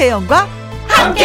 [0.00, 0.48] 김혜영과
[0.88, 1.24] 함께.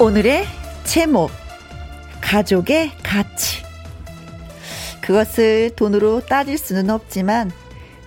[0.00, 0.46] 오늘의
[0.84, 1.30] 제목
[2.22, 3.62] 가족의 가치
[5.02, 7.50] 그것을 돈으로 따질 수는 없지만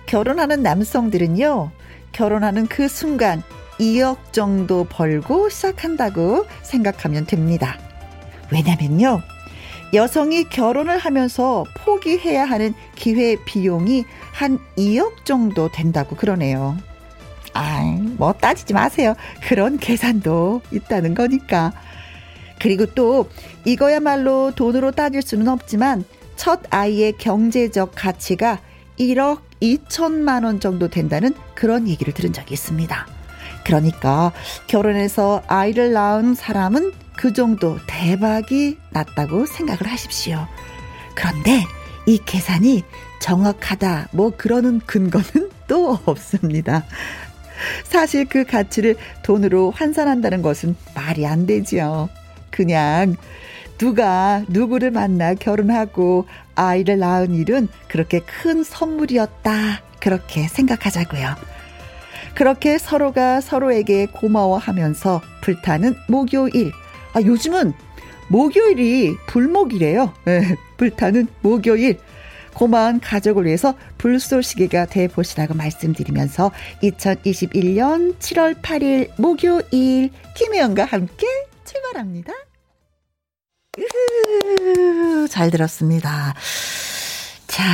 [0.06, 1.70] 결혼하는 남성들은요
[2.10, 3.44] 결혼하는 그 순간
[3.78, 7.78] 2억 정도 벌고 시작한다고 생각하면 됩니다.
[8.52, 9.22] 왜냐면요.
[9.94, 16.76] 여성이 결혼을 하면서 포기해야 하는 기회 비용이 한 2억 정도 된다고 그러네요.
[17.52, 17.82] 아,
[18.16, 19.14] 뭐 따지지 마세요.
[19.42, 21.72] 그런 계산도 있다는 거니까.
[22.58, 23.28] 그리고 또
[23.64, 26.04] 이거야말로 돈으로 따질 수는 없지만
[26.36, 28.60] 첫 아이의 경제적 가치가
[28.98, 33.06] 1억 2천만 원 정도 된다는 그런 얘기를 들은 적이 있습니다.
[33.64, 34.32] 그러니까
[34.66, 40.46] 결혼해서 아이를 낳은 사람은 그 정도 대박이 났다고 생각을 하십시오.
[41.14, 41.64] 그런데
[42.06, 42.84] 이 계산이
[43.20, 46.84] 정확하다, 뭐 그러는 근거는 또 없습니다.
[47.84, 52.08] 사실 그 가치를 돈으로 환산한다는 것은 말이 안 되지요.
[52.50, 53.16] 그냥
[53.78, 59.82] 누가 누구를 만나 결혼하고 아이를 낳은 일은 그렇게 큰 선물이었다.
[60.00, 61.36] 그렇게 생각하자고요.
[62.34, 66.72] 그렇게 서로가 서로에게 고마워하면서 불타는 목요일.
[67.14, 67.74] 아, 요즘은
[68.28, 70.14] 목요일이 불목이래요.
[70.24, 71.98] 네, 불타는 목요일.
[72.54, 76.50] 고마운 가족을 위해서 불쏘시개가 돼 보시라고 말씀드리면서
[76.82, 81.26] 2021년 7월 8일 목요일 김혜영과 함께
[81.64, 82.32] 출발합니다.
[83.78, 86.34] 으흐, 잘 들었습니다.
[87.46, 87.64] 자,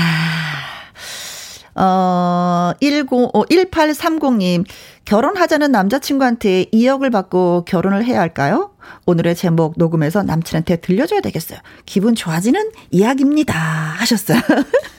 [1.74, 4.64] 어, 10, 어, 1830님,
[5.08, 8.72] 결혼하자는 남자친구한테 2억을 받고 결혼을 해야 할까요?
[9.06, 11.60] 오늘의 제목 녹음해서 남친한테 들려줘야 되겠어요.
[11.86, 13.54] 기분 좋아지는 이야기입니다.
[13.54, 14.38] 하셨어요.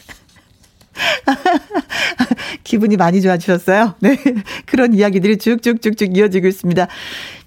[2.63, 3.95] 기분이 많이 좋아지셨어요?
[4.01, 4.17] 네.
[4.65, 6.87] 그런 이야기들이 쭉쭉쭉쭉 이어지고 있습니다.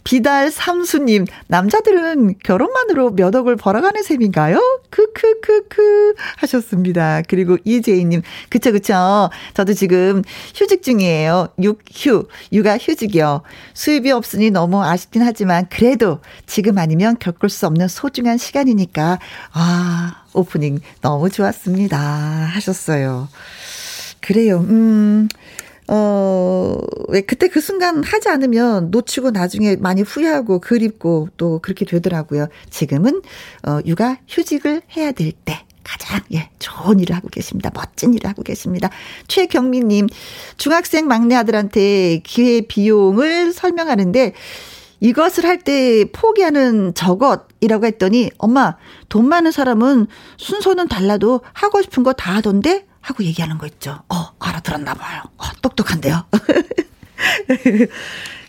[0.05, 4.81] 비달 삼수님, 남자들은 결혼만으로 몇 억을 벌어가는 셈인가요?
[4.91, 7.23] 크크크크 하셨습니다.
[7.29, 9.31] 그리고 이재희님, 그쵸, 그쵸.
[9.55, 10.23] 저도 지금
[10.55, 11.49] 휴직 중이에요.
[11.61, 13.43] 육휴, 육아 휴직이요.
[13.75, 19.21] 수입이 없으니 너무 아쉽긴 하지만 그래도 지금 아니면 겪을 수 없는 소중한 시간이니까,
[19.53, 21.99] 아, 오프닝 너무 좋았습니다.
[21.99, 23.29] 하셨어요.
[24.21, 24.59] 그래요.
[24.69, 25.29] 음,
[25.89, 26.79] 어,
[27.09, 32.47] 왜 그때 그 순간 하지 않으면 놓치고 나중에 많이 후회하고 그립고 또 그렇게 되더라고요.
[32.71, 33.23] 지금은,
[33.67, 35.65] 어, 육아 휴직을 해야 될 때.
[35.85, 37.71] 가장, 예, 좋은 일을 하고 계십니다.
[37.75, 38.89] 멋진 일을 하고 계십니다.
[39.27, 40.07] 최경민님,
[40.57, 44.33] 중학생 막내 아들한테 기회 비용을 설명하는데,
[45.03, 48.77] 이것을 할 때 포기하는 저것이라고 했더니, 엄마,
[49.09, 50.07] 돈 많은 사람은
[50.39, 52.87] 순서는 달라도 하고 싶은 거 다 하던데?
[53.01, 53.99] 하고 얘기하는 거 있죠.
[54.09, 55.23] 어, 알아들었나 봐요.
[55.39, 56.25] 어, 똑똑한데요.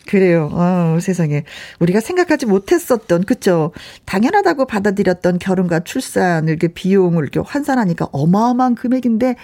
[0.05, 0.49] 그래요.
[0.51, 1.43] 어, 세상에.
[1.79, 3.71] 우리가 생각하지 못했었던, 그쵸.
[4.05, 9.35] 당연하다고 받아들였던 결혼과 출산을 이렇게 비용을 이렇게 환산하니까 어마어마한 금액인데,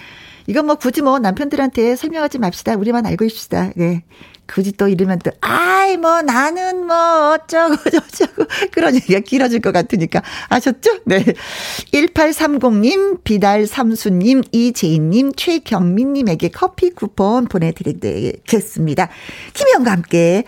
[0.46, 2.74] 이건 뭐 굳이 뭐 남편들한테 설명하지 맙시다.
[2.76, 3.70] 우리만 알고 있습시다.
[3.78, 4.02] 예.
[4.52, 10.22] 굳이 또 이러면 또, 아이, 뭐, 나는 뭐, 어쩌고, 저쩌고, 그런 얘기가 길어질 것 같으니까.
[10.48, 10.98] 아셨죠?
[11.04, 11.24] 네.
[11.92, 19.08] 1830님, 비달삼수님, 이재인님, 최경민님에게 커피 쿠폰 보내드리겠습니다.
[19.54, 20.44] 김희영과 함께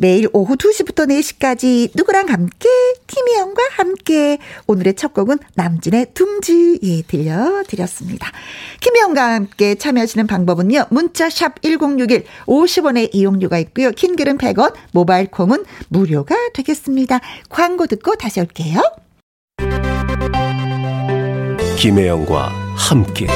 [0.00, 2.70] 매일 오후 2시부터 4시까지 누구랑 함께
[3.06, 8.32] 김희영과 함께 오늘의 첫 곡은 남진의 둥지 예 들려드렸습니다.
[8.80, 10.86] 김희영과 함께 참여하시는 방법은요.
[10.88, 13.90] 문자 샵 1061 50원의 이용료가 있고요.
[13.90, 17.20] 킹글은 100원 모바일 콩은 무료가 되겠습니다.
[17.50, 18.80] 광고 듣고 다시 올게요.
[21.76, 23.26] 김혜영과 함께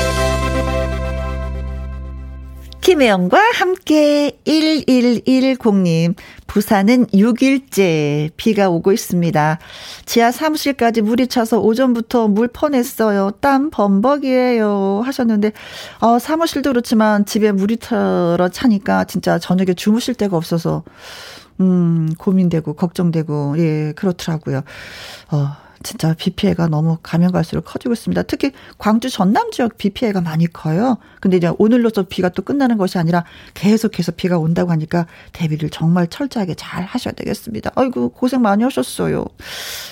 [2.84, 6.14] 김혜영과 함께 1110님,
[6.46, 9.58] 부산은 6일째 비가 오고 있습니다.
[10.04, 13.30] 지하 사무실까지 물이 차서 오전부터 물 퍼냈어요.
[13.40, 15.00] 땀 범벅이에요.
[15.02, 15.52] 하셨는데,
[16.00, 20.84] 어, 사무실도 그렇지만 집에 물이 털어 차니까 진짜 저녁에 주무실 데가 없어서,
[21.60, 24.60] 음, 고민되고, 걱정되고, 예, 그렇더라고요.
[25.30, 28.22] 어, 진짜 비 피해가 너무 가면 갈수록 커지고 있습니다.
[28.22, 30.96] 특히 광주 전남 지역 비 피해가 많이 커요.
[31.20, 36.54] 근데 이제 오늘로서 비가 또 끝나는 것이 아니라 계속해서 비가 온다고 하니까 대비를 정말 철저하게
[36.54, 37.70] 잘 하셔야 되겠습니다.
[37.76, 39.26] 아이고 고생 많이 하셨어요.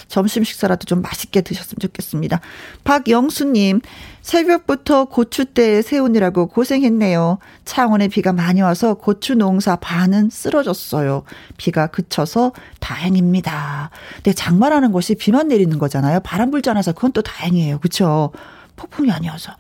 [0.09, 2.41] 점심 식사라도 좀 맛있게 드셨으면 좋겠습니다.
[2.85, 3.81] 박영수님
[4.23, 7.39] 새벽부터 고추대에 세우느라고 고생했네요.
[7.65, 11.25] 창원에 비가 많이 와서 고추 농사 반은 쓰러졌어요.
[11.57, 13.91] 비가 그쳐서 다행입니다.
[14.17, 16.21] 근데 장마라는 것이 비만 내리는 거잖아요.
[16.21, 17.79] 바람 불지 않아서 그건 또 다행이에요.
[17.81, 18.31] 그쵸?
[18.77, 19.53] 폭풍이 아니어서.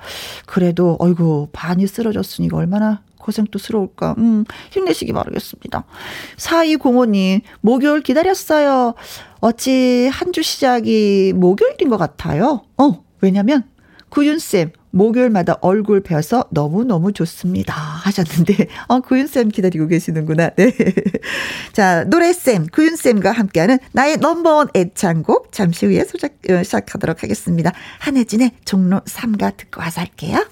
[0.46, 4.14] 그래도, 어이구, 반이 쓰러졌으니까 얼마나 고생도 스러울까.
[4.18, 5.84] 음, 힘내시기 바라겠습니다.
[6.38, 8.94] 4205님, 목요일 기다렸어요.
[9.40, 12.62] 어찌 한 주 시작이 목요일인 것 같아요.
[12.78, 13.64] 어, 왜냐면,
[14.08, 17.74] 구윤쌤, 목요일마다 얼굴 뵈서 너무너무 좋습니다.
[17.74, 20.50] 하셨는데, 어, 구윤쌤 기다리고 계시는구나.
[20.50, 20.72] 네.
[21.72, 27.72] 자, 노래쌤, 구윤쌤과 함께하는 나의 넘버원 애창곡 잠시 후에 소작, 어, 시작하도록 하겠습니다.
[27.98, 30.46] 한혜진의 종로 3가 듣고 와서 할게요.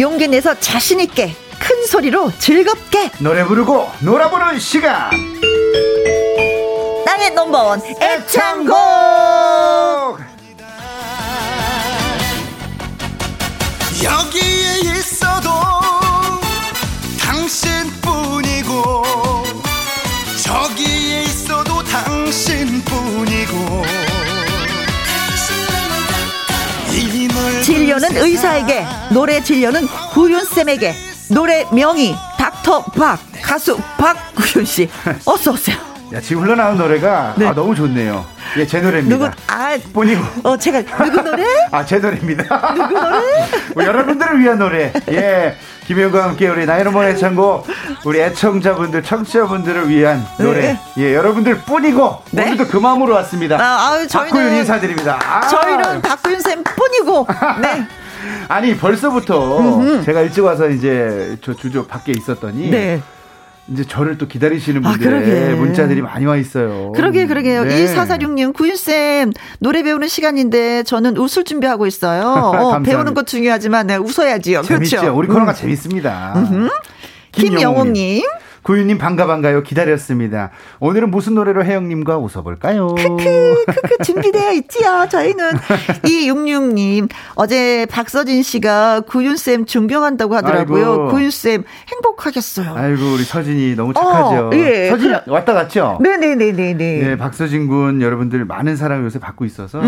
[0.00, 5.10] 용기 내서 자신 있게 큰 소리로 즐겁게 노래 부르고 놀아보는 시간.
[7.04, 8.78] 나의 넘버원 애창곡.
[14.02, 14.49] 여기
[28.00, 30.94] 진료는 의사에게, 노래 진료는 구윤쌤에게,
[31.30, 34.88] 노래 명의 닥터 박, 가수 박구윤 씨.
[35.24, 35.89] 어서 오세요.
[36.12, 37.46] 야, 지금 흘러나온 노래가 네.
[37.46, 38.24] 아, 너무 좋네요.
[38.56, 39.16] 예, 제 노래입니다.
[39.16, 40.22] 누구, 아, 본이고.
[40.42, 41.44] 어, 제가, 누구 노래?
[41.70, 42.74] 아, 제 노래입니다.
[42.74, 43.18] 누구 노래?
[43.74, 44.92] 뭐, 여러분들을 위한 노래.
[45.08, 45.56] 예.
[45.86, 47.66] 김효과 함께 우리 나이로몬 애창곡
[48.04, 50.80] 우리 애청자분들 청취자분들을 위한 노래 네.
[50.98, 52.44] 예 여러분들 뿐이고 네?
[52.44, 55.40] 오늘도 그 마음으로 왔습니다 아, 아유, 저희는, 박구윤 인사드립니다 아.
[55.48, 57.26] 저희는 박구윤 쌤 뿐이고
[57.60, 57.88] 네
[58.46, 60.04] 아니 벌써부터 음흠.
[60.04, 63.02] 제가 일찍 와서 이제 저 주저 밖에 있었더니 네.
[63.70, 66.92] 이제 저를 또 기다리시는 아, 분들의 아, 문자들이 많이 와 있어요.
[66.92, 67.64] 그러게 그러게요.
[67.64, 67.86] 네.
[67.86, 72.24] 2446님 구윤쌤 노래 배우는 시간인데 저는 웃을 준비하고 있어요.
[72.26, 74.62] 어, 배우는 것 중요하지만 네, 웃어야지요.
[74.62, 74.96] 재밌죠.
[74.98, 75.16] 그렇죠.
[75.16, 75.54] 우리 코너가 음.
[75.54, 76.48] 재밌습니다.
[77.32, 78.24] 김영웅님.
[78.62, 79.62] 구유님 반가 반가요.
[79.62, 80.50] 기다렸습니다.
[80.80, 82.94] 오늘은 무슨 노래로 혜영님과 웃어볼까요?
[82.94, 85.06] 크크 크크 준비되어 있지요.
[85.10, 85.50] 저희는
[86.06, 91.08] 이육육님 어제 박서진 씨가 구윤 쌤 존경한다고 하더라고요.
[91.08, 92.74] 구윤 쌤 행복하겠어요.
[92.74, 94.48] 아이고 우리 서진이 너무 착하죠.
[94.48, 94.90] 어, 예.
[94.90, 95.98] 서진이 그, 왔다 갔죠?
[96.02, 96.74] 네네네네네.
[96.74, 99.80] 네 박서진 군 여러분들 많은 사랑 요새 받고 있어서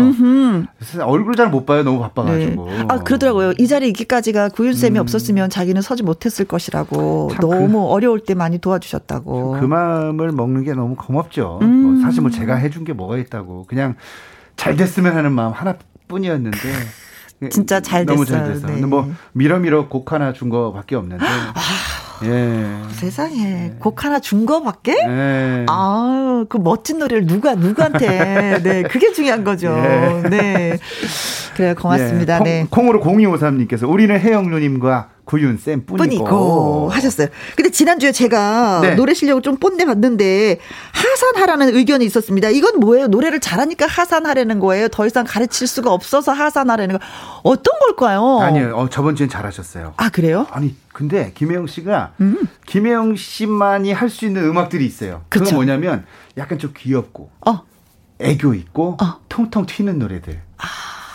[1.01, 1.83] 얼굴 잘 못 봐요.
[1.83, 2.65] 너무 바빠가지고.
[2.67, 2.85] 네.
[2.87, 3.53] 아 그러더라고요.
[3.59, 5.01] 이 자리에 있기까지가 구윤 쌤이 음.
[5.01, 7.91] 없었으면 자기는 서지 못했을 것이라고 너무 그...
[7.91, 9.57] 어려울 때 많이 도와주셨다고.
[9.59, 11.59] 그 마음을 먹는 게 너무 고맙죠.
[11.61, 11.69] 음.
[11.83, 13.95] 뭐 사실 뭐 제가 해준 게 뭐가 있다고 그냥
[14.55, 16.57] 잘 됐으면 하는 마음 하나뿐이었는데.
[17.51, 18.39] 진짜 잘 너무 됐어요.
[18.39, 18.67] 잘 됐어요.
[18.67, 18.73] 네.
[18.75, 21.25] 근데 뭐 미러미러 곡 하나 준 거밖에 없는데.
[22.23, 22.93] 아, 예.
[22.93, 23.75] 세상에 네.
[23.79, 24.93] 곡 하나 준 거밖에?
[24.93, 25.65] 예.
[25.69, 28.59] 아, 그 멋진 노래를 누가 누구한테?
[28.63, 29.67] 네, 그게 중요한 거죠.
[29.67, 30.29] 예.
[30.29, 30.77] 네.
[31.55, 32.39] 그래 고맙습니다.
[32.39, 32.43] 예.
[32.43, 32.67] 네.
[32.69, 36.03] 콩, 으로 0253님께서 우리는 혜영 누님과 구윤 쌤 뿐이고.
[36.03, 37.27] 뿐이고 하셨어요.
[37.55, 38.95] 근데 지난주에 제가 네.
[38.95, 40.57] 노래 실력을 좀 뽐내 봤는데
[40.91, 42.49] 하산하라는 의견이 있었습니다.
[42.49, 43.07] 이건 뭐예요?
[43.07, 44.89] 노래를 잘하니까 하산하라는 거예요.
[44.89, 47.05] 더 이상 가르칠 수가 없어서 하산하라는 거.
[47.43, 48.39] 어떤 걸까요?
[48.41, 48.73] 아니요.
[48.75, 49.93] 어, 저번 주엔 잘하셨어요.
[49.95, 50.45] 아, 그래요?
[50.51, 52.47] 아니, 근데 김혜영 씨가 음.
[52.67, 55.23] 김혜영 씨만이 할 수 있는 음악들이 있어요.
[55.29, 55.55] 그쵸?
[55.55, 56.05] 뭐냐면
[56.37, 57.61] 약간 좀 귀엽고 어.
[58.19, 59.19] 애교 있고 어.
[59.27, 60.39] 통통 튀는 노래들.
[60.57, 60.65] 아.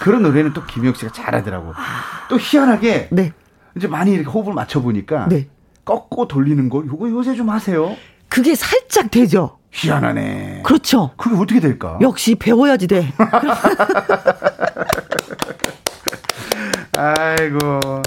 [0.01, 1.73] 그런 노래는 또 김혜영 씨가 잘하더라고.
[1.77, 2.27] 아.
[2.29, 3.33] 또 희한하게 네.
[3.77, 5.49] 이제 많이 이렇게 호흡을 맞춰 보니까 네.
[5.85, 7.97] 꺾고 돌리는 거 요거 요새 좀 하세요.
[8.29, 9.59] 그게 살짝 되죠.
[9.71, 10.63] 희한하네.
[10.65, 11.13] 그렇죠.
[11.17, 11.99] 그게 어떻게 될까?
[12.01, 13.13] 역시 배워야지 돼.
[16.97, 18.03] 아이고.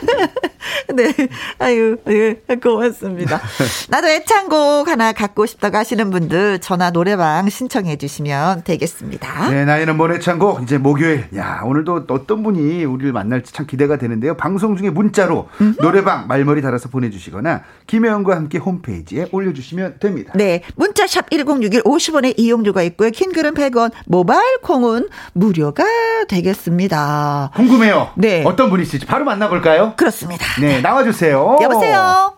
[0.94, 1.12] 네.
[1.58, 3.40] 아유, 예, 고맙습니다.
[3.90, 9.50] 나도 애창곡 하나 갖고 싶다고 하시는 분들 전화 노래방 신청해 주시면 되겠습니다.
[9.50, 11.26] 네, 나이는 뭘 애창곡 이제 목요일.
[11.36, 14.36] 야, 오늘도 어떤 분이 우리를 만날지 참 기대가 되는데요.
[14.36, 15.76] 방송 중에 문자로 음흠.
[15.80, 20.32] 노래방 말머리 달아서 보내 주시거나 김혜영과 함께 홈페이지에 올려 주시면 됩니다.
[20.34, 20.62] 네.
[20.76, 23.10] 문자샵 1061 50원의 이용료가 있고요.
[23.10, 25.84] 킹글은 100원, 모바일 콩은 무료가
[26.28, 27.50] 되겠습니다.
[27.54, 28.10] 궁금해요.
[28.16, 28.42] 네.
[28.44, 29.94] 어떤 분이실지 바로 만나 볼까요?
[29.96, 30.44] 그렇습니다.
[30.60, 31.58] 네, 나와주세요.
[31.62, 32.34] 여보세요.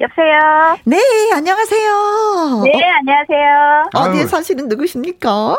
[0.00, 0.76] 여보세요.
[0.84, 0.98] 네,
[1.32, 2.62] 안녕하세요.
[2.64, 3.90] 네, 안녕하세요.
[3.94, 4.26] 어디에.
[4.26, 5.56] 사시는 누구십니까?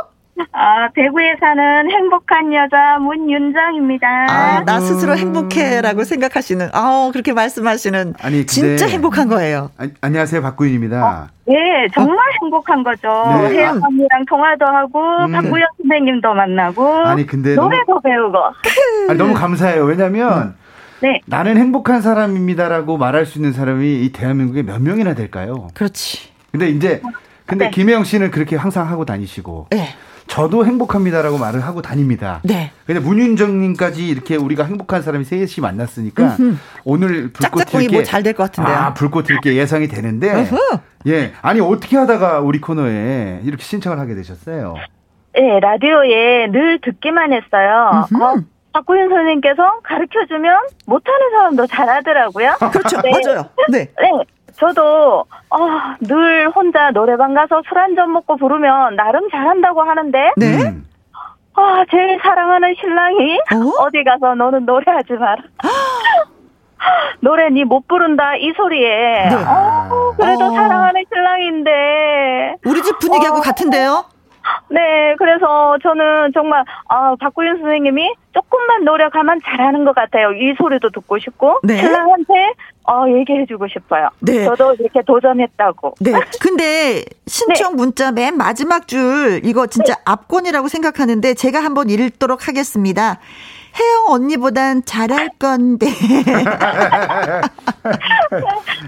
[0.51, 4.07] 아, 대구에 사는 행복한 여자 문윤정입니다.
[4.29, 8.15] 아, 나 스스로 행복해라고 생각하시는, 아, 그렇게 말씀하시는.
[8.21, 9.69] 아니, 진짜 행복한 거예요.
[9.77, 11.05] 아, 안녕하세요, 박구윤입니다.
[11.05, 12.31] 어, 네, 정말 어?
[12.41, 13.07] 행복한 거죠.
[13.43, 13.59] 네.
[13.59, 13.87] 혜영 아.
[13.87, 15.31] 언니랑 통화도 하고, 음.
[15.31, 18.37] 박구윤 선생님도 만나고, 아니, 근데 노래도 너무, 배우고.
[19.09, 19.83] 아니, 너무 감사해요.
[19.85, 20.55] 왜냐면,
[21.03, 21.19] 네.
[21.25, 25.67] 나는 행복한 사람입니다라고 말할 수 있는 사람이 이 대한민국에 몇 명이나 될까요?
[25.73, 26.29] 그렇지.
[26.51, 27.01] 근데 이제
[27.45, 27.71] 근데 네.
[27.71, 29.89] 김혜영 씨는 그렇게 항상 하고 다니시고 네.
[30.27, 32.39] 저도 행복합니다라고 말을 하고 다닙니다.
[32.43, 32.71] 네.
[32.85, 36.55] 근데 문윤정님까지 이렇게 우리가 행복한 사람이 셋이 만났으니까 음흠.
[36.85, 38.73] 오늘 불꽃 til게 뭐잘 될 것 같은데요.
[38.73, 40.57] 아 불꽃 튈게 예상이 되는데 으흠.
[41.07, 44.75] 예 아니 어떻게 하다가 우리 코너에 이렇게 신청을 하게 되셨어요?
[45.35, 48.05] 네 라디오에 늘 듣기만 했어요.
[48.13, 48.35] 어,
[48.73, 52.53] 박구윤 선생님께서 가르쳐 주면 못하는 사람도 잘하더라고요.
[52.71, 53.11] 그렇죠 네.
[53.11, 53.45] 맞아요.
[53.69, 53.87] 네.
[54.01, 54.11] 네.
[54.55, 55.57] 저도 어,
[56.01, 60.45] 늘 혼자 노래방 가서 술 한 잔 먹고 부르면 나름 잘한다고 하는데 네.
[60.63, 60.85] 음.
[61.55, 63.37] 아, 제일 사랑하는 신랑이
[63.79, 63.89] 어?
[63.91, 65.37] 디 가서 너는 노래하지 마라.
[67.21, 69.29] 노래 니 못 부른다 이 소리에.
[69.29, 69.35] 네.
[69.35, 70.49] 어, 그래도 어.
[70.51, 71.71] 사랑하는 신랑인데.
[72.65, 73.41] 우리 집 분위기하고 어.
[73.41, 74.05] 같은데요?
[74.69, 80.31] 네, 그래서 저는 정말 아, 박구윤 선생님이 조금만 노력하면 잘하는 것 같아요.
[80.31, 81.77] 이 소리도 듣고 싶고 네.
[81.77, 82.53] 신랑한테
[82.85, 84.09] 어, 얘기해주고 싶어요.
[84.19, 84.45] 네.
[84.45, 85.95] 저도 이렇게 도전했다고.
[86.01, 86.11] 네.
[86.41, 87.77] 근데 신청 네.
[87.77, 90.01] 문자 맨 마지막 줄 이거 진짜 네.
[90.05, 93.19] 압권이라고 생각하는데 제가 한번 읽도록 하겠습니다.
[93.79, 95.87] 혜영 언니보단 잘할 건데.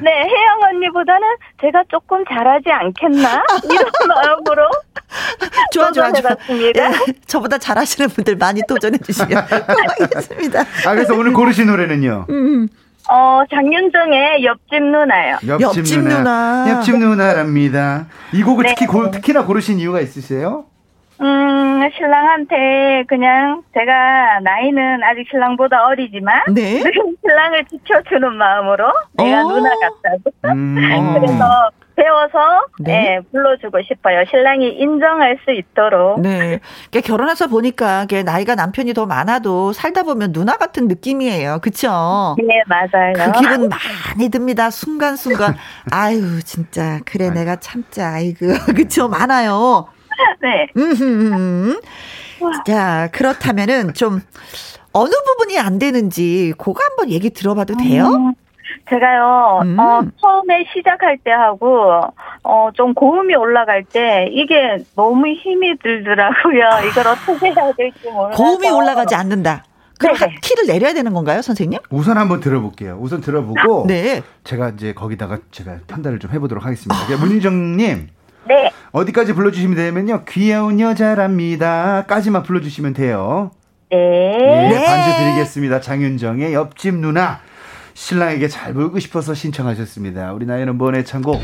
[0.02, 1.28] 네, 혜영 언니보다는
[1.62, 3.44] 제가 조금 잘하지 않겠나?
[3.64, 4.70] 이런 마음으로.
[5.72, 6.32] 좋아, 좋아, 좋아.
[6.50, 6.74] 예,
[7.26, 10.60] 저보다 잘하시는 분들 많이 도전해 주시면 고맙겠습니다.
[10.86, 12.26] 아, 그래서 오늘 고르신 노래는요?
[12.30, 12.68] 음.
[13.08, 15.38] 어, 장윤정의 옆집 누나요.
[15.48, 16.18] 옆집, 옆집 누나.
[16.18, 16.72] 누나.
[16.72, 18.08] 옆집 누나랍니다.
[18.34, 18.70] 이 곡을 네.
[18.76, 20.66] 특히 고, 특히나 고르신 이유가 있으세요?
[21.22, 26.82] 음, 신랑한테 그냥 제가 나이는 아직 신랑보다 어리지만 네?
[27.22, 29.48] 신랑을 지켜주는 마음으로 내가 어.
[29.48, 30.56] 누나 같다고.
[30.56, 30.76] 음.
[31.16, 32.92] 그래서 배워서 네.
[32.92, 33.20] 네.
[33.32, 34.26] 불러주고 싶어요.
[34.30, 36.20] 신랑이 인정할 수 있도록.
[36.20, 36.60] 네.
[36.92, 41.60] 그러니까 결혼해서 보니까 나이가 남편이 더 많아도 살다 보면 누나 같은 느낌이에요.
[41.62, 42.36] 그쵸?
[42.38, 43.14] 네, 맞아요.
[43.14, 44.70] 그 기분 많이 듭니다.
[44.70, 45.56] 순간순간.
[45.92, 47.00] 아유, 진짜.
[47.06, 48.14] 그래, 내가 참자.
[48.16, 48.46] 아이고.
[48.76, 49.08] 그쵸?
[49.08, 49.88] 많아요.
[50.46, 50.68] 네.
[52.66, 54.22] 자, 그렇다면은 좀
[54.92, 58.06] 어느 부분이 안 되는지 그거 한번 얘기 들어봐도 돼요?
[58.06, 58.34] 음,
[58.90, 59.80] 제가요, 음.
[59.80, 62.02] 어, 처음에 시작할 때 하고,
[62.44, 66.90] 어, 좀 고음이 올라갈 때, 이게 너무 힘이 들더라고요.
[66.90, 68.42] 이걸 어떻게 해야 될지 몰라서.
[68.42, 69.64] 고음이 올라가지 않는다.
[69.98, 70.36] 그럼 네.
[70.42, 71.80] 키를 내려야 되는 건가요, 선생님?
[71.90, 72.98] 우선 한번 들어볼게요.
[73.02, 74.22] 우선 들어보고, 네.
[74.44, 76.96] 제가 이제 거기다가 제가 편달을 좀 해보도록 하겠습니다.
[76.96, 77.18] 아.
[77.18, 78.10] 문희정님.
[78.48, 78.72] 네.
[78.96, 80.24] 어디까지 불러주시면 되면요.
[80.26, 82.06] 귀여운 여자랍니다.
[82.08, 83.52] 까지만 불러주시면 돼요.
[83.92, 83.98] 네.
[83.98, 84.86] 네.
[84.86, 85.82] 반주 드리겠습니다.
[85.82, 87.42] 장윤정의 옆집 누나.
[87.94, 90.32] 신랑에게 잘 보이고 싶어서 신청하셨습니다.
[90.34, 91.42] 우리 나이는 번의 창곡.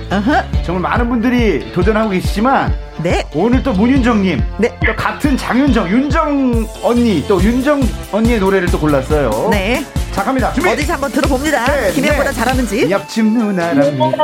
[0.65, 3.25] 정말 많은 분들이 도전하고 계시지만 네.
[3.33, 4.77] 오늘 또 문윤정님, 네.
[4.85, 7.81] 또 같은 장윤정, 윤정 언니, 또 윤정
[8.11, 9.49] 언니의 노래를 또 골랐어요.
[9.49, 9.85] 네.
[10.11, 10.51] 자 갑니다.
[10.51, 10.69] 준비.
[10.69, 11.65] 어디서 한번 들어봅니다.
[11.65, 12.35] 네, 김혜보다 네.
[12.35, 12.91] 잘하는지.
[12.91, 14.23] 옆집 누나랍니다.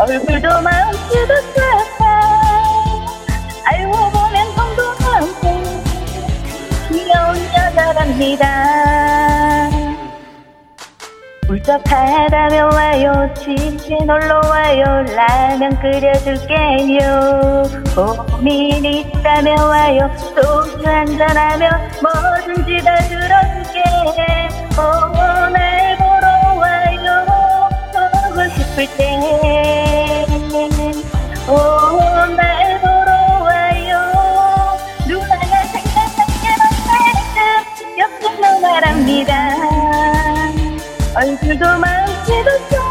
[0.00, 2.06] 얼굴도 마음씨도 착한
[3.64, 4.78] 알고 보면 많고
[6.88, 8.44] 귀여운 여자랍니다.
[11.48, 13.34] 울적하다면 와요.
[13.34, 14.84] 집에 놀러와요.
[15.16, 17.62] 라면 끓여줄게요.
[18.30, 20.10] 고민 있다면 와요.
[20.16, 23.82] 소주 한잔하면 뭐든지 다 들어줄게.
[24.78, 25.77] 오늘
[28.86, 30.26] 때
[31.48, 33.10] 오날 보러
[33.42, 34.76] 와요.
[35.06, 39.32] 누나가 생각하게만 살듯 옆집 누나랍니다.
[41.16, 42.88] 얼굴도 마음씨도 좋아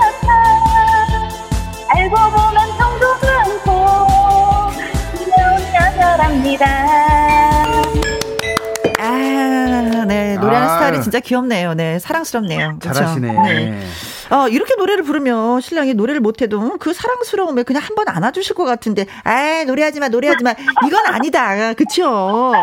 [1.89, 4.72] 알고 보면 정도 많고
[5.17, 6.65] 귀여운 여자랍니다
[10.48, 11.74] 노래하는 아, 스타일이 진짜 귀엽네요.
[11.74, 12.00] 네.
[12.00, 12.77] 사랑스럽네요.
[12.80, 12.94] 그쵸?
[12.94, 13.34] 잘하시네.
[13.44, 13.88] 네.
[14.30, 19.06] 어, 이렇게 노래를 부르면 신랑이 노래를 못해도 그 사랑스러움에 그냥 한 번 안아주실 것 같은데,
[19.24, 20.54] 아 노래하지 마, 노래하지 마.
[20.86, 21.74] 이건 아니다.
[21.74, 22.54] 그쵸?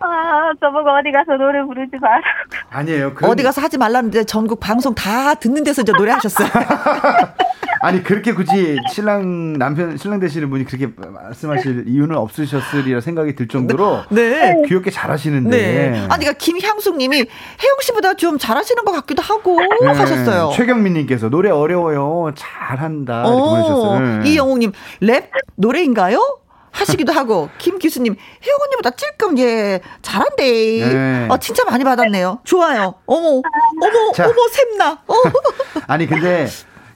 [0.00, 2.24] 아, 저보고 어디 가서 노래 부르지 마라고.
[2.70, 3.14] 아니에요.
[3.14, 3.30] 그럼...
[3.30, 6.48] 어디 가서 하지 말라는데 전국 방송 다 듣는 데서 이제 노래하셨어요.
[7.84, 14.04] 아니 그렇게 굳이 신랑 남편 신랑 되시는 분이 그렇게 말씀하실 이유는 없으셨으리라 생각이 들 정도로
[14.08, 14.62] 네.
[14.66, 15.50] 귀엽게 잘하시는데.
[15.50, 15.88] 네.
[16.08, 19.88] 아니 그러니까 김향숙님이 혜영 씨보다 좀 잘하시는 것 같기도 하고 네.
[19.88, 20.52] 하셨어요.
[20.54, 24.22] 최경민님께서 노래 어려워요 잘한다 이렇게 어, 보내셨어요.
[24.22, 24.30] 네.
[24.30, 26.43] 이영웅님 랩 노래인가요?
[26.74, 30.44] 하시기도 하고 김 교수님 혜영 언니보다 찔끔 예 잘한대.
[30.44, 31.26] 네.
[31.30, 32.40] 어 진짜 많이 받았네요.
[32.44, 32.94] 좋아요.
[33.06, 33.28] 어머
[33.80, 34.24] 어머 자.
[34.26, 34.92] 어머 샘나.
[35.06, 35.14] 어.
[35.86, 36.46] 아니 근데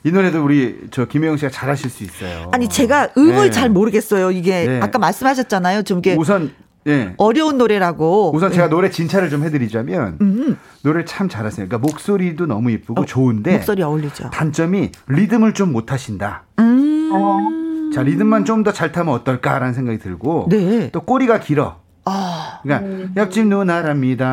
[0.03, 2.49] 이 노래도 우리 저 김혜영 씨가 잘하실 수 있어요.
[2.53, 3.51] 아니 제가 음을 네.
[3.51, 4.31] 잘 모르겠어요.
[4.31, 4.79] 이게 네.
[4.81, 5.83] 아까 말씀하셨잖아요.
[5.83, 6.53] 좀 이게 우선
[6.87, 7.13] 예.
[7.17, 8.31] 어려운 노래라고.
[8.33, 8.69] 우선 제가 네.
[8.69, 10.57] 노래 진찰을 좀 해드리자면 음.
[10.83, 11.67] 노래를 참 잘하세요.
[11.67, 14.29] 그러니까 목소리도 너무 예쁘고 어, 좋은데 목소리 어울리죠.
[14.31, 16.43] 단점이 리듬을 좀 못하신다.
[16.59, 17.58] 음.
[17.93, 20.89] 자, 리듬만 좀 더 잘 타면 어떨까라는 생각이 들고 네.
[20.91, 21.79] 또 꼬리가 길어.
[22.05, 22.59] 아.
[22.63, 23.13] 그러니까 음.
[23.15, 24.25] 옆집 누나랍니다.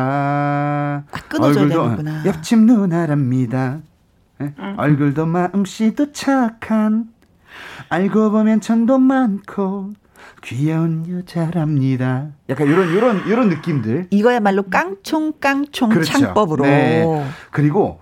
[1.11, 2.25] 아, 얼굴도 되는구나.
[2.25, 3.79] 옆집 누나랍니다.
[4.39, 4.53] 네?
[4.57, 4.75] 음.
[4.77, 7.05] 얼굴도 마음씨도 착한
[7.89, 9.91] 알고 보면 천도 많고
[10.43, 12.27] 귀여운 여자랍니다.
[12.49, 14.07] 약간 이런 이런 이런 느낌들.
[14.11, 16.13] 이거야말로 깡총 깡총 그렇죠.
[16.19, 16.63] 창법으로.
[16.65, 17.05] 네.
[17.51, 17.99] 그리고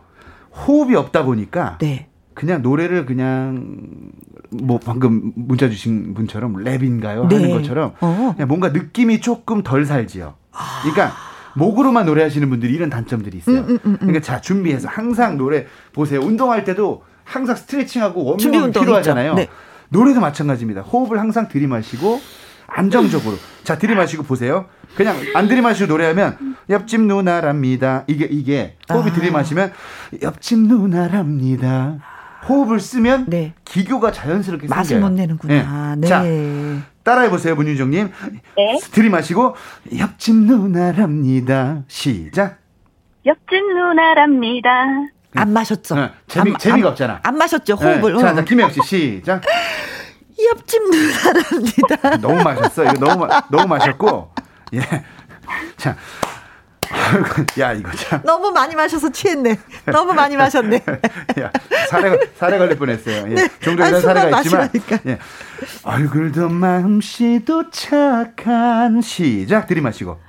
[0.68, 2.08] 호흡이 없다 보니까 네.
[2.36, 4.12] 그냥 노래를 그냥
[4.52, 7.36] 뭐 방금 문자 주신 분처럼 랩인가요 네.
[7.38, 8.34] 하는 것처럼 어.
[8.36, 10.36] 그냥 뭔가 느낌이 조금 덜 살지요.
[10.82, 11.14] 그러니까
[11.56, 13.62] 목으로만 노래하시는 분들이 이런 단점들이 있어요.
[13.62, 13.98] 음, 음, 음, 음.
[13.98, 16.20] 그러니까 자 준비해서 항상 노래 보세요.
[16.20, 19.34] 운동할 때도 항상 스트레칭하고 워밍업이 필요하잖아요.
[19.36, 19.48] 네.
[19.90, 20.82] 노래도 마찬가지입니다.
[20.82, 22.20] 호흡을 항상 들이마시고
[22.68, 23.38] 안정적으로.
[23.64, 24.66] 자, 들이마시고 보세요.
[24.96, 28.04] 그냥 안 들이마시고 노래하면 옆집 누나랍니다.
[28.08, 29.14] 이게 이게 호흡이 아.
[29.14, 29.72] 들이마시면
[30.22, 32.15] 옆집 누나랍니다.
[32.48, 33.54] 호흡을 쓰면 네.
[33.66, 35.10] 기교가 자연스럽게 맛을 생겨요.
[35.10, 35.96] 못 내는구나.
[35.96, 36.02] 네.
[36.02, 36.08] 네.
[36.08, 36.24] 자,
[37.04, 38.12] 따라해 보세요, 문윤정님.
[38.58, 38.80] 네.
[38.92, 39.56] 들이마시고
[39.98, 41.84] 옆집 누나랍니다.
[41.88, 42.60] 시작.
[43.26, 44.70] 옆집 누나랍니다.
[45.36, 45.96] 안 마셨죠?
[45.96, 46.12] 네.
[46.28, 47.20] 재미 안, 재미가 없잖아.
[47.24, 47.96] 안 마셨죠, 네.
[48.00, 48.18] 호흡을.
[48.20, 49.42] 자, 자, 김혜영 씨 시작.
[50.52, 52.18] 옆집 누나랍니다.
[52.18, 52.84] 너무 마셨어.
[52.84, 54.32] 이거 너무 너무 마셨고.
[54.74, 54.80] 예.
[55.78, 55.96] 자.
[57.60, 59.58] 야 이거 참 너무 많이 마셔서 취했네.
[59.86, 60.84] 너무 많이 마셨네.
[61.40, 61.52] 야
[61.90, 63.30] 사례 사례 걸릴 뻔했어요.
[63.30, 63.36] 예.
[63.36, 63.48] 네.
[63.60, 64.70] 종종 이런 사례가 있지만
[65.08, 65.20] 예.
[65.84, 70.20] 얼굴도 마음씨도 착한 시작 들이마시고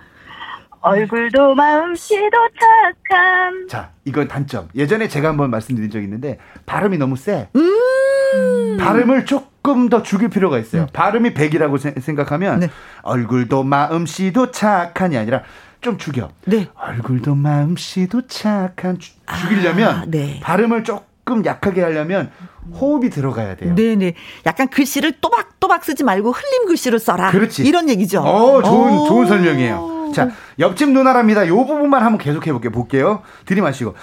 [0.80, 4.68] 얼굴도 마음씨도 착한 자 이건 단점.
[4.74, 7.48] 예전에 제가 한번 말씀드린 적이 있는데 발음이 너무 세.
[7.56, 10.82] 음~ 발음을 조금 더 죽일 필요가 있어요.
[10.82, 10.86] 음.
[10.92, 12.70] 발음이 100이라고 생각하면 네.
[13.02, 15.42] 얼굴도 마음씨도 착한이 아니라
[15.86, 16.30] 좀 죽여.
[16.46, 16.68] 네.
[16.74, 20.40] 얼굴도 마음씨도 착한 주, 죽이려면 아, 네.
[20.42, 22.32] 발음을 조금 약하게 하려면
[22.72, 23.72] 호흡이 들어가야 돼요.
[23.76, 24.14] 네네.
[24.46, 27.30] 약간 글씨를 또박또박 쓰지 말고 흘림 글씨로 써라.
[27.30, 27.64] 그렇지.
[27.64, 28.20] 이런 얘기죠.
[28.20, 29.06] 어, 좋은 오.
[29.06, 30.10] 좋은 설명이에요.
[30.12, 31.46] 자, 옆집 누나랍니다.
[31.46, 32.72] 요 부분만 한번 계속 해 볼게요.
[32.72, 33.22] 볼게요.
[33.44, 33.94] 들이마시고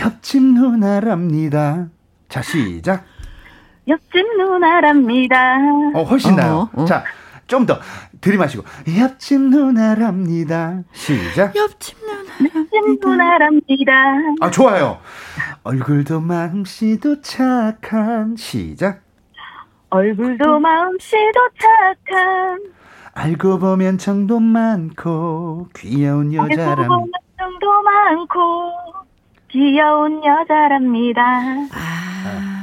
[0.00, 1.86] 옆집 누나랍니다.
[2.28, 3.04] 자, 시작.
[3.86, 5.58] 옆집 누나랍니다.
[5.94, 6.70] 어, 훨씬 나요.
[6.74, 6.84] 어, 어.
[6.86, 7.04] 자,
[7.46, 7.78] 좀 더
[8.20, 8.64] 들이마시고
[8.98, 10.82] 옆집 누나랍니다.
[10.92, 11.54] 시작.
[11.56, 12.58] 옆집 누나랍니다.
[12.74, 13.92] 옆집 누나랍니다.
[14.40, 14.98] 아, 좋아요.
[15.62, 19.02] 얼굴도 마음씨도 착한 시작.
[19.90, 22.58] 얼굴도 마음씨도 착한
[23.12, 26.70] 알고 보면 정도 많고 귀여운 여자랍니다.
[26.82, 28.72] 알고 보면 정도 많고
[29.50, 31.22] 귀여운 여자랍니다.
[31.72, 32.09] 아.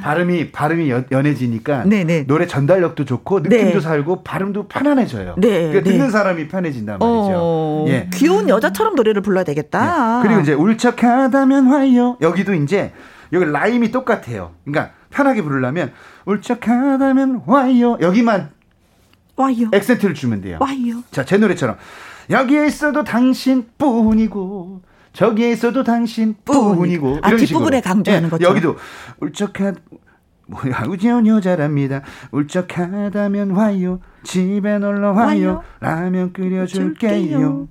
[0.03, 2.25] 발음이 발음이 연, 연해지니까 네네.
[2.27, 3.79] 노래 전달력도 좋고 느낌도 네.
[3.79, 5.35] 살고 발음도 편안해져요.
[5.37, 5.83] 네, 그러니까 네.
[5.83, 7.33] 듣는 사람이 편해진단 말이죠.
[7.35, 8.09] 어, 예.
[8.13, 10.19] 귀여운 여자처럼 노래를 불러야 되겠다.
[10.19, 10.27] 예.
[10.27, 12.17] 그리고 이제 울적하다면 와요.
[12.21, 12.93] 여기도 이제
[13.33, 14.51] 여기 라임이 똑같아요.
[14.63, 15.91] 그러니까 편하게 부르려면
[16.25, 17.97] 울적하다면 와요.
[17.99, 18.49] 여기만
[19.35, 19.69] 와요.
[19.73, 20.57] 액센트를 주면 돼요.
[20.61, 21.03] 와요.
[21.11, 21.77] 자, 제 노래처럼
[22.29, 24.81] 여기에 있어도 당신뿐이고
[25.17, 28.47] 저기에 있어도 당신뿐이고 아, 이런 뒷부분에 강조하는 예, 거죠.
[28.47, 28.75] 여기도
[29.19, 29.75] 울적한
[30.45, 32.01] 뭐야 우지운 여자랍니다.
[32.31, 33.99] 울적하다면 와요.
[34.23, 35.27] 집에 놀러 와요.
[35.27, 35.63] 와요.
[35.79, 37.67] 라면 끓여줄게요.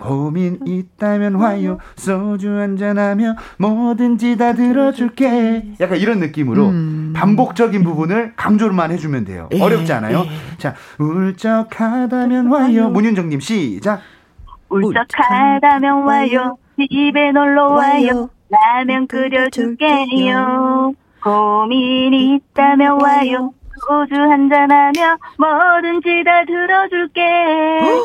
[0.00, 1.78] 고민 있다면 와요.
[1.94, 5.74] 소주 한잔하며 뭐든지 다 들어줄게.
[5.78, 7.12] 약간 이런 느낌으로 음.
[7.14, 9.48] 반복적인 부분을 강조만 해주면 돼요.
[9.52, 10.24] 예, 어렵지 않아요?
[10.26, 10.58] 예.
[10.58, 12.88] 자, 울적하다면 와요.
[12.90, 14.00] 문윤정님 시작.
[14.68, 16.58] 울적하다면 와요.
[16.88, 18.30] 집에 놀러 와요.
[18.48, 20.92] 라면 끓여줄게요.
[21.22, 23.52] 고민이 있다면 와요.
[23.86, 27.20] 소주 한잔하며 뭐든지 다 들어줄게.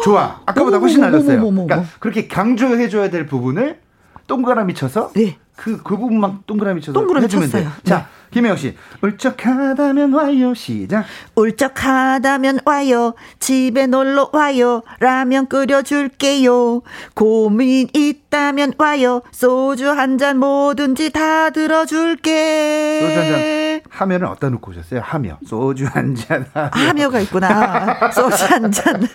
[0.03, 0.41] 좋아.
[0.45, 1.39] 아까보다 훨씬 나아졌어요.
[1.39, 3.79] 그러니까 그렇게 강조해줘야 될 부분을
[4.27, 5.37] 동그라미 쳐서 네.
[5.55, 7.69] 그, 그 부분만 동그라미 쳐서 동그라미 해주면 쳤어요.
[7.69, 7.83] 돼.
[7.83, 8.03] 자, 네.
[8.31, 8.75] 김혜영 씨.
[9.01, 10.53] 울적하다면 와요.
[10.55, 11.05] 시작.
[11.35, 13.13] 울적하다면 와요.
[13.39, 14.81] 집에 놀러 와요.
[14.99, 16.81] 라면 끓여줄게요.
[17.13, 19.21] 고민 있 다면 와요.
[19.31, 22.99] 소주 한 잔 뭐든지 다 들어줄게.
[23.01, 25.01] 소주 한 잔 하면은 어디다 놓고 오셨어요?
[25.03, 25.37] 하며.
[25.45, 26.45] 소주 한 잔.
[26.53, 26.69] 하며.
[26.73, 28.09] 하며 가 있구나.
[28.11, 29.07] 소주 한 잔.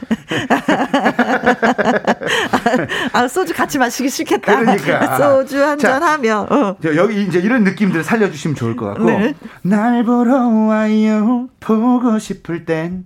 [3.12, 4.60] 아, 소주 같이 마시기 싫겠다.
[4.60, 5.16] 그러니까.
[5.16, 6.46] 소주 한 잔 하며.
[6.48, 6.76] 어.
[6.84, 9.04] 여기 이제 이런 느낌들 살려주시면 좋을 것 같고.
[9.04, 9.34] 네.
[9.62, 11.48] 날 보러 와요.
[11.58, 13.04] 보고 싶을 땐.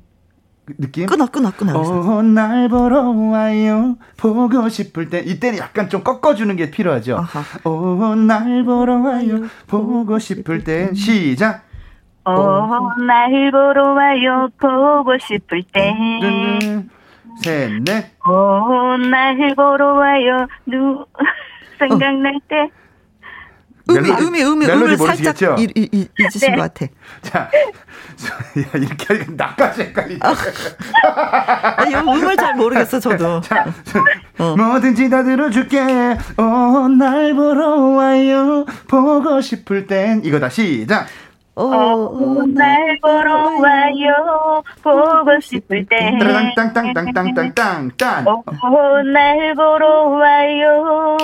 [0.65, 1.07] 그 느낌?
[1.07, 1.79] 끊어, 끊어, 끊어.
[1.79, 3.97] 어, 날 보러 와요.
[4.17, 5.25] 보고 싶을 땐.
[5.27, 7.19] 이때는 약간 좀 꺾어주는 게 필요하죠.
[7.65, 9.43] 어, 날 보러 와요.
[9.67, 10.95] 보고 싶을 땐.
[10.95, 11.65] 시작.
[12.25, 14.49] 어, 날 보러 와요.
[14.61, 16.89] 보고 싶을 땐.
[17.43, 18.13] 셋, 넷.
[18.25, 20.47] 어, 날 보러 와요.
[20.67, 21.05] 누,
[21.81, 22.71] 생각날 때.
[23.91, 26.57] 음이, 음이, 음이, 음을 살짝 이, 이, 이, 잊으신 네.
[26.57, 26.87] 것 같아.
[27.23, 27.51] 자, 야,
[28.75, 30.21] 이렇게 하니까 나까지 헷갈리네.
[30.23, 30.35] 아,
[31.89, 33.41] 음을 잘 모르겠어, 저도.
[33.43, 33.67] 자,
[34.39, 34.55] 어.
[34.57, 35.81] 뭐든지 다 들어줄게.
[36.37, 38.65] 어, 날 보러 와요.
[38.89, 40.23] 보고 싶을 땐.
[40.25, 41.07] 이거다, 시작.
[41.55, 44.63] 어, 어, 날 보러 와요.
[44.83, 46.19] 보고 싶을 때.
[46.57, 48.27] 땅땅땅땅땅땅땅.
[48.27, 48.43] 어,
[49.13, 51.17] 날 보러 와요.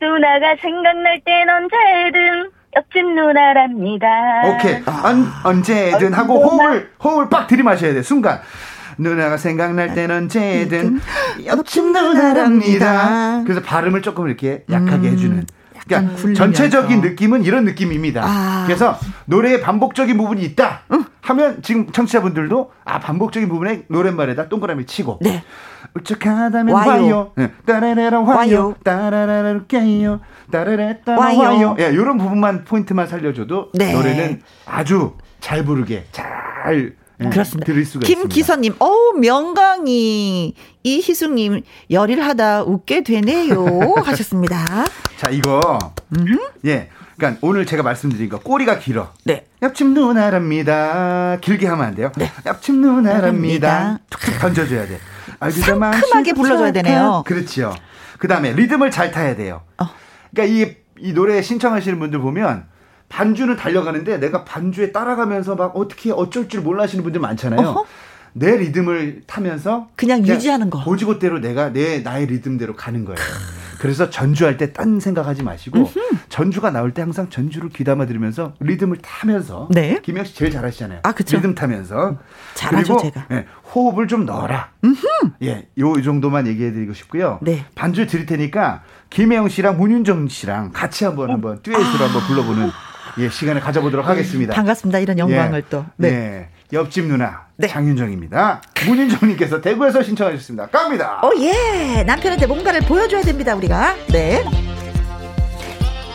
[0.00, 4.06] 누나가 생각날 땐 언제든 옆집 누나랍니다.
[4.46, 4.82] 오케이.
[5.04, 8.40] 언, 언제든 하고 호흡을, 호흡을 빡 들이마셔야 돼, 순간.
[8.98, 11.00] 누나가 생각날 땐 언제든
[11.46, 13.42] 옆집 누나랍니다.
[13.44, 15.12] 그래서 발음을 조금 이렇게 약하게 음.
[15.12, 15.46] 해주는.
[15.86, 18.22] 그러니까 전체적인 느낌은 이런 느낌입니다.
[18.22, 18.64] 아.
[18.66, 21.04] 그래서 노래에 반복적인 부분이 있다 응.
[21.22, 25.42] 하면 지금 청취자분들도 아 반복적인 부분에 노랫말에다 동그라미 치고 네.
[25.98, 27.32] 울적하다면 와요, 와요.
[27.36, 27.50] 네.
[27.66, 31.38] 따라라라 와요, 따라라라 깨요, 따라라 따라 와요.
[31.38, 31.76] 와요.
[31.80, 33.92] 예, 이런 부분만 포인트만 살려줘도 네.
[33.92, 37.66] 노래는 아주 잘 부르게 잘 네, 그렇습니다.
[37.66, 43.64] 들을 수가 김기선님, 어 명강이 이희숙님 열일하다 웃게 되네요
[44.04, 44.64] 하셨습니다.
[45.16, 45.60] 자 이거
[46.64, 49.12] 예, 그러니까 오늘 제가 말씀드린 거 꼬리가 길어.
[49.24, 49.44] 네.
[49.62, 51.38] 옆집 누나랍니다.
[51.40, 52.12] 길게 하면 안 돼요.
[52.16, 52.30] 네.
[52.46, 53.98] 옆집 누나랍니다.
[54.08, 54.98] 툭툭 던져줘야 돼.
[55.40, 57.22] 상큼하게 불러줘야 되네요.
[57.26, 57.74] 그렇지요.
[58.18, 59.62] 그 다음에 리듬을 잘 타야 돼요.
[59.78, 59.86] 어.
[60.32, 62.66] 그러니까 이, 이 노래 신청하시는 분들 보면
[63.08, 67.60] 반주는 달려가는데 내가 반주에 따라가면서 막 어떻게 어쩔 줄 몰라 하시는 분들 많잖아요.
[67.60, 67.86] 어허?
[68.34, 70.82] 내 리듬을 타면서 그냥, 그냥 유지하는 거.
[70.84, 73.18] 고지고대로 내가 내 나의 리듬대로 가는 거예요.
[73.78, 75.98] 그래서 전주할 때 딴 생각하지 마시고 음흠.
[76.28, 80.00] 전주가 나올 때 항상 전주를 귀담아 들으면서 리듬을 타면서 네.
[80.02, 81.00] 김영 씨 제일 잘하시잖아요.
[81.02, 81.36] 아, 그쵸?
[81.36, 82.18] 리듬 타면서
[82.54, 83.26] 잘하죠 그리고 제가.
[83.32, 84.70] 예, 호흡을 좀 넣어라.
[84.84, 85.06] 음흠.
[85.42, 87.38] 예, 요 정도만 얘기해 드리고 싶고요.
[87.42, 87.64] 네.
[87.74, 92.06] 반주 드릴 테니까 김혜영 씨랑 문윤정 씨랑 같이 한번 한번 듀엣으로 아.
[92.08, 92.70] 한번 불러보는
[93.18, 94.54] 예, 시간을 가져보도록 하겠습니다.
[94.54, 94.98] 반갑습니다.
[95.00, 95.64] 이런 영광을 예.
[95.70, 95.84] 또.
[95.96, 96.08] 네.
[96.08, 96.48] 예.
[96.72, 97.66] 옆집 누나 네.
[97.66, 98.62] 장윤정입니다.
[98.86, 100.68] 문윤정님께서 대구에서 신청하셨습니다.
[100.68, 101.20] 갑니다.
[101.24, 103.96] 오 예, 남편한테 뭔가를 보여줘야 됩니다 우리가.
[104.12, 104.44] 네.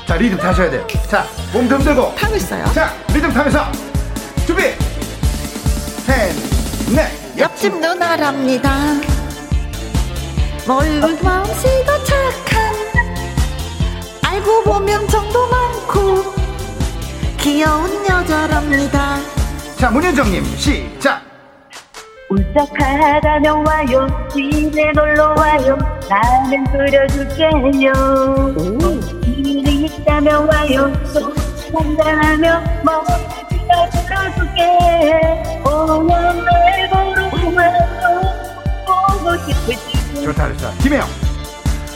[0.08, 0.88] 자 리듬 타셔야 돼요.
[1.10, 2.16] 자, 몸 덤들고.
[2.16, 2.64] 타고 있어요.
[2.74, 3.70] 자, 리듬 타면서
[4.46, 4.62] 준비.
[6.06, 6.34] 셋,
[6.96, 7.38] 넷.
[7.38, 8.72] 옆집 누나랍니다.
[10.66, 12.74] 멀고 마음씨도 착한
[14.24, 16.24] 알고 보면 정도 많고
[17.38, 19.18] 귀여운 여자랍니다.
[19.78, 21.33] 자, 문현정님, 시작!
[22.34, 25.78] 울적하다면 와요, 집에 놀러 와요,
[26.10, 27.94] 나는 그려줄게요.
[29.24, 31.32] 일이 있다면 와요, 또
[31.78, 33.18] 한잔하며 먹으러
[33.92, 35.44] 들어줄게.
[35.64, 38.22] 오늘 날 보러 와요,
[38.88, 40.24] 보고 때.
[40.24, 40.72] 좋다, 좋다.
[40.82, 41.08] 김혜영.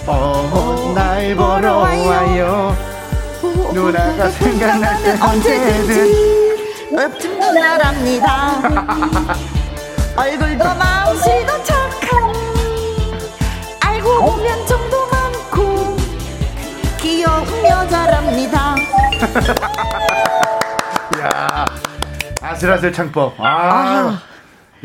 [0.05, 2.77] 어, 날 보러 와요.
[3.73, 6.37] 누나가 생각날 때 언제든.
[6.95, 8.61] 읍집 누나랍니다.
[10.17, 12.33] 얼굴도 마음씨도 착한
[13.85, 15.95] 알고 보면 정도 많고
[16.99, 18.75] 귀여운 여자랍니다.
[21.21, 21.65] 야
[22.41, 23.39] 아슬아슬 창법.
[23.39, 24.19] 아, 아.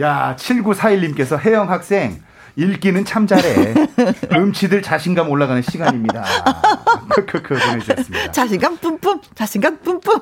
[0.01, 2.23] 야 7941님께서 혜영 학생
[2.57, 3.75] 읽기는 참 잘해.
[4.33, 6.25] 음치들 자신감 올라가는 시간입니다.
[7.09, 8.31] 크크크 보내주셨습니다.
[8.33, 10.21] 자신감 뿜뿜, 자신감 뿜뿜.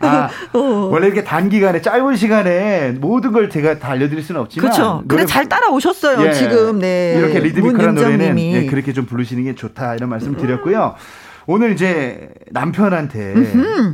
[0.00, 0.58] 아, 어.
[0.90, 4.70] 원래 이렇게 단기간에 짧은 시간에 모든 걸 제가 다 알려드릴 수는 없지만.
[4.70, 5.02] 그렇죠.
[5.08, 6.26] 그래 잘 따라오셨어요.
[6.26, 7.14] 예, 지금 네.
[7.18, 10.94] 이렇게 리드미컬한 노래는 예, 그렇게 좀 부르시는 게 좋다 이런 말씀 을 드렸고요.
[11.46, 13.34] 오늘 이제 남편한테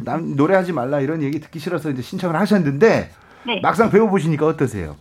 [0.05, 3.11] 남, 노래하지 말라 이런 얘기 듣기 싫어서 이제 신청을 하셨는데
[3.44, 3.61] 네.
[3.62, 4.96] 막상 배워보시니까 어떠세요?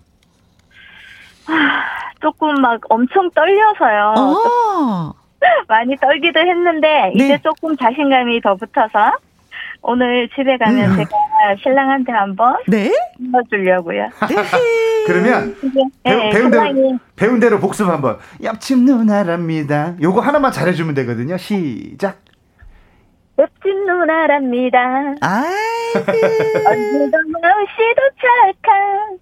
[2.22, 4.14] 조금 막 엄청 떨려서요.
[4.18, 5.14] 어.
[5.68, 7.26] 많이 떨기도 했는데 네.
[7.26, 9.18] 이제 조금 자신감이 더 붙어서
[9.82, 10.96] 오늘 집에 가면 음.
[10.98, 11.10] 제가
[11.64, 12.92] 신랑한테 한번 네?
[13.18, 14.04] 불러주려고요.
[14.04, 14.36] 네.
[15.08, 15.56] 그러면
[16.04, 19.96] 네, 배운, 대로 배운 대로 복습 한번 옆집 누나랍니다.
[20.00, 21.38] 요거 하나만 잘해주면 되거든요.
[21.38, 22.20] 시작.
[23.40, 25.16] 옆집 누나랍니다.
[25.22, 26.00] 아이고.
[26.70, 29.18] 언제도 마음씨도 착한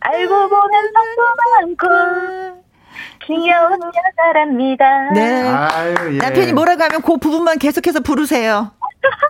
[0.00, 2.60] 알고 보면 너무 많고
[3.26, 3.78] 귀여운
[4.18, 5.10] 여자랍니다.
[5.12, 5.42] 네.
[5.48, 6.18] 아유, 예.
[6.18, 8.72] 남편이 뭐라고 하면 그 부분만 계속해서 부르세요.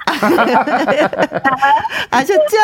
[2.10, 2.56] 아셨죠?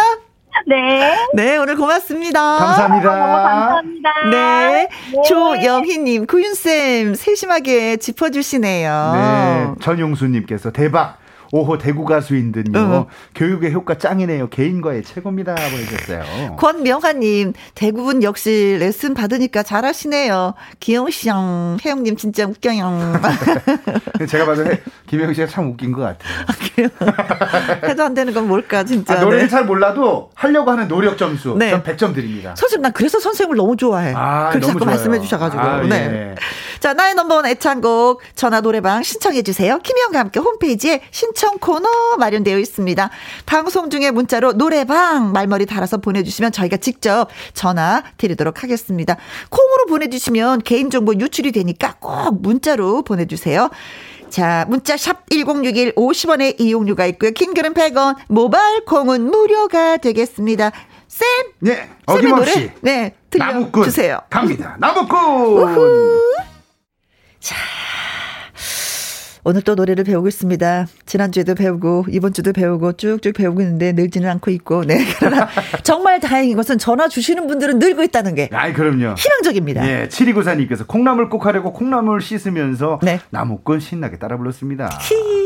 [0.66, 1.14] 네.
[1.34, 2.40] 네, 오늘 고맙습니다.
[2.40, 3.10] 감사합니다.
[3.10, 4.10] 감사합니다.
[4.30, 4.88] 네.
[5.12, 5.22] 네.
[5.28, 9.12] 조영희님, 구윤쌤, 세심하게 짚어주시네요.
[9.14, 9.66] 네.
[9.82, 11.18] 전용수님께서 대박.
[11.52, 12.78] 오호 대구 가수인 듯요.
[12.78, 13.06] 어.
[13.34, 14.48] 교육의 효과 짱이네요.
[14.48, 15.54] 개인과의 최고입니다.
[15.54, 16.56] 보내셨어요.
[16.56, 20.54] 권명화님, 대구분 역시 레슨 받으니까 잘하시네요.
[20.80, 23.20] 기영씨형, 혜영님 진짜 웃겨요.
[24.28, 24.64] 제가 봐도
[25.06, 26.88] 김영 씨가 참 웃긴 것 같아요.
[27.00, 27.86] 아?
[27.86, 29.14] 해도 안 되는 건 뭘까, 진짜.
[29.14, 29.48] 아, 노래는 네.
[29.50, 31.56] 잘 몰라도 하려고 하는 노력 점수.
[31.58, 31.70] 네.
[31.70, 32.54] 전 100점 드립니다.
[32.56, 34.12] 솔직히 난 그래서 선생님을 너무 좋아해.
[34.16, 35.62] 아, 그렇게 자꾸 말씀해 주셔가지고.
[35.62, 35.96] 아, 네.
[35.96, 36.34] 예.
[36.80, 39.78] 자, 나의 넘버원 애창곡 전화 노래방 신청해 주세요.
[39.78, 43.10] 김희영과 함께 홈페이지에 신청 코너 마련되어 있습니다.
[43.46, 49.16] 방송 중에 문자로 노래방 말머리 달아서 보내주시면 저희가 직접 전화 드리도록 하겠습니다.
[49.50, 53.70] 콩으로 보내주시면 개인정보 유출이 되니까 꼭 문자로 보내주세요.
[54.28, 57.30] 자, 문자 샵 1061 50원의 이용료가 있고요.
[57.30, 60.72] 킹글은 100원, 모바일 콩은 무료가 되겠습니다.
[61.08, 61.26] 쌤!
[61.60, 62.70] 네, 어김없이.
[62.80, 64.20] 네, 들려주세요.
[64.28, 64.76] 갑니다.
[64.78, 65.18] 나무꾼!
[65.18, 66.20] 우후.
[67.40, 67.54] 자,
[69.48, 70.88] 오늘 또 노래를 배우고 있습니다.
[71.06, 74.98] 지난주에도 배우고, 이번주도 배우고, 쭉쭉 배우고 있는데 늘지는 않고 있고, 네.
[75.20, 75.48] 그러나
[75.84, 78.48] 정말 다행인 것은 전화 주시는 분들은 늘고 있다는 게.
[78.52, 79.14] 아이, 그럼요.
[79.16, 79.82] 희망적입니다.
[79.82, 83.20] 네, 7294님께서 콩나물 꼭 하려고 콩나물 씻으면서 네.
[83.30, 84.88] 나무꾼 신나게 따라 불렀습니다.
[85.02, 85.45] 히.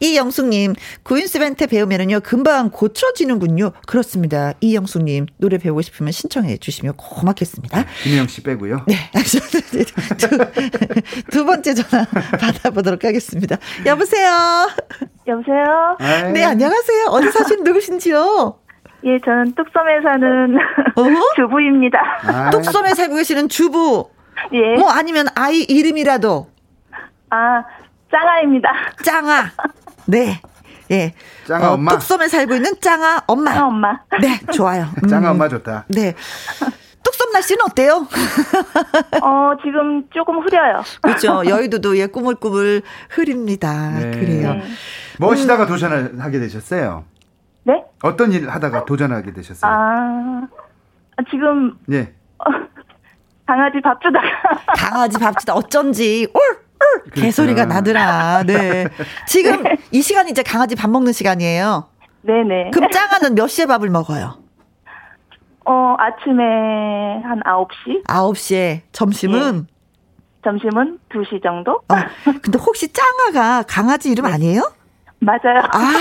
[0.00, 3.72] 이영숙님, 구인스벤트 배우면은요, 금방 고쳐지는군요.
[3.86, 4.52] 그렇습니다.
[4.60, 7.84] 이영숙님, 노래 배우고 싶으면 신청해 주시면 고맙겠습니다.
[8.02, 8.84] 김혜영 씨 빼고요.
[8.86, 8.94] 네,
[10.18, 10.28] 두,
[11.30, 12.04] 두 번째 전화
[12.40, 13.56] 받아보도록 하겠습니다.
[13.86, 14.68] 여보세요?
[15.26, 15.96] 여보세요?
[16.00, 17.06] 네, 네 안녕하세요.
[17.06, 18.58] 어디 사시는 누구신지요?
[19.04, 20.56] 예, 저는 뚝섬에 사는
[20.96, 21.02] 어?
[21.36, 21.98] 주부입니다.
[22.24, 22.50] 아.
[22.50, 24.10] 뚝섬에 살고 계시는 주부.
[24.52, 24.76] 예.
[24.76, 26.48] 뭐 아니면 아이 이름이라도.
[27.30, 27.64] 아,
[28.10, 28.68] 짱아입니다.
[29.04, 29.50] 짱아.
[30.06, 30.40] 네.
[30.90, 31.12] 예.
[31.46, 31.92] 짱아 어, 엄마.
[31.92, 33.52] 뚝섬에 살고 있는 짱아 엄마.
[33.54, 34.00] 짱아 엄마.
[34.20, 34.86] 네, 좋아요.
[35.02, 35.06] 음.
[35.08, 35.84] 짱아 엄마 좋다.
[35.88, 36.14] 네.
[37.02, 38.06] 뚝섬 날씨는 어때요?
[39.22, 40.82] 어, 지금 조금 흐려요.
[41.02, 41.42] 그렇죠.
[41.46, 43.90] 여의도도 예, 꾸물꾸물 흐립니다.
[43.98, 44.10] 네.
[44.10, 44.54] 그래요.
[44.54, 44.62] 네.
[45.18, 45.68] 뭐 하시다가 음.
[45.68, 47.04] 도전을 하게 되셨어요?
[47.64, 47.84] 네?
[48.02, 49.70] 어떤 일 하다가 도전하게 되셨어요?
[49.70, 50.48] 아,
[51.30, 51.76] 지금.
[51.86, 52.14] 네.
[52.38, 52.44] 어,
[53.46, 54.26] 강아지 밥 주다가.
[54.76, 56.67] 강아지 밥 주다 어쩐지, 올!
[56.78, 57.20] 그렇죠.
[57.20, 58.42] 개소리가 나더라.
[58.46, 58.86] 네.
[59.26, 59.76] 지금 네.
[59.90, 61.88] 이 시간이 이제 강아지 밥 먹는 시간이에요.
[62.22, 62.70] 네네.
[62.72, 64.38] 그럼 짱아는 몇 시에 밥을 먹어요?
[65.64, 66.42] 어, 아침에
[67.24, 68.04] 한 9시.
[68.06, 68.80] 9시에.
[68.92, 69.66] 점심은?
[69.66, 69.74] 네.
[70.44, 71.82] 점심은 2시 정도?
[71.88, 71.94] 어,
[72.42, 74.32] 근데 혹시 짱아가 강아지 이름 네.
[74.32, 74.72] 아니에요?
[75.20, 75.62] 맞아요.
[75.72, 75.92] 아,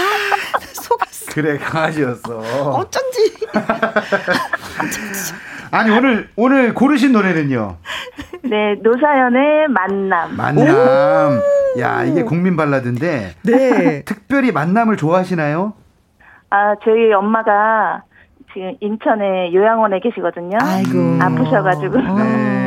[0.74, 1.32] 속았어.
[1.32, 2.38] 그래, 강아지였어.
[2.72, 3.34] 어쩐지.
[5.72, 7.78] 아니, 오늘, 오늘 고르신 노래는요?
[8.44, 10.36] 네, 노사연의 만남.
[10.36, 11.40] 만남.
[11.80, 13.36] 야, 이게 국민 발라드인데.
[13.44, 14.04] 네.
[14.04, 15.74] 특별히 만남을 좋아하시나요?
[16.50, 18.04] 아, 저희 엄마가
[18.54, 20.58] 지금 인천에 요양원에 계시거든요.
[20.62, 21.20] 아이고.
[21.22, 21.98] 아프셔가지고.
[22.00, 22.67] 네.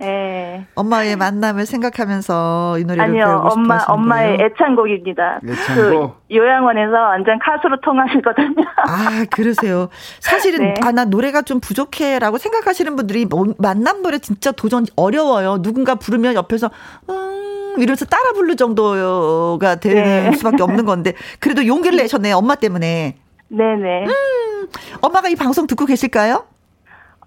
[0.00, 0.66] 네.
[0.74, 4.50] 엄마의 만남을 생각하면서 이 노래를 아니요, 엄마 엄마의 거예요?
[4.50, 5.40] 애창곡입니다.
[5.48, 6.16] 애창곡.
[6.28, 8.64] 그 요양원에서 완전 카수로 통하시거든요.
[8.88, 9.88] 아 그러세요.
[10.20, 10.74] 사실은 네.
[10.82, 15.60] 아 나 노래가 좀 부족해라고 생각하시는 분들이 뭐, 만남 노래 진짜 도전 어려워요.
[15.60, 16.70] 누군가 부르면 옆에서
[17.10, 20.32] 음 이러면서 따라 부를 정도가 되는 네.
[20.36, 22.36] 수밖에 없는 건데 그래도 용기를 내셨네요.
[22.36, 23.16] 엄마 때문에.
[23.48, 24.06] 네네.
[24.06, 24.66] 음,
[25.02, 26.46] 엄마가 이 방송 듣고 계실까요?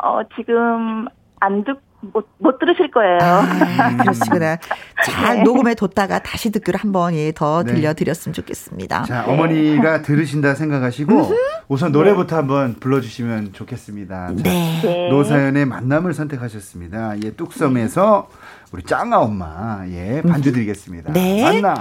[0.03, 1.07] 어, 지금
[1.39, 3.17] 안 듣, 못, 못 들으실 거예요.
[3.21, 4.57] 아, 그러시구나.
[5.03, 5.43] 잘 네.
[5.43, 7.73] 녹음해 뒀다가 다시 듣기를 한번 예, 더 네.
[7.73, 9.03] 들려드렸으면 좋겠습니다.
[9.03, 9.31] 자, 네.
[9.31, 11.33] 어머니가 들으신다 생각하시고
[11.67, 14.27] 우선 노래부터 한번 불러주시면 좋겠습니다.
[14.27, 14.79] 자, 네.
[14.81, 15.09] 네.
[15.09, 17.15] 노사연의 만남을 선택하셨습니다.
[17.23, 18.29] 예, 뚝섬에서
[18.71, 21.11] 우리 짱아 엄마, 예, 반주 드리겠습니다.
[21.13, 21.41] 네.
[21.43, 21.75] 만남.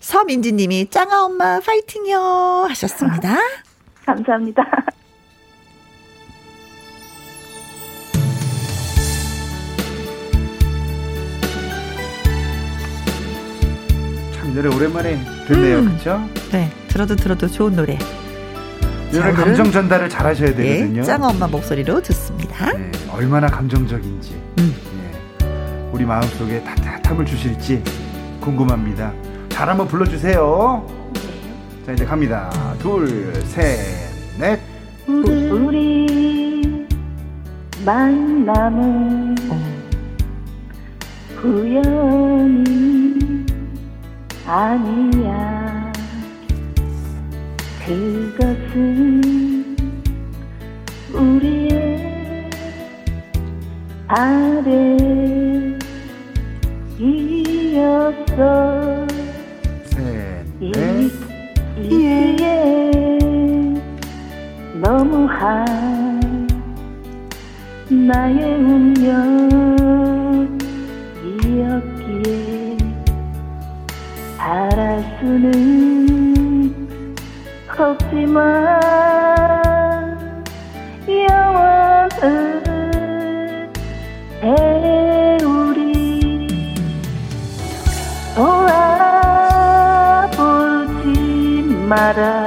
[0.00, 3.36] 서민지 님이 짱아 엄마 파이팅요 하셨습니다.
[4.06, 4.62] 감사합니다.
[14.54, 15.78] 노래 오랜만에 듣네요.
[15.78, 15.84] 음.
[15.86, 16.20] 그렇죠?
[16.50, 16.70] 네.
[16.88, 17.98] 들어도 들어도 좋은 노래.
[19.10, 21.00] 노래 감정 전달을 잘 하셔야 되거든요.
[21.00, 22.72] 예, 짱아 엄마 목소리로 듣습니다.
[22.72, 24.34] 네, 얼마나 감정적인지.
[24.58, 24.74] 음.
[25.42, 27.82] 예, 우리 마음속에 따뜻함을 주실지
[28.40, 29.12] 궁금합니다.
[29.50, 30.86] 잘 한번 불러주세요.
[31.84, 32.50] 자, 이제 갑니다.
[32.78, 33.78] 둘, 셋,
[34.38, 34.58] 넷.
[35.06, 36.86] 우리, 우리
[37.84, 39.36] 만남은
[41.44, 42.81] 우연이
[44.46, 45.92] 아니야.
[47.84, 49.76] 그것은
[51.12, 52.50] 우리의
[54.08, 54.96] 아래
[56.98, 58.32] 이었어.
[60.60, 62.22] 이기에
[64.80, 66.48] 너무한
[67.88, 68.91] 나의 운
[92.12, 92.41] 돌아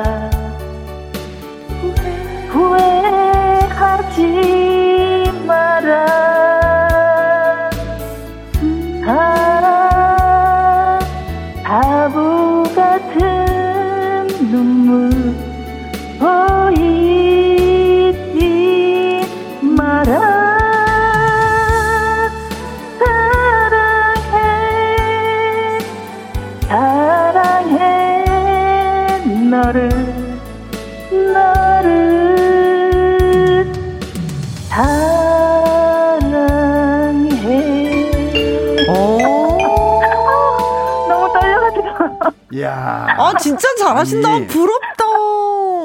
[43.38, 45.06] 진짜 잘하신다 아니, 부럽다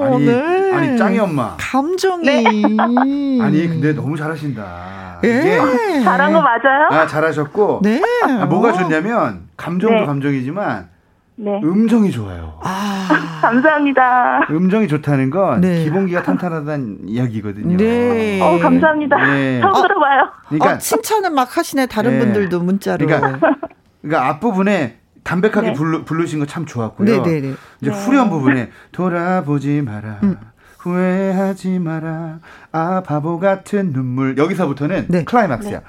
[0.03, 0.73] 아니, 네.
[0.73, 2.45] 아니 짱이 엄마 감정이 네.
[3.43, 5.29] 아니 근데 너무 잘하신다 예.
[5.29, 6.89] 이게 잘한 거 맞아요?
[6.91, 8.01] 아 잘하셨고 네.
[8.25, 10.07] 아, 뭐가 좋냐면 감정도 네.
[10.07, 10.89] 감정이지만
[11.37, 11.59] 네.
[11.65, 12.59] 음정이 좋아요.
[12.63, 13.09] 아.
[13.41, 14.47] 감사합니다.
[14.51, 15.85] 음정이 좋다는 건 네.
[15.85, 17.79] 기본기가 탄탄하다는 이야기거든요.
[17.79, 18.41] 네.
[18.43, 19.17] 어, 감사합니다.
[19.17, 19.61] 네.
[19.61, 20.31] 처음 어, 들어봐요.
[20.49, 22.19] 그러니까 어, 칭찬을 막 하시네 다른 네.
[22.19, 23.07] 분들도 문자로.
[23.07, 23.57] 그러니까,
[24.03, 25.73] 그러니까 앞부분에 담백하게 네.
[25.75, 27.09] 부르, 부르신 거 참 좋았고요.
[27.09, 27.41] 네네네.
[27.41, 27.55] 네, 네.
[27.83, 30.19] 이제 후렴 부분에 돌아보지 마라.
[30.23, 30.37] 음.
[30.79, 32.39] 후회하지 마라.
[32.73, 34.37] 아 바보 같은 눈물.
[34.39, 35.83] 여기서부터는 클라이막스야.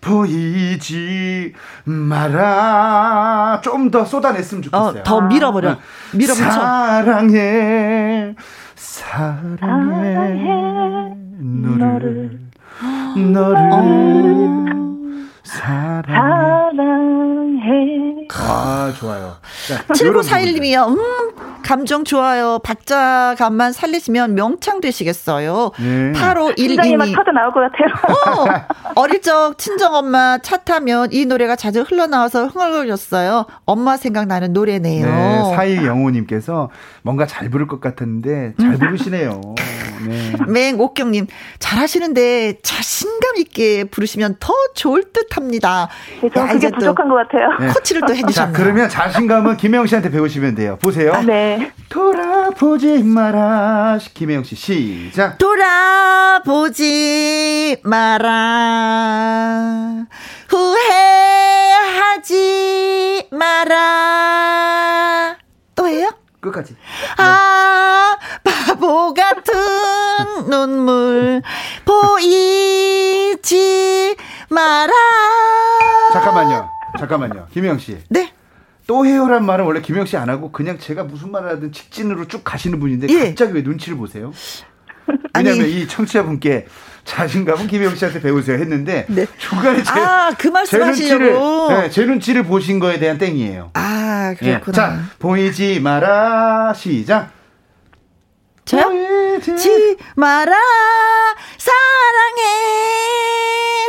[0.00, 1.52] 보이지
[1.84, 3.60] 마라.
[3.62, 5.00] 좀 더 쏟아냈으면 좋겠어요.
[5.00, 5.76] 어, 더 밀어버려.
[6.14, 6.50] 밀어붙여.
[6.50, 8.34] 사랑해,
[8.76, 10.24] 사랑해,
[11.40, 12.38] 너를,
[13.32, 14.79] 너를,
[15.50, 16.14] 사랑해.
[16.14, 18.26] 사랑해.
[18.32, 19.34] 아, 좋아요.
[19.88, 20.88] 7941님이요.
[20.88, 20.98] 음,
[21.64, 22.60] 감정 좋아요.
[22.62, 25.72] 박자감만 살리시면 명창 되시겠어요.
[25.78, 26.12] 네.
[26.12, 27.16] 8512님.
[27.16, 27.88] 터져 나올 것 같아요.
[28.94, 33.46] 어, 어릴 적 친정엄마 차 타면 이 노래가 자주 흘러나와서 흥얼거렸어요.
[33.66, 35.06] 엄마 생각나는 노래네요.
[35.06, 36.70] 네, 사일 영호님께서
[37.02, 39.40] 뭔가 잘 부를 것 같았는데 잘 부르시네요.
[40.06, 40.32] 네.
[40.48, 41.26] 맹옥경님
[41.58, 45.88] 잘하시는데 자신감 있게 부르시면 더 좋을 듯 합니다.
[46.22, 47.48] 네, 저 그게 부족한 것 같아요.
[47.58, 47.68] 네.
[47.68, 48.54] 코치를 또 해주셨네요.
[48.56, 50.78] 그러면 자신감은 김혜영 씨한테 배우시면 돼요.
[50.82, 51.12] 보세요.
[51.14, 51.72] 아, 네.
[51.88, 53.98] 돌아보지 마라.
[54.14, 55.38] 김혜영 씨 시작.
[55.38, 56.80] 돌아보지
[57.84, 59.50] 마라.
[62.10, 65.36] 후회하지 마라.
[65.74, 66.10] 또 해요?
[66.40, 66.76] 끝까지.
[67.18, 69.54] 아, 바보 같은
[70.48, 71.42] 눈물
[71.84, 73.50] 보이지
[74.48, 74.92] 마라.
[76.12, 76.68] 잠깐만요.
[76.98, 77.46] 잠깐만요.
[77.52, 77.98] 김영 씨.
[78.08, 78.32] 네.
[78.86, 82.42] 또 해요란 말은 원래 김영 씨 안 하고 그냥 제가 무슨 말을 하든 직진으로 쭉
[82.42, 83.26] 가시는 분인데 예.
[83.28, 84.32] 갑자기 왜 눈치를 보세요?
[85.36, 86.66] 왜냐하면 아니, 이 청취자분께
[87.10, 89.26] 자신감은 김혜영 씨한테 배우세요 했는데 네.
[89.38, 93.70] 중간에 제, 아, 그 말씀하시려고 네, 제 눈치를 보신 거에 대한 땡이에요.
[93.74, 94.60] 아 그렇구나.
[94.60, 94.72] 네.
[94.72, 97.30] 자 보이지 마라 시작.
[98.64, 98.88] 저요?
[98.88, 100.54] 보이지 마라
[101.58, 102.42] 사랑해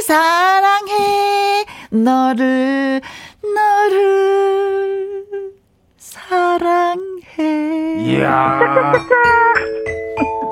[0.07, 3.01] 사랑해 너를
[3.43, 5.25] 너를
[5.99, 6.97] 사랑해.
[8.03, 8.93] 이야.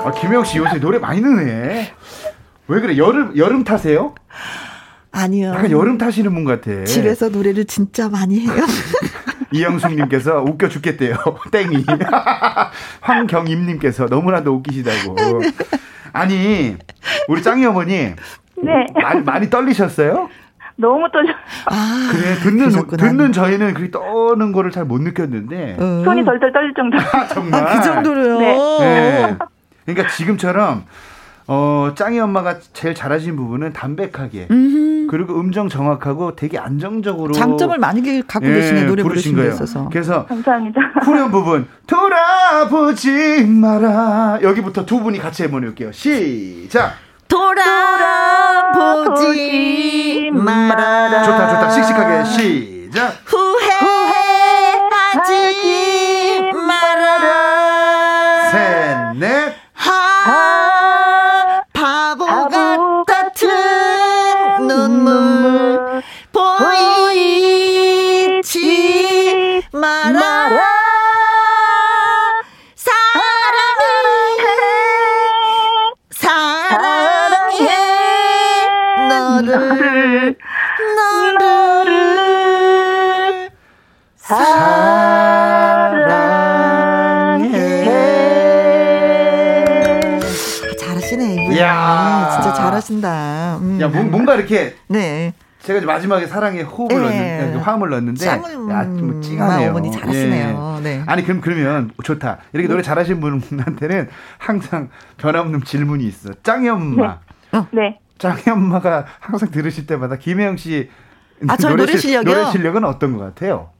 [0.01, 1.91] 아, 김영 씨 요새 노래 많이 넣네.
[2.69, 2.97] 왜 그래?
[2.97, 4.13] 여름 여름 타세요?
[5.11, 5.49] 아니요.
[5.49, 6.83] 약간 여름 타시는 분 같아.
[6.83, 8.51] 집에서 노래를 진짜 많이 해요.
[9.51, 11.15] 이영숙님께서 웃겨 죽겠대요.
[11.51, 11.83] 땡이.
[13.01, 15.15] 황경임님께서 너무나도 웃기시다고.
[16.13, 16.77] 아니
[17.27, 18.13] 우리 짱이 어머니.
[18.61, 18.85] 네.
[19.01, 20.29] 많이, 많이 떨리셨어요?
[20.75, 21.33] 너무 떨려.
[21.65, 23.09] 아, 그래 듣는 그러셨구나.
[23.09, 26.03] 듣는 저희는 그렇게 떠는 거를 잘 못 느꼈는데 음.
[26.05, 26.97] 손이 덜덜 떨릴 정도.
[26.99, 28.39] 아, 정말 아, 그 정도로요.
[28.39, 28.57] 네.
[28.79, 29.37] 네.
[29.85, 30.85] 그러니까 지금처럼
[31.51, 35.07] 어, 짱이 엄마가 제일 잘하신 부분은 담백하게 음흠.
[35.09, 39.53] 그리고 음정 정확하고 되게 안정적으로 장점을 많이 갖고 예, 계시네 노래 부르신 거예요.
[39.53, 39.89] 있어서.
[39.91, 40.79] 그래서 감사합니다.
[41.01, 45.91] 후렴 부분 돌아보지 마라 여기부터 두 분이 같이 해보는 볼게요.
[45.91, 46.93] 시작.
[48.99, 51.23] 돌아보지 마라.
[51.23, 53.15] 좋다 좋다 씩씩하게 시작.
[53.25, 53.88] 후회
[92.79, 93.57] 잘하신다.
[93.61, 93.81] 음.
[93.81, 94.75] 야, 뭔가 이렇게.
[94.87, 95.33] 네.
[95.61, 97.41] 제가 마지막에 사랑에 호흡을 네.
[97.41, 99.71] 넣는 화음을 넣었는데 짱을, 야, 좀 찡하네요.
[99.71, 100.75] 어머니 잘하시네요.
[100.77, 100.83] 예.
[100.83, 101.03] 네.
[101.05, 102.39] 아니 그럼 그러면 좋다.
[102.53, 104.07] 이렇게 노래 잘하시는 분한테는
[104.37, 106.29] 항상 변함없는 질문이 있어.
[106.43, 107.19] 짱이 엄마.
[107.51, 107.59] 네.
[107.71, 107.99] 네.
[108.19, 110.89] 짱이 엄마가 항상 들으실 때마다 김혜영 씨
[111.47, 112.33] 아, 노래, 노래 실력이요?
[112.33, 113.71] 노래 실력은 어떤 것 같아요?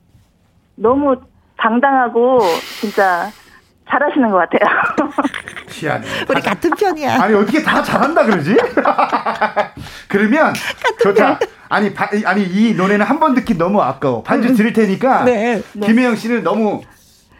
[0.75, 1.15] 너무
[1.57, 2.39] 당당하고
[2.81, 3.29] 진짜
[3.89, 4.69] 잘하시는 것 같아요.
[5.69, 6.07] 희한해.
[6.29, 7.21] 우리 같은 편이야.
[7.21, 8.55] 아니 어떻게 다 잘한다 그러지?
[10.07, 10.53] 그러면
[11.01, 11.39] 좋다.
[11.69, 14.23] 아니 바, 아니 이 노래는 한 번 듣기 너무 아까워.
[14.23, 15.61] 반주 들을 테니까 네.
[15.83, 16.81] 김혜영 씨는 너무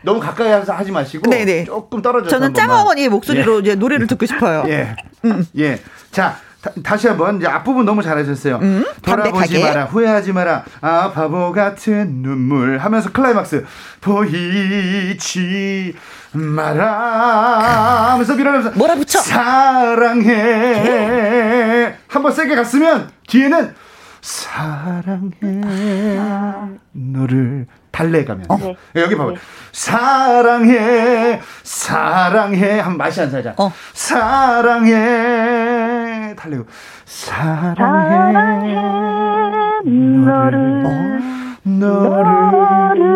[0.02, 1.66] 너무 가까이 하지 마시고 네네.
[1.66, 3.60] 조금 떨어져서 저는 짱어머니의 목소리로 예.
[3.60, 4.64] 이제 노래를 듣고 싶어요.
[4.70, 4.96] 예.
[5.26, 5.46] 음.
[5.58, 5.80] 예.
[6.12, 6.38] 자,
[6.84, 8.58] 다, 시 한번 이제 앞부분 너무 잘하셨어요.
[8.62, 10.66] 음, 돌아보지 마라 후회하지 마라.
[10.82, 13.66] 아 바보 같은 눈물 하면서 클라이막스.
[14.02, 15.96] 보이지
[16.34, 19.20] 마라 하면서 밀어내면서 뭐라 붙여.
[19.20, 20.36] 사랑해.
[22.10, 23.74] 한번 세게 갔으면 뒤에는
[24.22, 25.32] 사랑해.
[26.92, 28.58] 너를 달래가면 어?
[28.58, 28.76] 네.
[28.98, 29.38] 여기 봐봐 네.
[29.72, 31.40] 사랑해.
[31.64, 32.80] 사랑해.
[32.80, 33.72] 한 맛이 안 살자 어.
[33.94, 34.94] 사랑해
[36.36, 36.66] 달래고
[37.06, 37.76] 사랑해,
[38.34, 38.74] 사랑해
[39.86, 40.90] 너를 어?
[41.64, 43.10] 너를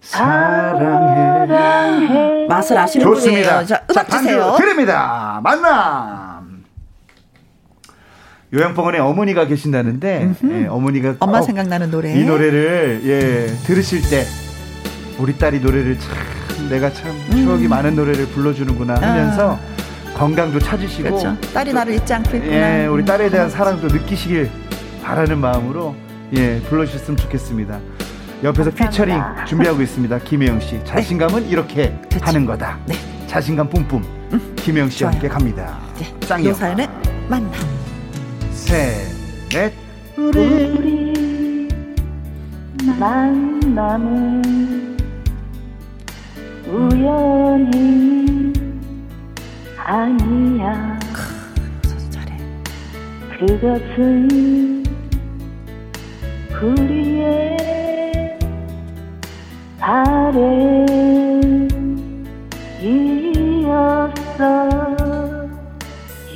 [0.00, 1.46] 사랑해
[2.48, 3.48] 맛을 아시는 좋습니다.
[3.60, 3.66] 분이에요.
[3.66, 4.54] 자, 음악 자, 주세요.
[4.58, 5.40] 드립니다.
[5.42, 6.42] 만남.
[8.54, 14.26] 요양병원에 어머니가 계신다는데 예, 어머니가 엄마 생각나는 노래 이 노래를 예 들으실 때
[15.18, 17.70] 우리 딸이 노래를 참 내가 참 추억이 음.
[17.70, 19.71] 많은 노래를 불러주는구나 하면서 아.
[20.14, 21.36] 건강도 찾으시고 그렇죠.
[21.52, 24.50] 딸이 나를 잊지 않고 있구나 예 우리 딸에 대한 사랑도 느끼시길
[25.02, 25.94] 바라는 마음으로
[26.34, 27.80] 예 불러주셨으면 좋겠습니다
[28.44, 28.90] 옆에서 감사합니다.
[28.90, 30.84] 피처링 준비하고 있습니다 김혜영 씨 네.
[30.84, 31.48] 자신감은 네.
[31.48, 32.26] 이렇게 그렇죠.
[32.26, 32.94] 하는 거다 네.
[33.26, 34.02] 자신감 뿜뿜
[34.32, 34.52] 음.
[34.56, 36.06] 김혜영 씨와 함께 갑니다 네.
[36.20, 36.88] 짱이요 사연의
[37.28, 37.52] 만남
[38.52, 39.06] 셋,
[39.50, 39.72] 넷.
[40.16, 41.68] 우리, 우리
[42.98, 44.42] 만남은
[46.68, 48.11] 우연이
[49.84, 50.98] 아니야.
[52.10, 52.38] 잘해.
[53.38, 54.84] 그것은
[56.62, 58.38] 우리의
[59.78, 60.62] 바램이었어.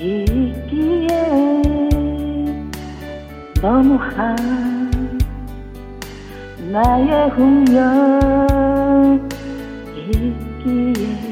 [0.01, 1.09] 있기에
[3.62, 4.36] 너무한
[6.72, 9.28] 나의 운명
[9.97, 11.26] 있기에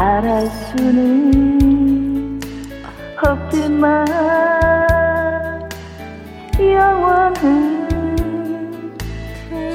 [0.00, 2.40] 바랄 수는
[3.22, 4.06] 없지만
[6.58, 7.86] 영원은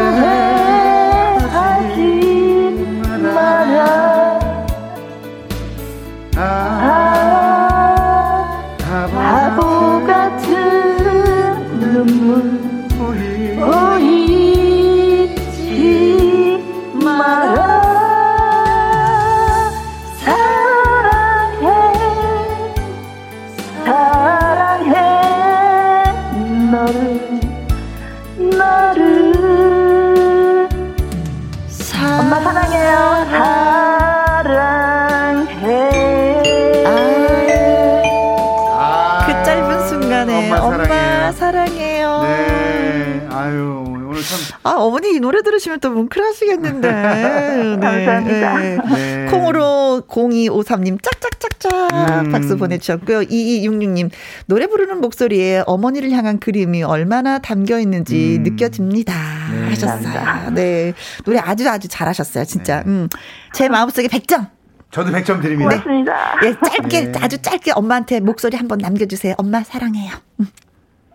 [45.17, 46.91] 이 노래 들으시면 또 뭉클하시겠는데.
[46.91, 47.77] 네.
[47.81, 48.57] 감사합니다.
[48.59, 48.77] 네.
[48.93, 49.25] 네.
[49.31, 52.31] 콩으로 0253님 짝짝짝짝 음.
[52.31, 53.21] 박수 보내주셨고요.
[53.21, 54.11] 2266님
[54.45, 58.43] 노래 부르는 목소리에 어머니를 향한 그림이 얼마나 담겨 있는지 음.
[58.43, 59.13] 느껴집니다.
[59.51, 59.69] 네.
[59.69, 60.03] 하셨어요.
[60.03, 60.51] 감사합니다.
[60.51, 60.93] 네.
[61.25, 62.45] 노래 아주 아주 잘하셨어요.
[62.45, 62.83] 진짜.
[62.83, 62.91] 네.
[62.91, 63.09] 음.
[63.53, 64.47] 제 마음속에 100점.
[64.91, 65.69] 저도 100점 드립니다.
[65.71, 66.39] 고맙습니다.
[66.45, 67.19] 예, 짧게, 네.
[67.21, 69.33] 아주 짧게 엄마한테 목소리 한번 남겨주세요.
[69.37, 70.13] 엄마 사랑해요.
[70.39, 70.47] 음.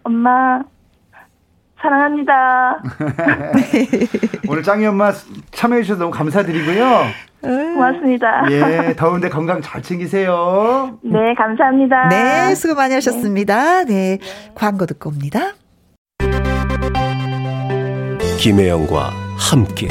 [0.02, 0.60] 엄마,
[1.82, 2.82] 사랑합니다.
[4.48, 5.12] 오늘 짱이 엄마
[5.50, 7.06] 참여해 주셔서 너무 감사드리고요.
[7.42, 8.44] 고맙습니다.
[8.50, 10.98] 예, 더운데 건강 잘 챙기세요.
[11.02, 12.08] 네, 감사합니다.
[12.08, 13.84] 네, 수고 많이 하셨습니다.
[13.84, 14.18] 네, 네.
[14.54, 15.54] 광고 듣고 옵니다.
[18.38, 19.88] 김혜영과 함께.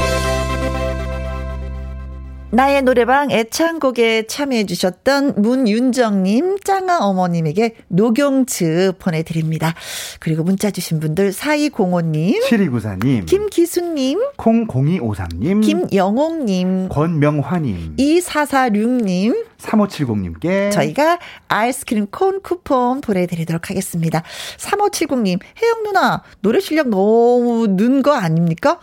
[2.54, 9.74] 나의 노래방 애창곡에 참여해 주셨던 문윤정님, 짱아 어머님에게 녹용즙 보내드립니다.
[10.20, 22.42] 그리고 문자 주신 분들 4205님, 7294님, 김기수님, 00253님, 김영옥님, 권명화님, 2446님, 3570님께 저희가 아이스크림 콘
[22.42, 24.22] 쿠폰 보내드리도록 하겠습니다.
[24.58, 28.78] 3570님, 혜영 누나, 노래 실력 너무 는 거 아닙니까?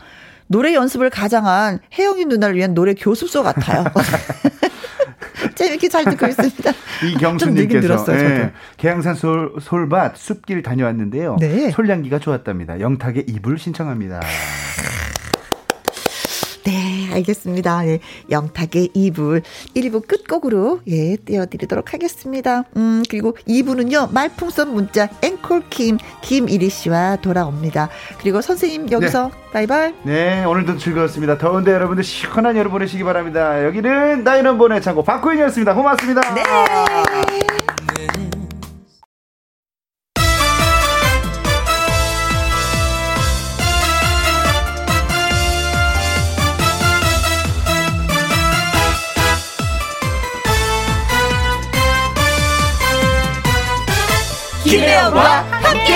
[0.49, 3.85] 노래 연습을 가장한 혜영이 누나를 위한 노래 교습소 같아요.
[5.55, 6.71] 재밌게 잘 듣고 있습니다.
[7.13, 11.37] 이경수님께서 예, 계양산 솔, 솔밭 숲길 다녀왔는데요.
[11.39, 11.69] 네.
[11.71, 12.79] 솔향기가 좋았답니다.
[12.79, 14.21] 영탁의 이불 신청합니다.
[17.19, 17.87] 네, 알겠습니다.
[17.87, 17.99] 예,
[18.29, 19.41] 영탁의 2부
[19.75, 22.63] 1부 끝곡으로 예, 띄워드리도록 하겠습니다.
[22.77, 27.89] 음, 그리고 2부는요, 말풍선 문자 앵콜킴 김이리 씨와 돌아옵니다.
[28.19, 29.51] 그리고 선생님 여기서 네.
[29.51, 29.93] 바이바이.
[30.03, 31.37] 네, 오늘도 즐거웠습니다.
[31.37, 33.63] 더운데 여러분들 시원한 여름 보내시기 바랍니다.
[33.65, 35.73] 여기는 나이런본의 창고 박구인이었습니다.
[35.73, 36.21] 고맙습니다.
[36.33, 36.43] 네.
[54.69, 55.95] 김혜영과 함께.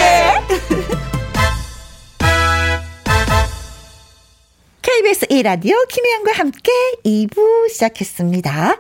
[4.81, 6.71] KBS 1라디오 김혜영과 함께
[7.05, 8.77] 2부 시작했습니다.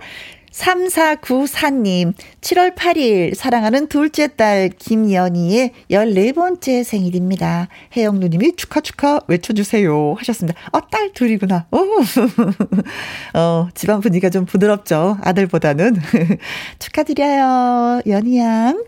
[0.51, 7.67] 3494님, 7월 8일 사랑하는 둘째 딸 김연희의 14번째 생일입니다.
[7.95, 10.59] 혜영 누님이 축하 축하 외쳐주세요 하셨습니다.
[10.71, 11.67] 어, 딸 둘이구나.
[11.69, 11.77] 오.
[13.37, 15.19] 어, 집안 분위기가 좀 부드럽죠.
[15.21, 15.97] 아들보다는.
[16.79, 18.01] 축하드려요.
[18.07, 18.83] 연희 양.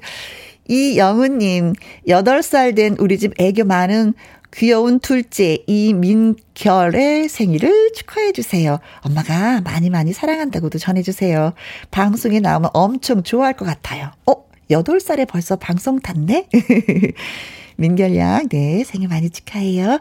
[0.68, 1.74] 이영은님,
[2.08, 4.14] 8살 된 우리 집 애교 많은
[4.54, 8.80] 귀여운 둘째 이민결의 생일을 축하해 주세요.
[9.02, 11.54] 엄마가 많이 많이 사랑한다고도 전해 주세요.
[11.92, 14.12] 방송에 나오면 엄청 좋아할 것 같아요.
[14.26, 16.48] 어, 8살에 벌써 방송 탔네?
[17.78, 20.00] 민결양, 네, 생일 많이 축하해요.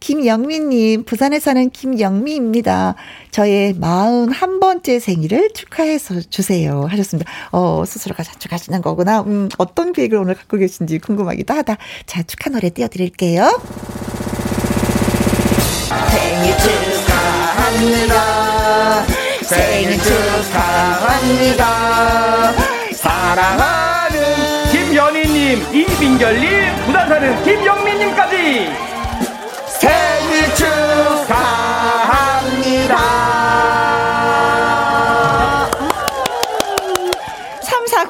[0.00, 2.94] 김영미님, 부산에 사는 김영미입니다.
[3.30, 6.86] 저의 41번째 생일을 축하해서 주세요.
[6.88, 7.30] 하셨습니다.
[7.52, 9.20] 어, 스스로가 자축하시는 거구나.
[9.22, 11.76] 음, 어떤 계획을 오늘 갖고 계신지 궁금하기도 하다.
[12.06, 13.60] 자, 축하 노래 띄워드릴게요.
[16.10, 18.16] 생일 축하합니다.
[19.42, 21.66] 생일 축하합니다.
[22.94, 23.95] 김연희님,
[25.76, 28.95] 이민결님, 부산 사는 김영민님까지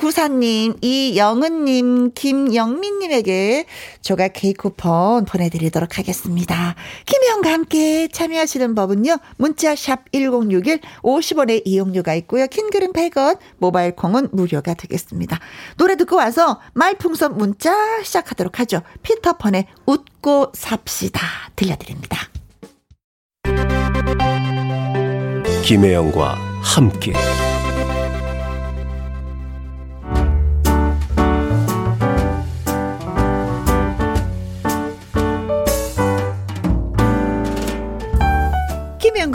[0.07, 3.67] 3494님, 이영은님, 김영민님에게
[4.03, 6.75] 조각 케이크 쿠폰 보내드리도록 하겠습니다.
[7.07, 9.19] 김혜영과 함께 참여하시는 법은요.
[9.37, 12.47] 문자샵 1061 50원의 이용료가 있고요.
[12.47, 15.39] 킹글은 100원, 모바일 콩은 무료가 되겠습니다.
[15.77, 18.83] 노래 듣고 와서 말풍선 문자 시작하도록 하죠.
[19.03, 21.21] 피터펀의 웃고 삽시다
[21.57, 22.19] 들려드립니다.
[25.65, 27.13] 김혜영과 함께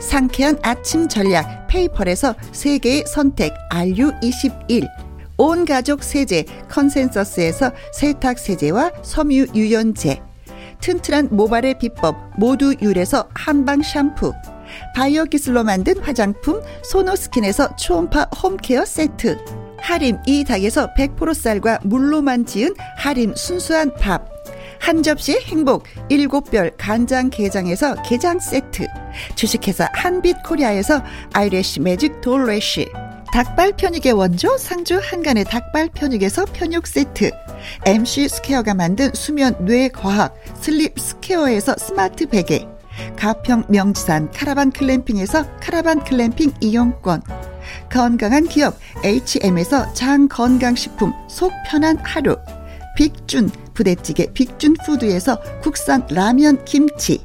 [0.00, 4.88] 상쾌한 아침 전략 페이펄에서 세계의 선택 RU21
[5.38, 10.20] 온 가족 세제 컨센서스에서 세탁 세제와 섬유 유연제.
[10.80, 14.32] 튼튼한 모발의 비법 모두유래에서 한방 샴푸.
[14.94, 19.38] 바이오 기술로 만든 화장품 소노스킨에서 초음파 home care 세트.
[19.78, 24.28] 하림 이 닭에서 100% 쌀과 물로만 지은 하림 순수한 밥.
[24.80, 28.86] 한 접시 행복 일곱 별 간장 게장에서 게장 세트
[29.34, 31.02] 주식회사 한빛코리아에서
[31.32, 32.88] eyelash magic doll lash
[33.32, 37.30] 닭발 편육의 원조 상주 한간의 닭발 편육에서 편육 세트
[37.86, 42.66] MC 스퀘어가 만든 수면 뇌과학 슬립 스퀘어에서 스마트 베개
[43.16, 47.22] 가평 명지산 카라반 글램핑에서 카라반 글램핑 이용권
[47.90, 52.36] 건강한 기업 HM에서 장건강식품 속 편한 하루
[52.96, 57.24] 빅준 부대찌개 빅준 푸드에서 국산 라면 김치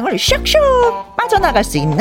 [0.00, 1.98] 상황을 슉슉 빠져나갈 수 있는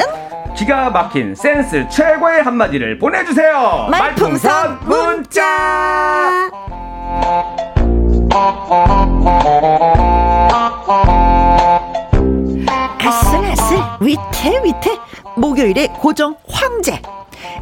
[0.56, 3.88] 기가 막힌 센스 최고의 한마디를 보내주세요.
[3.89, 6.50] 말풍선 문자.
[13.06, 14.97] 아슬아슬 위태 위태
[15.36, 17.02] 목요일에 고정 황제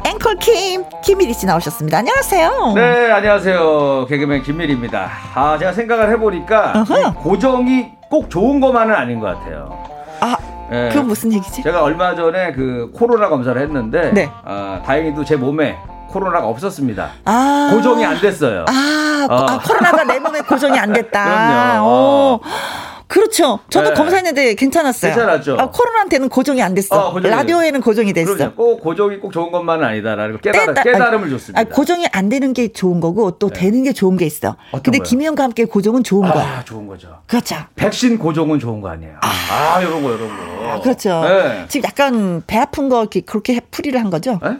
[0.04, 1.98] 앵콜 킴 김일희 씨 나오셨습니다.
[1.98, 2.72] 안녕하세요.
[2.74, 4.06] 네, 안녕하세요.
[4.06, 5.10] 개그맨 김일입니다.
[5.34, 6.84] 아, 제가 생각을 해보니까
[7.18, 9.97] 고정이 꼭 좋은 것만은 아닌 것 같아요.
[10.20, 10.36] 아,
[10.70, 10.88] 네.
[10.90, 11.62] 그건 무슨 얘기지?
[11.62, 14.30] 제가 얼마 전에 그 코로나 검사를 했는데, 네.
[14.44, 15.76] 아, 다행히도 제 몸에
[16.08, 17.10] 코로나가 없었습니다.
[17.24, 18.64] 아~ 고정이 안 됐어요.
[18.68, 19.46] 아, 어.
[19.46, 21.24] 아 코로나가 내 몸에 고정이 안 됐다.
[21.24, 21.84] 그럼요.
[21.84, 22.40] 어.
[23.08, 23.58] 그렇죠.
[23.70, 23.94] 저도 네.
[23.94, 25.14] 검사했는데 괜찮았어요.
[25.14, 25.56] 괜찮았죠.
[25.58, 27.08] 아, 코로나한테는 고정이 안 됐어.
[27.08, 28.34] 어, 라디오에는 고정이 됐어.
[28.34, 28.54] 그럼요.
[28.54, 31.60] 꼭 고정이 꼭 좋은 것만은 아니다라는 깨달음, 떼, 깨달음을 줬습니다.
[31.60, 33.60] 아, 고정이 안 되는 게 좋은 거고 또 네.
[33.60, 34.56] 되는 게 좋은 게 있어.
[34.82, 36.64] 근데 김희영과 함께 고정은 좋은 아, 거야.
[36.64, 37.18] 좋은 거죠.
[37.26, 37.56] 그렇죠.
[37.76, 39.16] 백신 고정은 좋은 거 아니에요.
[39.22, 40.68] 아, 아 이런 거 이런 거.
[40.68, 41.22] 아, 그렇죠.
[41.22, 41.64] 네.
[41.68, 44.38] 지금 약간 배 아픈 거 그렇게 풀이를 한 거죠?
[44.42, 44.58] 네?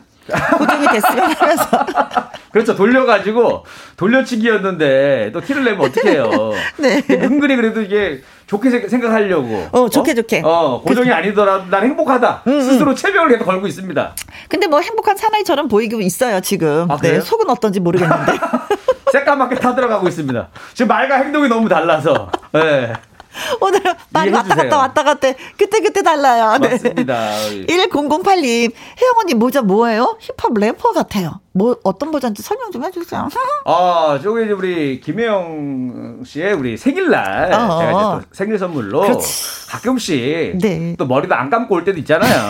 [0.58, 1.86] 고정이 됐으면 하면서.
[2.50, 2.74] 그렇죠.
[2.74, 3.64] 돌려가지고
[3.96, 6.52] 돌려치기였는데 또 티를 내면 어떡해요.
[6.78, 7.02] 네.
[7.10, 9.68] 은근히 그래도 이게 좋게 생각하려고.
[9.72, 10.14] 어, 좋게 어?
[10.14, 10.42] 좋게.
[10.44, 11.14] 어, 고정이 그...
[11.14, 12.42] 아니더라도 난 행복하다.
[12.46, 12.60] 음, 음.
[12.60, 14.14] 스스로 체면을 계속 걸고 있습니다.
[14.48, 16.90] 근데 뭐 행복한 사나이처럼 보이고 있어요, 지금.
[16.90, 18.32] 아, 네, 속은 어떤지 모르겠는데.
[19.12, 20.48] 새까맣게 타들어가고 있습니다.
[20.74, 22.30] 지금 말과 행동이 너무 달라서.
[22.52, 22.92] 네.
[23.60, 26.58] 오늘은 많이 왔다 갔다 왔다 갔다 그때 그때 달라요.
[26.60, 26.70] 네.
[26.70, 27.30] 맞습니다.
[27.68, 30.16] 1008님 혜영 언니 모자 뭐예요?
[30.20, 31.40] 힙합 래퍼 같아요.
[31.52, 33.28] 뭐 어떤 모자인지 설명 좀 해주세요.
[33.66, 39.68] 아 저기 우리 김혜영 씨의 우리 생일날 어 제가 이제 또 생일 선물로 그렇지.
[39.68, 40.94] 가끔씩 네.
[40.98, 42.48] 또 머리도 안 감고 올 때도 있잖아요.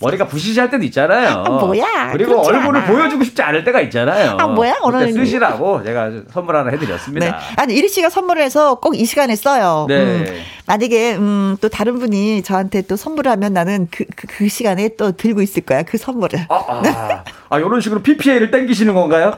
[0.00, 1.44] 머리가 부시시할 때도 있잖아요.
[1.46, 2.10] 아, 뭐야?
[2.12, 2.86] 그리고 얼굴을 않아.
[2.86, 4.36] 보여주고 싶지 않을 때가 있잖아요.
[4.38, 4.76] 아, 뭐야?
[4.82, 7.26] 오늘 쓰시라고 제가 선물 하나 해드렸습니다.
[7.26, 7.32] 네.
[7.56, 9.84] 아니 이리 씨가 선물을 해서 꼭 이 시간에 써요.
[9.88, 9.96] 네.
[10.02, 14.90] 음, 만약에 음, 또 다른 분이 저한테 또 선물을 하면 나는 그, 그, 그 시간에
[14.96, 16.46] 또 들고 있을 거야 그 선물을.
[16.48, 19.36] 아, 아, 아 이런 식으로 PPA를 땡기시는 건가요?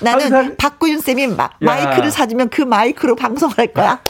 [0.00, 0.56] 나는 항상...
[0.56, 4.00] 박구윤 쌤이 마, 이크를 사주면 그 마이크로 방송할 거야.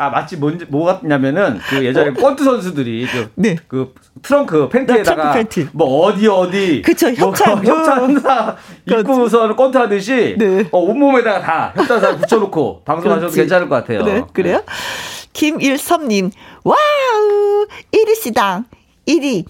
[0.00, 3.56] 아 마치 뭔지 뭐 같냐면은 그 예전에 권투 선수들이 그, 네.
[3.68, 3.92] 그
[4.22, 5.68] 트렁크 팬티에다가 팬티.
[5.72, 10.66] 뭐 어디 어디 그쵸 협찬 뭐, 협찬사 입고서 권투 하듯이 네.
[10.70, 14.02] 어, 온몸에다가 다 협찬사 붙여놓고 방송하셔도 괜찮을 것 같아요.
[14.02, 14.62] 네, 그래요?
[15.34, 16.30] 김일섭님
[16.64, 18.64] 와우 이리시당
[19.10, 19.44] 1위,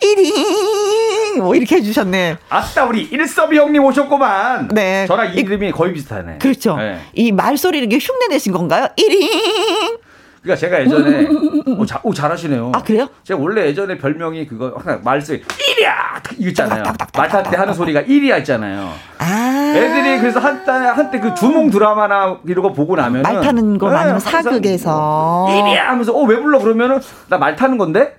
[0.00, 2.36] 1위, 뭐 이렇게 해주셨네.
[2.48, 4.68] 아따, 우리 일섭이 형님 오셨구만.
[4.68, 5.06] 네.
[5.06, 6.38] 저랑 이름이 거의 비슷하네.
[6.38, 6.76] 그렇죠.
[6.76, 6.98] 네.
[7.14, 8.88] 이 말소리를 이렇게 흉내 내신 건가요?
[8.98, 9.98] 1위.
[10.42, 11.28] 그러니까 제가 예전에
[11.78, 12.72] 오, 자, 오 잘하시네요.
[12.74, 13.06] 아 그래요?
[13.22, 16.82] 제가 원래 예전에 별명이 그거 항상 말소리 1이야 이거 있잖아요.
[17.16, 18.90] 말탈 때 하는 소리가 1이야 있잖아요.
[19.18, 19.72] 아.
[19.76, 24.18] 애들이 그래서 한때 한때 그 주몽 드라마나 이런 거 보고 나면 말 타는 거 많으면
[24.18, 28.16] 네, 사극에서 1이야 하면서 어왜 불러 그러면은 나 말 타는 건데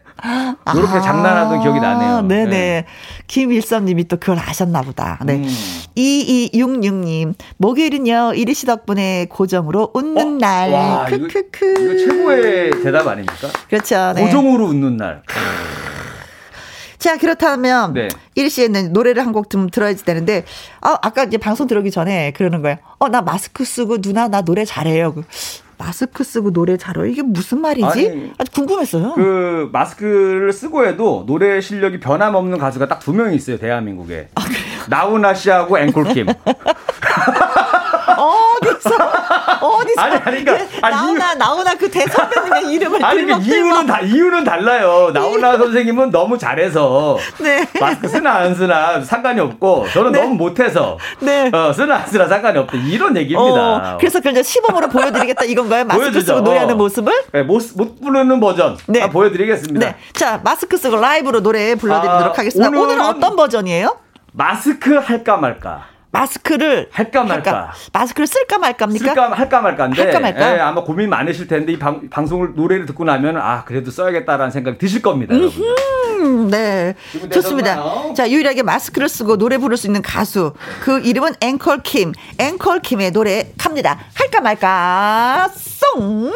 [0.76, 2.22] 이렇게 아, 장난하던 기억이 나네요.
[2.22, 2.50] 네네.
[2.50, 2.86] 네.
[3.28, 5.20] 김일섭님이 또 그걸 아셨나 보다.
[5.26, 5.36] 네.
[5.36, 5.48] 음.
[5.98, 10.38] 2266님, 목요일은요, 이리 씨 덕분에 고정으로 웃는 어?
[10.40, 10.72] 날.
[10.72, 11.66] 와, 크크크.
[11.78, 13.50] 이거, 이거, 최고의 대답 아닙니까?
[13.70, 14.14] 그렇죠.
[14.16, 14.26] 네.
[14.26, 15.24] 고정으로 웃는 날.
[16.98, 18.08] 자, 그렇다면, 네.
[18.36, 20.46] 이리 씨는 노래를 한 곡 좀 들어야 되는데,
[20.80, 22.78] 아, 아까 이제 방송 들어오기 전에 그러는 거예요.
[23.00, 25.14] 어, 나 마스크 쓰고 누나 나 노래 잘해요.
[25.86, 27.86] 마스크 쓰고 노래 잘해 이게 무슨 말이지?
[27.86, 29.14] 아니, 아주 궁금했어요.
[29.16, 34.30] 그 마스크를 쓰고 해도 노래 실력이 변함없는 가수가 딱 두 명이 있어요 대한민국에.
[34.36, 34.42] 아,
[34.88, 36.28] 나훈아 씨하고 앵콜킴.
[38.18, 38.90] 어디서
[39.94, 44.02] 어디서 아니 아니 그러니까 아, 나오나 이유, 나오나 그 대선배님의 이름을 아니 그 이유는 다
[44.02, 45.12] 이유는 달라요.
[45.14, 47.66] 나오나 선생님은 너무 잘해서 네.
[47.80, 50.22] 마스크 쓰나 안 쓰나 상관이 없고 저는 네.
[50.22, 51.50] 너무 못해서 네.
[51.54, 53.94] 어, 쓰나 안 쓰나 상관이 없다 이런 얘기입니다.
[53.94, 55.86] 어, 그래서 그냥 시범으로 보여드리겠다 이건가요?
[55.86, 56.26] 마스크 보여주죠.
[56.26, 57.14] 쓰고 노래하는 모습을?
[57.32, 59.10] 네, 못, 못 부르는 버전 네.
[59.10, 59.86] 보여드리겠습니다.
[59.86, 59.96] 네.
[60.14, 62.70] 자 마스크 쓰고 라이브로 노래 불러드리도록 아, 하겠습니다.
[62.70, 63.98] 오늘은, 오늘은 어떤 버전이에요?
[64.34, 65.93] 마스크 할까 말까.
[66.14, 67.52] 마스크를 할까 말까.
[67.52, 67.74] 할까.
[67.92, 69.06] 마스크를 쓸까 말까입니까?
[69.06, 70.56] 쓸까 할까 말까인데 할까 말까?
[70.56, 74.78] 예, 아마 고민 많으실 텐데 이 방, 방송을 노래를 듣고 나면 아 그래도 써야겠다라는 생각이
[74.78, 75.34] 드실 겁니다.
[76.52, 76.94] 네,
[77.32, 78.14] 좋습니다.
[78.14, 82.14] 자 유일하게 마스크를 쓰고 노래 부를 수 있는 가수 그 이름은 앵콜 킴.
[82.38, 83.98] 앵콜 킴의 노래 갑니다.
[84.14, 86.32] 할까 말까 송.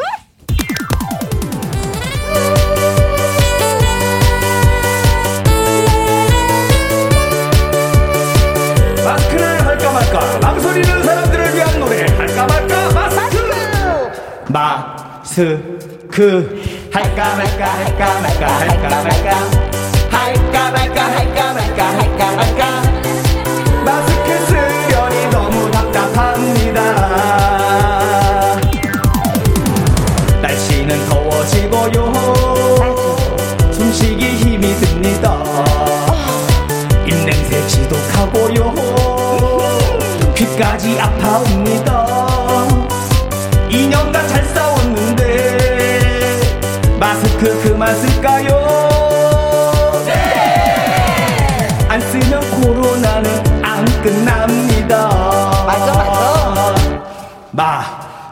[14.48, 15.62] 마스크.
[16.90, 19.28] 할까 말까 할까 말까 할까 말까.
[20.10, 22.62] 할까 말까 할까 말까 할까 말까.
[23.84, 24.27] 마스크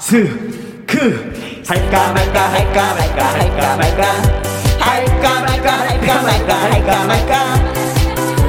[0.06, 1.32] 스크
[1.66, 4.04] 할까 말까 할까 말까 할까 말까
[4.78, 7.32] 할까 말까 할까 말까 할까 말까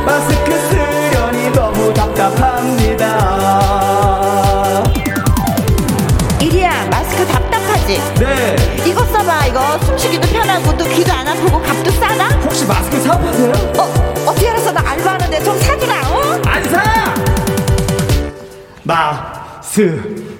[0.06, 3.08] 마스크 쓰려니 너무 답답합니다.
[6.40, 8.04] 이리야 마스크 답답하지?
[8.20, 8.56] 네.
[8.86, 12.28] 이거 써봐 이거 숨쉬기도 편하고 또 귀도 안 아프고 값도 싸다?
[12.42, 13.52] 혹시 마스크 사보세요?
[13.80, 13.82] 어?
[14.28, 16.40] 어떻게 알았어 나 알바하는데 좀 사주라 어?
[16.46, 17.16] 안 사!
[18.84, 20.38] 마스크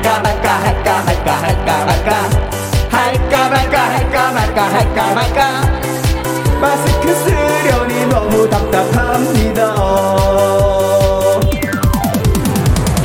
[0.00, 2.30] 할까 말까 할까 말까 할까 말까
[2.88, 5.80] 할까 말까 할까 말까 할까 말까
[6.58, 9.74] 마스크 쓰려니 너무 답답합니다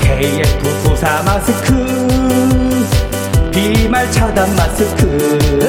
[0.03, 1.67] KF94 마스크
[3.51, 5.59] 비말 차단 마스크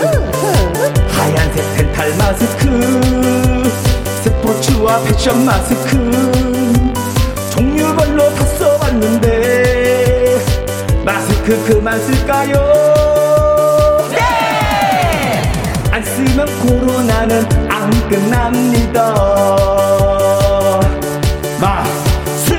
[1.09, 3.64] 하얀색 덴탈 마스크
[4.22, 5.91] 스포츠와 패션 마스크
[7.51, 9.36] 종류별로 다 써봤는데
[11.47, 12.55] 마스크 그만 쓸까요?
[14.11, 14.19] 네!
[15.93, 19.15] 안 쓰면 코로나는 안 끝납니다.
[21.61, 22.57] 마스크.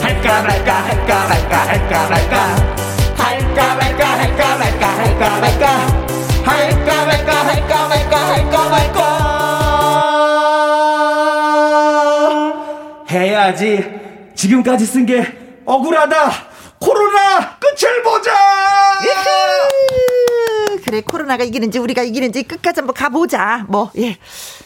[0.00, 2.36] 할까 말까 할까 말까 할까 말까.
[3.16, 5.66] 할까 말까 할까 말까 할까 말까.
[6.44, 9.02] 할까 말까 할까 말까 할까 말까.
[13.10, 14.00] 해야지.
[14.36, 15.26] 지금까지 쓴 게
[15.64, 18.32] 억울하다 코로나 끝을 보자
[20.92, 23.64] 그래 코로나가 이기는지 우리가 이기는지 끝까지 한번 가보자.
[23.70, 24.18] 뭐 예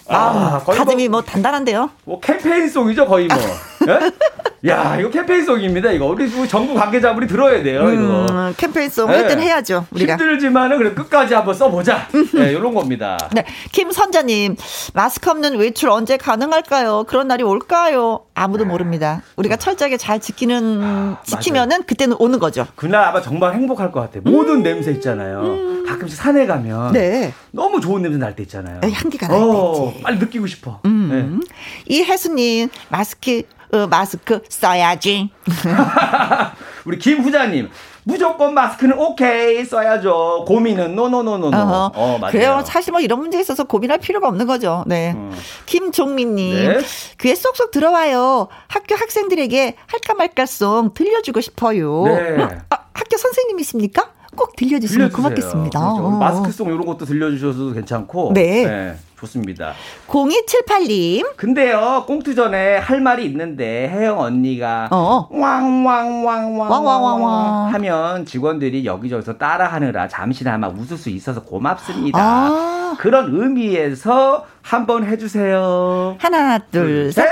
[0.08, 3.36] 아, 거의 가슴이 뭐, 단단한데요 뭐 캠페인송이죠 거의 뭐.
[3.88, 4.68] 예?
[4.70, 8.26] 야 이거 캠페인송입니다 이거 우리 정부 관계자분이 들어야 돼요 이거.
[8.30, 9.18] 음, 캠페인송 네.
[9.20, 12.08] 일단 해야죠 우리가 힘들지만은 그래 끝까지 한번 써보자.
[12.34, 13.16] 네, 이런 겁니다.
[13.32, 14.56] 네, 김선자님
[14.94, 17.04] 마스크 없는 외출 언제 가능할까요?
[17.04, 18.22] 그런 날이 올까요?
[18.34, 19.22] 아무도 모릅니다.
[19.36, 21.84] 우리가 철저하게 잘 지키는 아, 지키면은.
[21.84, 22.66] 그때는 오는 거죠.
[22.74, 24.22] 그날 아마 정말 행복할 것 같아 요.
[24.24, 24.62] 모든 음.
[24.62, 25.40] 냄새 있잖아요.
[25.42, 25.84] 음.
[25.86, 27.32] 가끔씩 산에 가면 네.
[27.56, 28.80] 너무 좋은 냄새 날 때 있잖아요.
[28.82, 30.02] 향기가 날 어, 때.
[30.02, 30.80] 빨리 느끼고 싶어.
[30.84, 31.40] 음.
[31.40, 31.46] 네.
[31.86, 33.42] 이혜수님 마스크
[33.72, 35.30] 어, 마스크 써야지.
[36.84, 37.68] 우리 김후자님
[38.04, 40.44] 무조건 마스크는 오케이 써야죠.
[40.46, 41.56] 고민은 노노노노노.
[41.56, 42.30] 어, 맞아요.
[42.32, 42.62] 그래요.
[42.64, 44.84] 사실 뭐 이런 문제에 있어서 고민할 필요가 없는 거죠.
[44.86, 45.12] 네.
[45.16, 45.32] 음.
[45.66, 46.78] 김종민님 네.
[47.20, 48.46] 귀에 쏙쏙 들어와요.
[48.68, 52.04] 학교 학생들에게 할까 말까송 들려주고 싶어요.
[52.04, 52.36] 네.
[52.70, 54.10] 아, 학교 선생님이십니까?
[54.36, 55.78] 꼭 들려주시면 고맙겠습니다.
[55.78, 56.06] 그렇죠.
[56.06, 56.10] 어.
[56.18, 58.32] 마스크송 이런 것도 들려주셔도 괜찮고.
[58.34, 58.64] 네.
[58.66, 58.96] 네.
[59.18, 59.72] 좋습니다.
[60.08, 61.36] 0278님.
[61.36, 65.26] 근데요, 꽁트 전에 할 말이 있는데, 혜영 언니가, 어.
[65.30, 72.18] 왕왕왕왕왕왕왕 하면 직원들이 여기저기서 따라하느라 잠시나마 웃을 수 있어서 고맙습니다.
[72.20, 72.94] 아.
[72.98, 76.16] 그런 의미에서 한번 해주세요.
[76.18, 77.26] 하나, 둘, 둘 셋.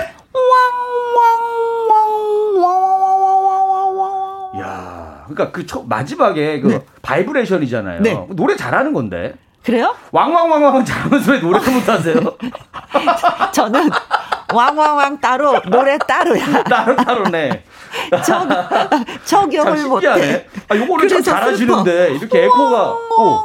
[1.93, 2.94] 왕왕왕왕
[5.25, 6.85] 야 그러니까 그 초, 마지막에 그 네.
[7.03, 8.03] 바이브레이션이잖아요.
[8.03, 8.27] 네.
[8.31, 9.35] 노래 잘하는 건데.
[9.65, 9.95] 그래요?
[10.13, 12.17] 왕왕왕왕 잘하면서 왜 노래 못하세요?
[13.53, 13.89] 저는
[14.53, 16.63] 왕왕왕 따로 노래 따로야.
[16.65, 17.65] 따로 따로네.
[18.25, 18.47] 적
[19.25, 20.47] 적용을 못해.
[20.69, 22.91] 아 요거를 참 잘하시는데 이렇게 에코가.
[23.19, 23.45] 어.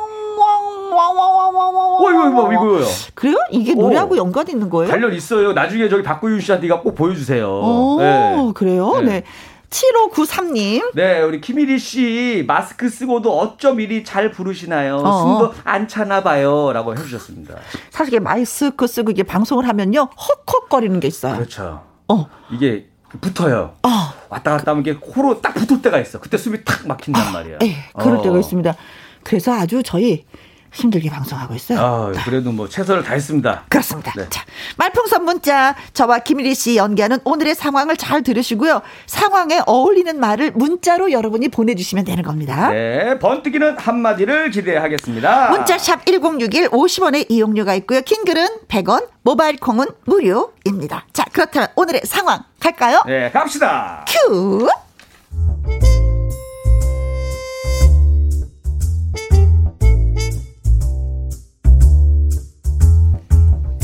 [0.92, 1.90] 왕왕왕왕왕왕.
[2.02, 2.86] 어, 이거, 이거, 이거요.
[3.14, 3.36] 그래요?
[3.52, 4.18] 이게 노래하고 오.
[4.18, 4.92] 연관이 있는 거예요?
[4.92, 5.54] 관련 있어요.
[5.54, 7.48] 나중에 저기 박구윤 씨한테 꼭 보여주세요.
[7.48, 8.52] 오, 네.
[8.54, 9.00] 그래요?
[9.00, 9.06] 네.
[9.06, 9.24] 네.
[9.70, 10.92] 7593님.
[10.96, 14.98] 네, 우리 김일희 씨, 마스크 쓰고도 어쩜 이리 잘 부르시나요?
[14.98, 15.22] 어.
[15.22, 16.72] 숨도 안 차나 봐요.
[16.74, 17.56] 라고 해 주셨습니다.
[17.92, 20.10] 사실 이게 마스크 쓰고 이게 방송을 하면요,
[20.48, 21.36] 헉헉거리는 게 있어요.
[21.36, 21.84] 그렇죠.
[22.08, 22.28] 어.
[22.52, 22.88] 이게
[23.22, 23.76] 붙어요.
[23.84, 23.90] 어.
[24.30, 26.20] 왔다 갔다 하면 이게 코로 딱 붙을 때가 있어.
[26.20, 27.58] 그때 숨이 탁 막힌단 아, 말이에요.
[27.60, 28.22] 네, 그럴 어.
[28.22, 28.76] 때가 있습니다.
[29.24, 30.26] 그래서 아주 저희
[30.72, 31.80] 힘들게 방송하고 있어요.
[31.80, 33.66] 아, 그래도 뭐 최선을 다했습니다.
[33.70, 34.14] 그렇습니다.
[34.16, 34.26] 네.
[34.30, 34.44] 자,
[34.78, 38.82] 말풍선 문자 저와 김일희 씨 연기하는 오늘의 상황을 잘 들으시고요.
[39.08, 42.70] 상황에 어울리는 말을 문자로 여러분이 보내주시면 되는 겁니다.
[42.70, 45.52] 네, 번뜩이는 한마디를 기대하겠습니다.
[45.52, 48.02] 문자샵 1061 50원의 이용료가 있고요.
[48.02, 51.06] 킹글은 100원, 모바일 콩은 무료입니다.
[51.14, 53.02] 자, 그렇다면 오늘의 상황 갈까요?
[53.06, 54.06] 네, 갑시다.
[54.08, 54.68] 큐.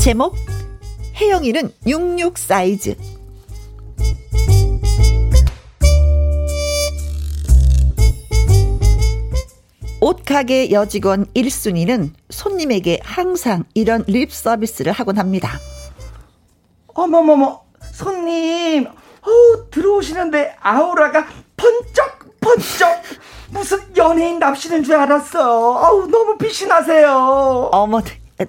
[0.06, 0.36] 제목
[1.20, 2.94] 혜영이는 66 사이즈
[10.00, 15.58] 옷가게 여직원 1순위는 손님에게 항상 이런 립 서비스를 하곤 합니다.
[16.94, 21.26] 어머머머, 손님, 어 들어오시는데 아우라가
[21.56, 23.02] 번쩍, 번쩍.
[23.50, 25.80] 무슨 연예인 납시는 줄 알았어.
[25.80, 27.70] 어우, 너무 빛이 나세요.
[27.72, 28.00] 어머,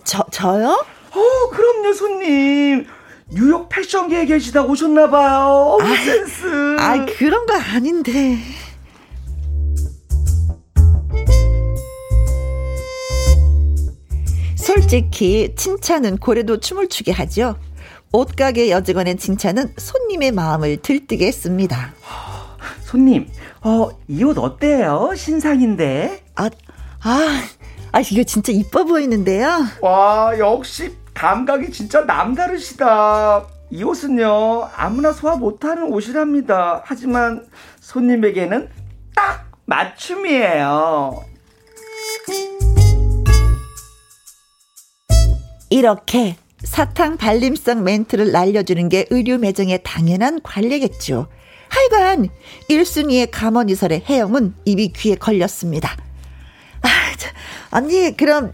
[0.04, 0.78] 저, 저요?
[1.18, 2.86] 어, 그럼요, 손님.
[3.30, 5.78] 뉴욕 패션계에 계시다 오셨나봐요.
[5.82, 6.78] 아, 센스.
[6.80, 8.38] 아, 그런 거 아닌데.
[14.56, 17.56] 솔직히 칭찬은 고래도 춤을 추게 하죠.
[18.12, 21.94] 옷가게 여직원의 칭찬은 손님의 마음을 들뜨게 했습니다.
[22.84, 23.28] 손님,
[23.62, 25.12] 어, 이 옷 어때요?
[25.16, 26.24] 신상인데?
[26.36, 26.50] 아,
[27.04, 27.42] 아,
[27.92, 29.66] 아, 이거 진짜 이뻐 보이는데요?
[29.82, 33.48] 와, 역시 감각이 진짜 남다르시다.
[33.72, 36.84] 이 옷은요, 아무나 소화 못하는 옷이랍니다.
[36.86, 37.48] 하지만
[37.80, 38.70] 손님에게는
[39.16, 41.26] 딱 맞춤이에요.
[45.72, 51.28] 이렇게 사탕 발림성 멘트를 날려주는 게 의류 매장의 당연한 관례겠죠.
[51.70, 52.30] 하여간
[52.70, 55.98] 1순위의 감언이설의 혜영은 입이 귀에 걸렸습니다.
[56.82, 57.28] 아, 저,
[57.72, 58.52] 언니, 그럼,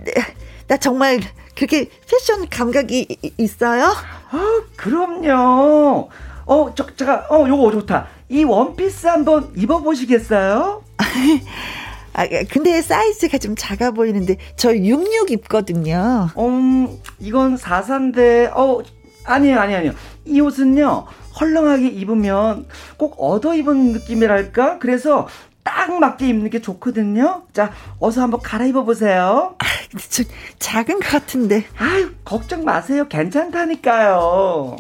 [0.68, 1.20] 나 정말
[1.56, 3.86] 그렇게 패션 감각이 있어요?
[4.32, 6.10] 아, 그럼요.
[6.46, 8.08] 어, 저, 제가, 어, 요거 좋다.
[8.30, 10.84] 이 원피스 한번 입어보시겠어요?
[12.14, 16.30] 아, 근데 사이즈가 좀 작아 보이는데, 저 66 입거든요.
[16.38, 18.82] 음, 이건 44인데, 어,
[19.26, 19.94] 아니에요, 아니에요, 아니에요.
[20.26, 21.06] 이 옷은요,
[21.40, 22.66] 헐렁하게 입으면
[22.98, 24.80] 꼭 얻어 입은 느낌이랄까?
[24.80, 25.28] 그래서
[25.64, 27.44] 딱 맞게 입는 게 좋거든요.
[27.54, 29.56] 자, 어서 한번 갈아입어 보세요.
[29.60, 29.66] 아,
[30.10, 30.24] 저
[30.60, 31.66] 작은 것 같은데.
[31.78, 33.08] 아유, 걱정 마세요.
[33.08, 34.78] 괜찮다니까요.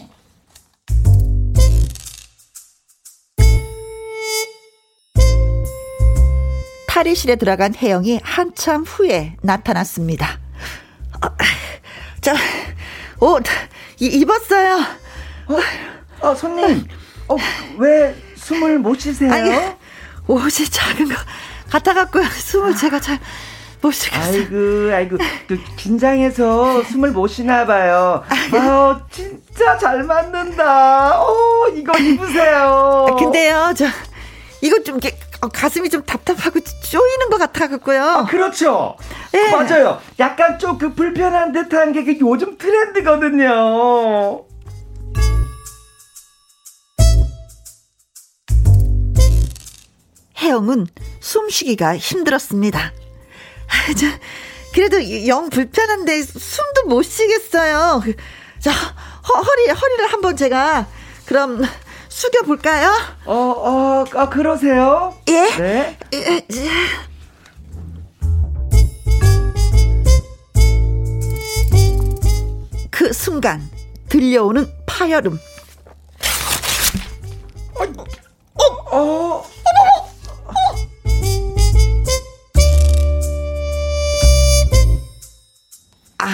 [6.87, 10.39] 탈의실에 들어간 혜영이 한참 후에 나타났습니다.
[11.21, 11.29] 아,
[12.21, 12.35] 자,
[13.19, 13.43] 옷
[13.99, 14.77] 입었어요.
[15.47, 15.57] 어,
[16.27, 16.85] 어 손님,
[17.27, 17.35] 어,
[17.79, 19.31] 왜 숨을 못 쉬세요?
[19.33, 19.49] 아니,
[20.27, 21.15] 옷이 작은 거
[21.69, 23.19] 같아갖고 숨을 제가 잘
[23.81, 24.23] 못 쉬겠어요.
[24.43, 28.23] 아이고, 아이고, 그 긴장해서 숨을 못 쉬나 봐요.
[28.53, 31.19] 아, 진짜 잘 맞는다.
[31.21, 33.07] 어, 이거 입으세요.
[33.09, 33.85] 아, 근데요, 저
[34.61, 38.01] 이거 좀 이렇게 어, 가슴이 좀 답답하고 쪼이는 것 같아갖고요.
[38.05, 38.95] 아, 그렇죠.
[39.33, 39.51] 네.
[39.51, 39.99] 맞아요.
[40.17, 44.45] 약간 좀 그 불편한 듯한 게 요즘 트렌드거든요.
[50.43, 50.87] 혜영은
[51.21, 52.79] 숨쉬기가 힘들었습니다.
[52.79, 54.07] 아, 저,
[54.73, 58.03] 그래도 영 불편한데 숨도 못 쉬겠어요.
[58.59, 60.85] 자, 허, 허리, 허리를 한번 제가
[61.25, 61.63] 그럼
[62.09, 62.91] 숙여볼까요?
[63.25, 65.17] 어, 어, 아, 그러세요?
[65.29, 65.47] 예?
[65.57, 65.97] 네.
[66.13, 66.45] 예, 예.
[72.91, 73.67] 그 순간
[74.09, 75.39] 들려오는 파열음.
[78.55, 79.52] 어, 어,
[86.23, 86.29] 아,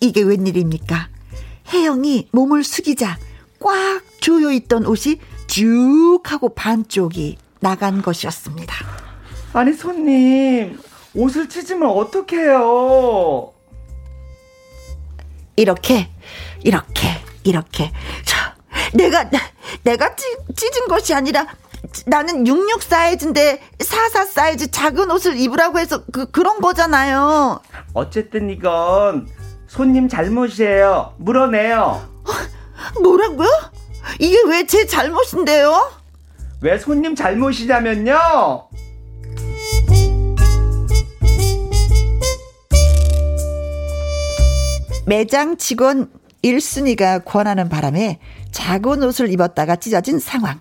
[0.00, 1.08] 이게 웬일입니까?
[1.72, 3.16] 혜영이 몸을 숙이자
[3.60, 8.74] 꽉 조여 있던 옷이 쭉 하고 반쪽이 나간 것이었습니다.
[9.52, 10.80] 아니 손님
[11.14, 13.52] 옷을 찢으면 어떡해요?
[15.54, 16.10] 이렇게
[16.64, 17.08] 이렇게
[17.44, 17.92] 이렇게
[18.24, 18.56] 자
[18.94, 19.30] 내가
[19.84, 20.26] 내가 찢,
[20.56, 21.46] 찢은 것이 아니라
[22.06, 27.60] 나는 66 사이즈인데 44 사이즈 작은 옷을 입으라고 해서 그 그런 거잖아요.
[27.92, 29.28] 어쨌든 이건
[29.66, 31.14] 손님 잘못이에요.
[31.18, 31.80] 물어내요.
[32.24, 33.48] 어, 뭐라고요?
[34.18, 35.90] 이게 왜 제 잘못인데요?
[36.60, 38.68] 왜 손님 잘못이냐면요.
[45.06, 46.10] 매장 직원
[46.44, 48.18] 1순위가 권하는 바람에
[48.52, 50.60] 작은 옷을 입었다가 찢어진 상황.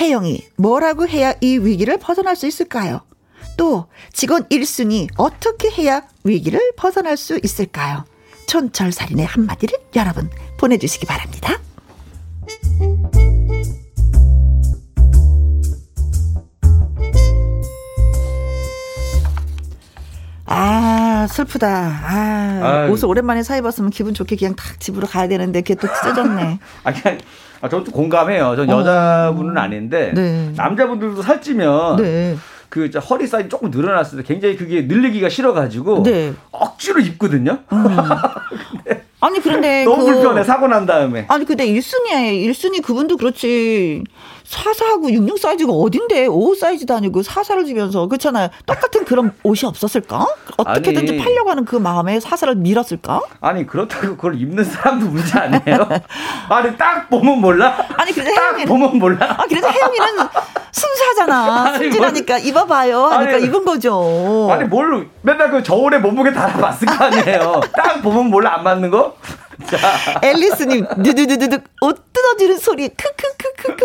[0.00, 3.02] 혜영이 뭐라고 해야 이 위기를 벗어날 수 있을까요?
[3.56, 8.04] 또 직원 1순위 어떻게 해야 위기를 벗어날 수 있을까요?
[8.46, 11.58] 촌철살인의 한마디를 여러분 보내주시기 바랍니다.
[20.54, 21.68] 아, 슬프다.
[21.68, 25.86] 아, 아 옷을 오랜만에 사 입었으면 기분 좋게 그냥 딱 집으로 가야 되는데 그게 또
[25.86, 26.58] 찢어졌네.
[26.84, 27.18] 아, 그냥,
[27.62, 28.56] 아, 저도 공감해요.
[28.56, 28.80] 전 어.
[28.80, 30.52] 여자분은 아닌데, 네.
[30.56, 32.36] 남자분들도 살찌면, 네.
[32.68, 36.34] 그 허리 사이즈 조금 늘어났을 때 굉장히 그게 늘리기가 싫어가지고, 네.
[36.50, 37.58] 억지로 입거든요.
[37.72, 37.86] 음.
[39.20, 41.24] 아니 그런데 너무 그, 불편해 사고 난 다음에.
[41.28, 44.02] 아니 근데 1순위에 1순위 그분도 그렇지.
[44.52, 48.48] 사사하고 66 사이즈가 어딘데 5 사이즈도 아니고 사사를 주면서 그렇잖아요.
[48.66, 50.26] 똑같은 그런 옷이 없었을까?
[50.58, 53.22] 어떻게든지 아니, 팔려고 하는 그 마음에 사사를 밀었을까?
[53.40, 55.88] 아니 그렇다고 그걸 입는 사람도 문제 아니에요?
[56.50, 57.74] 아니 딱 보면 몰라?
[57.96, 59.36] 아니 그래도 혜영이는 보면 몰라?
[59.38, 60.06] 아 그래도 혜영이는
[60.70, 61.78] 순수하잖아.
[61.78, 63.04] 순진하니까 입어봐요.
[63.06, 64.48] 하니까 아니, 입은 거죠.
[64.52, 67.60] 아니 뭘 맨날 그 저울에 몸무게 달아봤을 거 아니에요.
[67.74, 69.16] 딱 보면 몰라 안 맞는 거?
[70.22, 73.84] 앨리스님, 두두두두둑, 옷 뜯어지는 소리, 크크크크크.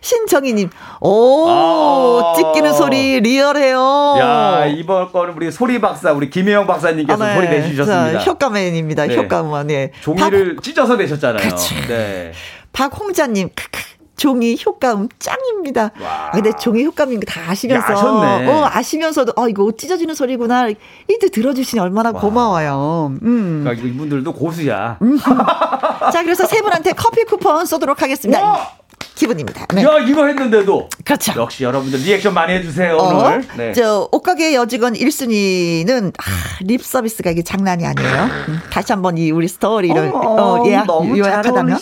[0.00, 0.70] 신정희님,
[1.00, 4.16] 오, 아~ 찢기는 소리, 리얼해요.
[4.20, 7.34] 야, 이번 거는 우리 소리 박사, 우리 김혜영 박사님께서 아, 네.
[7.34, 8.20] 소리 내주셨습니다.
[8.20, 9.06] 효과맨입니다.
[9.06, 9.16] 네.
[9.16, 9.92] 효과만, 네.
[10.02, 10.62] 종이를 박...
[10.62, 11.48] 찢어서 내셨잖아요.
[11.48, 11.74] 그치.
[11.86, 12.32] 네.
[12.72, 13.80] 박홍자님, 크크.
[14.20, 15.92] 종이 효과음 짱입니다.
[15.98, 16.28] 와.
[16.28, 20.68] 아, 근데 종이 효과음인 거다 아시면서 야, 어, 아시면서도 어 이거 찢어지는 소리구나.
[21.08, 22.20] 이때 들어주시니 얼마나 와.
[22.20, 23.14] 고마워요.
[23.22, 23.62] 음.
[23.64, 24.98] 그러니까 이분들도 고수야.
[25.00, 25.16] 음.
[26.12, 28.44] 자, 그래서 세 분한테 커피 쿠폰 쏘도록 하겠습니다.
[28.44, 28.68] 와.
[29.20, 29.66] 기분입니다.
[29.74, 29.84] 네.
[29.84, 31.34] 야 이거 했는데도 그렇죠.
[31.36, 33.26] 역시 여러분들 리액션 많이 해주세요 어?
[33.26, 33.44] 오늘.
[33.54, 33.72] 네.
[33.74, 36.22] 저 옷가게 여직원 1순위는 아,
[36.62, 38.22] 립 서비스가 이게 장난이 아니에요.
[38.48, 41.78] 음, 다시 한번 이 우리 스토리를 어, 예, 너무 요약하다면.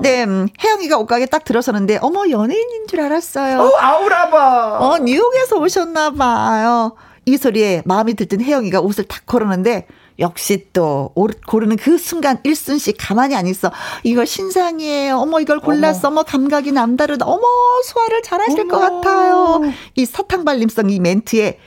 [0.00, 3.60] 네, 음, 혜영이가 옷가게 딱 들어서는데 어머 연예인인 줄 알았어요.
[3.60, 4.78] 어, 아우라봐.
[4.80, 6.94] 어 뉴욕에서 오셨나 봐요.
[7.26, 9.86] 이 소리에 마음이 들뜬 혜영이가 옷을 탁 걸었는데
[10.18, 11.12] 역시 또
[11.46, 13.70] 고르는 그 순간 일순씩 가만히 안 있어.
[14.02, 15.16] 이거 신상이에요.
[15.16, 16.08] 어머 이걸 골랐어.
[16.08, 17.24] 어머, 감각이 남다르다.
[17.24, 17.42] 어머
[17.84, 18.78] 소화를 잘하실 어머.
[18.78, 19.60] 것 같아요.
[19.94, 21.58] 이 사탕 발림성 이 멘트에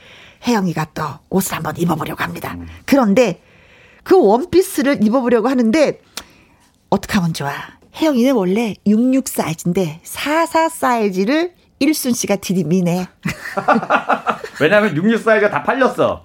[0.46, 2.54] 혜영이가 또 옷을 한번 입어보려고 합니다.
[2.58, 2.66] 음.
[2.84, 3.40] 그런데
[4.02, 6.00] 그 원피스를 입어보려고 하는데
[6.90, 7.52] 어떻게 하면 좋아?
[7.94, 13.08] 혜영이는 원래 66 사이즈인데 44 사이즈를 일순 씨가 디디 미네.
[14.60, 16.22] 왜냐하면 66 사이즈가 다 팔렸어.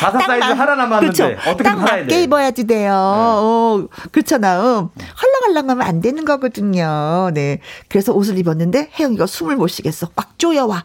[0.00, 1.50] 44 사이즈 하나 남았는데 그쵸?
[1.50, 2.22] 어떻게 딱 팔아야 맞게 돼?
[2.24, 2.90] 입어야지 돼요.
[2.92, 2.96] 네.
[2.96, 4.80] 어, 그렇잖아.
[4.80, 4.88] 음.
[5.22, 7.30] 헐렁헐렁하면 안 되는 거거든요.
[7.32, 7.60] 네.
[7.88, 10.08] 그래서 옷을 입었는데 혜영이가 숨을 못 쉬겠어.
[10.16, 10.84] 막 쪼여와.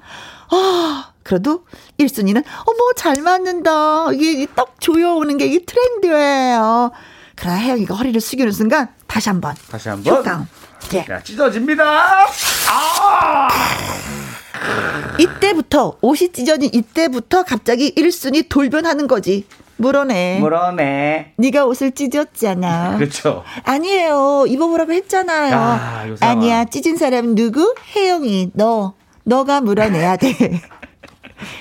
[0.52, 1.64] 아, 그래도
[2.00, 4.12] 1순위는 어머 잘 맞는다.
[4.14, 6.92] 이게 딱 조여오는 게 이 트렌드예요.
[7.36, 10.48] 그러나 혜영이가 허리를 숙이는 순간 다시 한번 다시 한번 showdown.
[10.94, 11.06] 예.
[11.10, 11.84] 야, 찢어집니다.
[12.70, 13.48] 아!
[15.20, 19.46] 이때부터 옷이 찢어진 이때부터 갑자기 1순위 돌변하는 거지.
[19.78, 20.40] 물어내.
[20.40, 21.34] 물어내.
[21.38, 22.98] 네가 옷을 찢었잖아.
[22.98, 23.44] 그렇죠.
[23.64, 24.46] 아니에요.
[24.48, 25.54] 입어보라고 했잖아요.
[25.54, 26.66] 야, 아니야.
[26.66, 27.76] 찢은 사람 누구?
[27.96, 28.52] 혜영이.
[28.54, 28.94] 너.
[29.24, 30.62] 너가 물어내야 돼.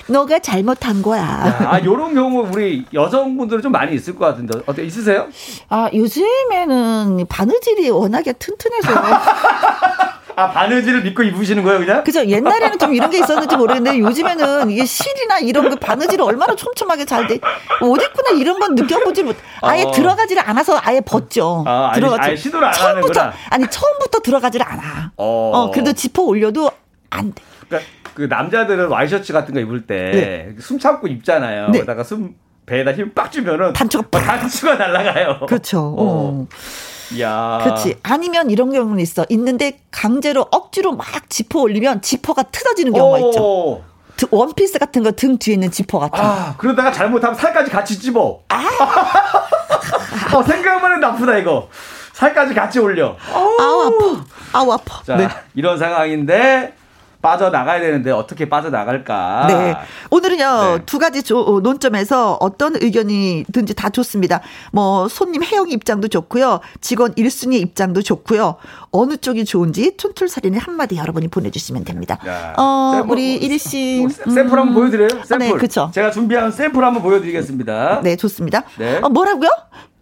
[0.07, 1.23] 너가 잘못한 거야.
[1.67, 4.59] 아, 요런 경우 우리 여성분들은 좀 많이 있을 것 같은데.
[4.65, 5.27] 어때 있으세요?
[5.69, 8.89] 아, 요즘에는 바느질이 워낙에 튼튼해서.
[10.37, 12.03] 아, 바느질을 믿고 입으시는 거예요, 그냥?
[12.03, 12.25] 그죠.
[12.25, 17.25] 옛날에는 좀 이런 게 있었는지 모르겠는데 요즘에는 이게 실이나 이런 그 바느질이 얼마나 촘촘하게 잘
[17.27, 17.39] 돼.
[17.81, 19.37] 옷 입구나 이런 건 느껴보지 못.
[19.61, 19.91] 아예 어.
[19.91, 21.63] 들어가지를 않아서 아예 벗죠.
[21.65, 22.21] 아, 들어가지.
[22.21, 23.33] 아예 시도를 안 처음부터, 하는구나.
[23.49, 25.11] 아니, 처음부터 들어가지를 않아.
[25.15, 25.51] 어.
[25.53, 26.69] 어 그래도 지퍼 올려도
[27.09, 27.41] 안 돼.
[27.69, 31.67] 그러니까 그 남자들은 와이셔츠 같은 거 입을 때 숨 참고 입잖아요.
[31.69, 31.79] 네.
[31.79, 32.33] 그러다가 숨
[32.65, 34.21] 배에다 힘 빡 주면은 단추가 빡.
[34.25, 35.41] 단추가 날아가요.
[35.47, 35.95] 그렇죠.
[35.97, 36.47] 어.
[37.19, 37.59] 야.
[37.63, 37.97] 그렇지.
[38.01, 39.25] 아니면 이런 경우는 있어.
[39.29, 43.29] 있는데 강제로 억지로 막 지퍼 올리면 지퍼가 틀어지는 경우가 오.
[43.29, 44.27] 있죠.
[44.31, 48.39] 원피스 같은 거 등 뒤에 있는 지퍼 같은 아, 그러다가 잘못하면 살까지 같이 집어.
[48.47, 48.63] 아.
[50.33, 51.69] 어, 생각만 해도 아프다, 이거.
[52.13, 53.17] 살까지 같이 올려.
[53.33, 54.25] 아우, 아파.
[54.53, 55.03] 아우, 아파.
[55.03, 55.27] 자, 네.
[55.53, 56.73] 이런 상황인데,
[57.25, 59.47] 빠져나가야 되는데 어떻게 빠져나갈까?
[59.47, 59.75] 네.
[60.11, 60.83] 오늘은요, 네.
[60.85, 64.41] 두 가지 조, 어, 논점에서 어떤 의견이든지 다 좋습니다.
[64.71, 66.59] 뭐, 손님 해영 입장도 좋고요.
[66.81, 68.57] 직원 1순위 입장도 좋고요.
[68.91, 72.19] 어느 쪽이 좋은지 촌툴살인의 한마디 여러분이 보내주시면 됩니다.
[72.27, 74.01] 야, 어, 샘플, 우리 이리 씨.
[74.01, 75.23] 뭐, 샘플 한번 보여드려요?
[75.25, 75.33] 샘플.
[75.33, 75.89] 아, 네, 그쵸.
[75.93, 78.01] 제가 준비한 샘플 한번 보여드리겠습니다.
[78.03, 78.63] 네, 좋습니다.
[78.77, 78.99] 네.
[79.01, 79.49] 어, 뭐라고요?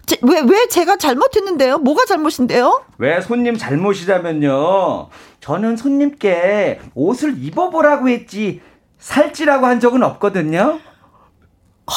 [0.06, 1.78] 제, 왜, 왜 제가 잘못했는데요?
[1.78, 2.84] 뭐가 잘못인데요?
[2.98, 5.08] 왜 손님 잘못이자면요.
[5.44, 8.62] 저는 손님께 옷을 입어보라고 했지,
[8.98, 10.80] 살찌라고 한 적은 없거든요.
[11.86, 11.92] 어,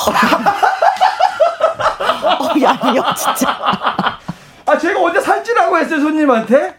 [2.61, 4.18] 야, 야, 진짜.
[4.66, 6.74] 아, 제가 언제 살찌라고 했어요, 손님한테?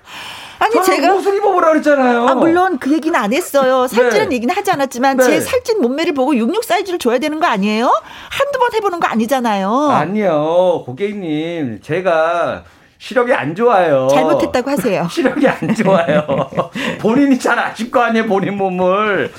[0.59, 2.27] 아니 제가 옷을 입어보라 그랬잖아요.
[2.27, 3.87] 아 물론 그 얘기는 안 했어요.
[3.87, 4.35] 살찌는 네.
[4.35, 5.23] 얘기는 하지 않았지만 네.
[5.23, 7.85] 제 살찐 몸매를 보고 66 사이즈를 줘야 되는 거 아니에요?
[8.29, 9.91] 한두 번 해보는 거 아니잖아요.
[9.91, 12.63] 아니요, 고객님, 제가
[13.07, 14.09] 시력이 안 좋아요.
[14.09, 15.07] 잘못했다고 하세요.
[15.09, 16.25] 시력이 안 좋아요.
[16.99, 19.31] 본인이 잘 아실 거 아니에요, 본인 몸을.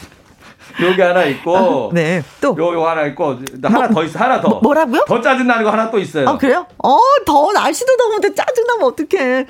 [0.80, 1.90] 여기 하나 있고.
[1.90, 2.22] 아, 네.
[2.40, 2.56] 또.
[2.58, 3.36] 요, 요 하나 있고.
[3.62, 4.60] 하나 뭐, 더 있어, 하나 더.
[4.62, 6.26] 뭐, 라고요 더 짜증나는 거 하나 또 있어요.
[6.30, 6.64] 아, 그래요?
[6.82, 6.96] 어,
[7.26, 9.46] 더, 날씨도 더운데 짜증나면 어떡해.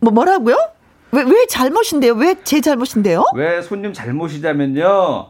[0.00, 0.56] 뭐, 뭐라고요?
[1.10, 2.14] 왜, 왜 잘못인데요?
[2.14, 3.24] 왜 제 잘못인데요?
[3.34, 5.26] 왜 손님 잘못이자면요.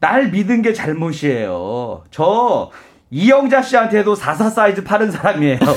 [0.00, 2.02] 날 믿은 게 잘못이에요.
[2.10, 2.70] 저
[3.10, 5.58] 이영자 씨한테도 44 사이즈 파는 사람이에요.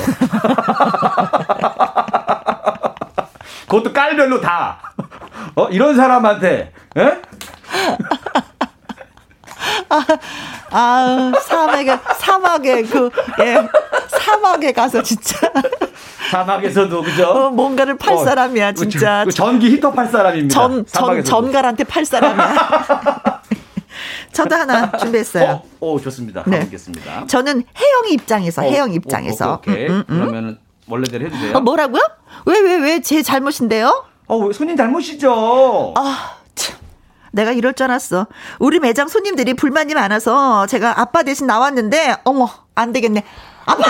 [3.70, 4.80] 그것도 깔별로 다.
[5.54, 7.22] 어, 이런 사람한테, 예?
[9.88, 10.06] 아,
[10.70, 13.10] 아, 사막에, 사막에, 그,
[13.40, 13.68] 예,
[14.08, 15.52] 사막에 가서 진짜.
[16.32, 17.28] 사막에서도, 그죠?
[17.28, 19.24] 어, 뭔가를 팔 어, 사람이야, 그 진짜.
[19.24, 20.52] 그, 전기 히터 팔 사람입니다.
[20.52, 22.54] 전, 전, 전갈한테 팔 사람이야.
[24.32, 25.62] 저도 하나 준비했어요.
[25.78, 26.42] 어, 어 좋습니다.
[26.46, 26.58] 네.
[26.58, 27.26] 가보겠습니다.
[27.28, 29.60] 저는 혜영 입장에서, 어, 혜영 입장에서.
[29.64, 30.18] 오, 음, 음, 음.
[30.18, 30.58] 그러면
[30.90, 31.56] 원래대로 해주세요.
[31.56, 32.02] 어, 뭐라고요?
[32.46, 34.04] 왜, 왜, 왜 제 잘못인데요?
[34.26, 35.94] 어, 손님 잘못이죠.
[35.96, 36.76] 아, 참.
[37.32, 38.26] 내가 이럴 줄 알았어.
[38.58, 43.24] 우리 매장 손님들이 불만이 많아서 제가 아빠 대신 나왔는데, 어머, 안 되겠네.
[43.66, 43.82] 아빠!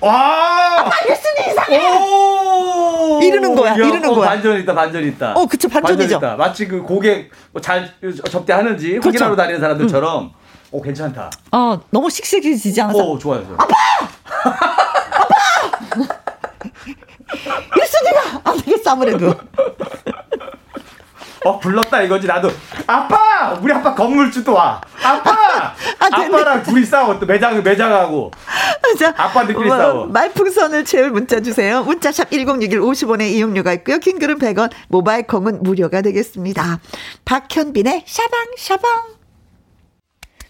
[0.00, 0.80] 와!
[0.80, 3.26] 아빠 일순위 이상해!
[3.26, 4.28] 이러는 거야, 야, 이러는 어, 거야.
[4.30, 5.32] 반전 있다, 반전 있다.
[5.34, 6.18] 어, 그쵸, 반전이죠.
[6.20, 7.92] 반전 마치 그 고객 뭐 잘
[8.30, 9.08] 접대하는지 그렇죠.
[9.08, 10.30] 확인하러 다니는 사람들처럼, 음.
[10.72, 11.30] 어, 괜찮다.
[11.52, 12.98] 어, 너무 씩씩해지지 않아서.
[12.98, 13.56] 어, 좋아요, 좋아요.
[13.58, 13.74] 아빠!
[17.76, 19.34] 일순위가 안 되겠어, 아무래도.
[21.44, 22.50] 어 불렀다 이거지 나도.
[22.86, 23.56] 아빠!
[23.62, 24.80] 우리 아빠 건물주도 와.
[25.02, 25.30] 아빠!
[26.00, 28.30] 아, 빠랑 둘이 싸워 또 매장 매장하고.
[28.98, 30.06] 자, 아빠들끼리 뭐, 싸워.
[30.06, 31.82] 말풍선을 채울 문자 주세요.
[31.84, 33.98] 문자샵 1061 50원의 이용료가 있고요.
[33.98, 36.80] 킹글은 100원 모바일 콩은 무료가 되겠습니다.
[37.24, 39.17] 박현빈의 샤방 샤방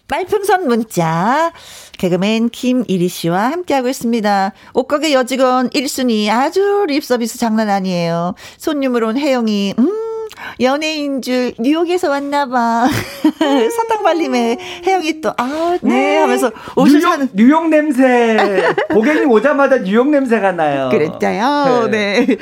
[0.09, 1.51] 말풍선 문자
[1.97, 4.53] 개그맨 김이리 씨와 함께하고 있습니다.
[4.73, 8.33] 옷가게 여직원 1순위 아주 립서비스 장난 아니에요.
[8.57, 9.89] 손님으로 온 혜영이 음
[10.61, 12.87] 연예인 줄 뉴욕에서 왔나봐.
[13.75, 16.17] 사탕발림에 혜영이 또, 아, 네, 네.
[16.17, 17.29] 하면서 옷을 뉴욕, 사는.
[17.33, 18.73] 뉴욕 냄새.
[18.91, 20.89] 고객님 오자마자 뉴욕 냄새가 나요.
[20.91, 21.87] 그랬죠요.
[21.91, 22.25] 네.
[22.25, 22.37] 네.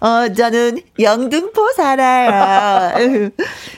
[0.00, 2.94] 어, 저는 영등포 살아요.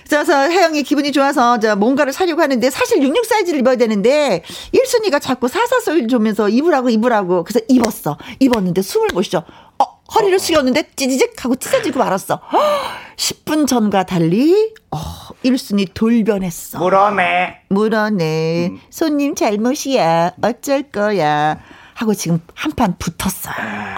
[0.08, 4.42] 그래서 혜영이 기분이 좋아서 저 뭔가를 사려고 하는데 사실 66 사이즈를 입어야 되는데
[4.74, 7.44] 1순위가 자꾸 사사소리를 주면서 입으라고 입으라고.
[7.44, 8.18] 그래서 입었어.
[8.38, 9.44] 입었는데 숨을 못 쉬어.
[9.78, 12.40] 어, 허리를 숙였는데 찌지직 하고 찢어지고 말았어.
[13.16, 14.98] 10분 전과 달리 어,
[15.44, 16.78] 1순위 돌변했어.
[16.78, 17.60] 물어내.
[17.68, 18.68] 물어내.
[18.72, 18.80] 음.
[18.90, 20.32] 손님 잘못이야.
[20.42, 21.58] 어쩔 거야.
[22.00, 23.54] 하고 지금 한판 붙었어요.
[23.58, 23.96] 아.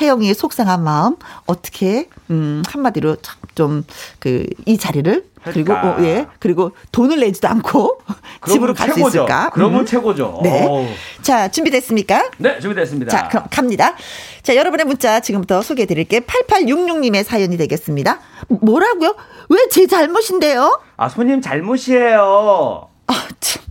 [0.00, 3.16] 혜영이의 속상한 마음 어떻게 음 한마디로
[3.54, 3.84] 좀
[4.18, 8.00] 그 이 자리를 그리고 어, 예 그리고 돈을 내지도 않고
[8.48, 9.50] 집으로 갈 수 있을까?
[9.52, 9.86] 그러면 음.
[9.86, 10.40] 최고죠.
[10.42, 10.66] 네.
[10.66, 10.86] 오.
[11.22, 12.30] 자 준비됐습니까?
[12.38, 13.10] 네 준비됐습니다.
[13.12, 13.94] 자 그럼 갑니다.
[14.42, 18.18] 자 여러분의 문자 지금부터 소개해드릴게 8866님의 사연이 되겠습니다.
[18.48, 19.14] 뭐라고요?
[19.50, 20.80] 왜 제 잘못인데요?
[20.96, 22.88] 아 손님 잘못이에요.
[23.06, 23.62] 아 참.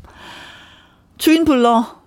[1.18, 2.03] 주인 불러.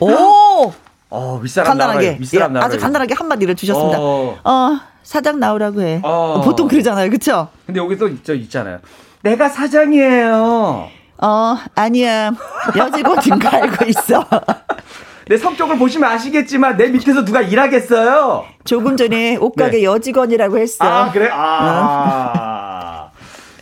[0.00, 0.72] 오.
[1.10, 3.98] 어, 윗사람 간단하게 윗사람 예, 아주 간단하게 한마디를 주셨습니다.
[3.98, 4.36] 어.
[4.44, 6.00] 어, 사장 나오라고 해.
[6.02, 6.42] 어.
[6.44, 7.08] 보통 그러잖아요.
[7.08, 7.48] 그렇죠?
[7.66, 8.80] 근데 여기서 저 있잖아요.
[9.22, 10.88] 내가 사장이에요.
[11.20, 12.30] 어, 아니야.
[12.76, 14.24] 여직원인 거 알고 있어.
[15.28, 18.44] 내 성격을 보시면 아시겠지만 내 밑에서 누가 일하겠어요?
[18.64, 19.84] 조금 전에 옷가게 네.
[19.84, 20.84] 여직원이라고 했어.
[20.84, 21.28] 아, 그래?
[21.30, 22.87] 아.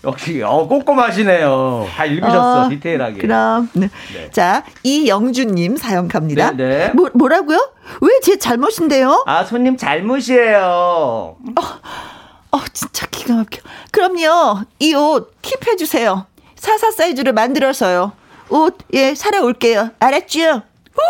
[0.07, 1.87] 역시 어 꼼꼼하시네요.
[1.95, 3.19] 다 읽으셨어 어, 디테일하게.
[3.19, 3.89] 그럼 네.
[4.15, 4.31] 네.
[4.31, 6.53] 자 이영주님 사연 갑니다.
[6.53, 6.91] 네, 네.
[6.95, 7.59] 뭐 뭐라고요?
[8.01, 9.25] 왜 제 잘못인데요?
[9.27, 10.59] 아 손님 잘못이에요.
[10.61, 11.37] 어,
[12.53, 13.61] 어 진짜 기가 막혀.
[13.91, 16.27] 그럼요 이 옷 킵해 주세요.
[16.57, 18.13] 사사 사이즈를 만들어서요.
[18.49, 19.91] 옷 예 사러 올게요.
[19.99, 20.63] 알았죠?
[20.95, 21.03] 후.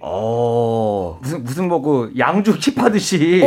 [0.00, 3.42] 어 무슨 무슨 뭐그 양주 킵하듯이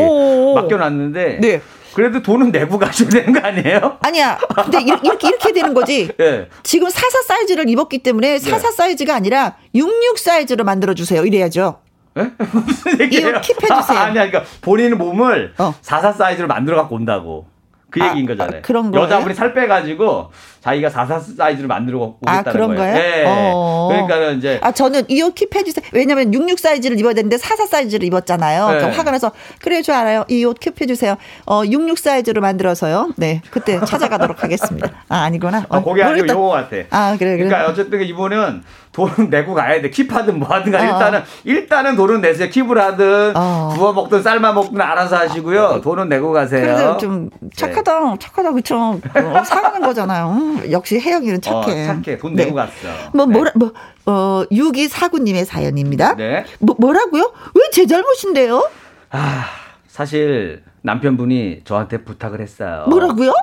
[0.56, 1.40] 맡겨놨는데.
[1.42, 1.62] 네.
[1.96, 3.98] 그래도 돈은 내고 가셔야 되는 거 아니에요?
[4.02, 4.38] 아니야.
[4.64, 6.10] 근데 이렇게 이렇게 되는 거지.
[6.18, 6.50] 네.
[6.62, 8.76] 지금 44 사이즈를 입었기 때문에 44 네.
[8.76, 11.26] 사이즈가 아니라 66 사이즈로 만들어 주세요.
[11.26, 11.80] 이래야죠.
[12.16, 12.32] 네?
[12.54, 13.30] 무슨 얘기예요?
[13.30, 13.98] 이거 킵해 주세요.
[13.98, 14.28] 아, 아니야.
[14.30, 15.74] 그러니까 본인 몸을 어.
[15.82, 17.48] 44 사이즈로 만들어 갖고 온다고.
[17.90, 18.58] 그 아, 얘기인 거잖아요.
[18.58, 20.32] 아, 그런 거 여자분이 살 빼가지고
[20.66, 22.94] 자기가 44 사이즈를 만들고 아, 오겠다는 아, 그런 거예요.
[22.96, 23.24] 네.
[23.28, 23.88] 어.
[23.92, 25.86] 그러니까는 이제 아 저는 이옷 킵해 주세요.
[25.94, 28.72] 왜냐면 66 사이즈를 입어야 되는데 44 사이즈를 입었잖아요.
[28.72, 28.80] 네.
[28.90, 29.32] 화가 나서
[29.62, 30.26] 그래 저 알아요.
[30.28, 31.18] 이 옷 킵해 주세요.
[31.46, 33.12] 어66 사이즈로 만들어서요.
[33.18, 34.90] 네 그때 찾아가도록 하겠습니다.
[35.08, 35.66] 아 아니구나.
[35.70, 36.76] 어, 아, 거기 아니고 요거 같아.
[36.90, 37.48] 아 그래 그래.
[37.48, 39.90] 그러니까 어쨌든 이분은 돈 내고 가야 돼.
[39.92, 40.84] 킵하든 뭐 하든 가 어.
[40.84, 42.50] 일단은 일단은 돈은 내세요.
[42.50, 43.74] 킵을 하든 어.
[43.76, 45.82] 구워 먹든 삶아 먹든 알아서 하시고요.
[45.84, 46.62] 돈은 내고 가세요.
[46.76, 48.00] 그래도 좀 착하다.
[48.00, 48.16] 네.
[48.20, 48.78] 착하다 그쵸.
[49.16, 50.30] 어, 사가는 거잖아요.
[50.30, 51.84] 음, 역시 혜영이는 착해.
[51.84, 52.18] 어, 착해.
[52.18, 52.56] 돈 내고 네.
[52.56, 52.72] 갔어.
[53.14, 53.74] 뭐 뭐라 뭐
[54.06, 56.16] 어, 6249님의 사연입니다.
[56.16, 56.46] 네.
[56.60, 57.32] 뭐, 뭐라고요?
[57.54, 58.70] 왜 제 잘못인데요?
[59.12, 59.46] 아,
[59.88, 62.86] 사실 남편분이 저한테 부탁을 했어요.
[62.90, 63.34] 뭐라고요?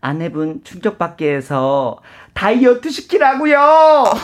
[0.00, 1.98] 아내분 충격받게 해서
[2.34, 3.58] 다이어트 시키라고요.
[3.60, 4.14] 아,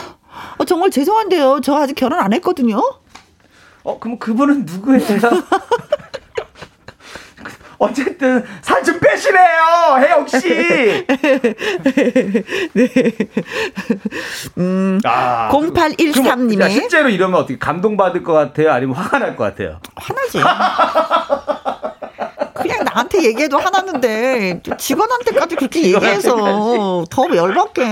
[0.57, 1.59] 어, 정말 죄송한데요.
[1.63, 2.81] 저 아직 결혼 안 했거든요.
[3.83, 4.99] 어, 그럼 그분은 누구예요?
[7.79, 10.39] 어쨌든 살 좀 빼시래요, 혜영 씨.
[12.73, 13.13] 네.
[14.57, 18.71] 음, 아, 0813님의 실제로 이러면 어떻게 감동받을 것 같아요?
[18.71, 19.79] 아니면 화가 날 것 같아요?
[19.95, 20.39] 화나지.
[22.67, 27.83] 그냥 나한테 얘기해도 화났는데 직원한테까지 그렇게 얘기해서 더 열받게.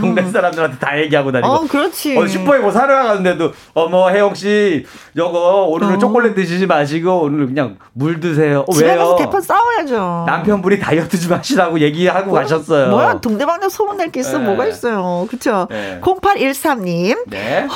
[0.00, 1.48] 동네 사람들한테 다 얘기하고 다니고.
[1.48, 2.16] 어, 그렇지.
[2.16, 4.84] 어, 슈퍼에 뭐 사러 가는데도 어머 혜영 씨
[5.16, 5.98] 저거 오늘은 어.
[5.98, 8.64] 초콜릿 드시지 마시고 오늘 그냥 물 드세요.
[8.68, 10.24] 어, 집에 가서 대판 싸워야죠.
[10.26, 12.90] 남편분이 다이어트 좀 하시라고 얘기하고 뭐, 가셨어요.
[12.90, 14.44] 뭐야 동대방네 소문 낼 게 있어 네.
[14.44, 15.26] 뭐가 있어요.
[15.28, 15.66] 그렇죠.
[15.70, 16.00] 네.
[16.02, 17.24] 0813님.
[17.28, 17.66] 네.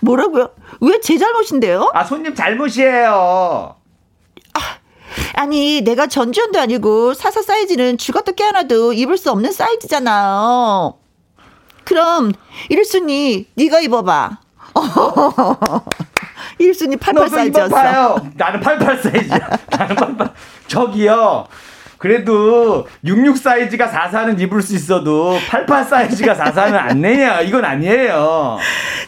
[0.00, 0.48] 뭐라고요?
[0.80, 1.90] 왜 제 잘못인데요?
[1.94, 3.74] 아 손님 잘못이에요.
[5.34, 10.94] 아, 아니 내가 전지현도 아니고 사사 사이즈는 죽었다 깨어나도 입을 수 없는 사이즈잖아요.
[11.84, 12.32] 그럼
[12.68, 14.38] 일순이 네가 입어봐.
[16.60, 18.22] 1순위 88 사이즈였어.
[18.36, 19.38] 나는 88 사이즈야.
[19.70, 20.32] 나는 88.
[20.68, 21.46] 저기요.
[22.00, 27.42] 그래도 66 사이즈가 44는 입을 수 있어도 88 사이즈가 44는 안 내냐.
[27.42, 28.56] 이건 아니에요.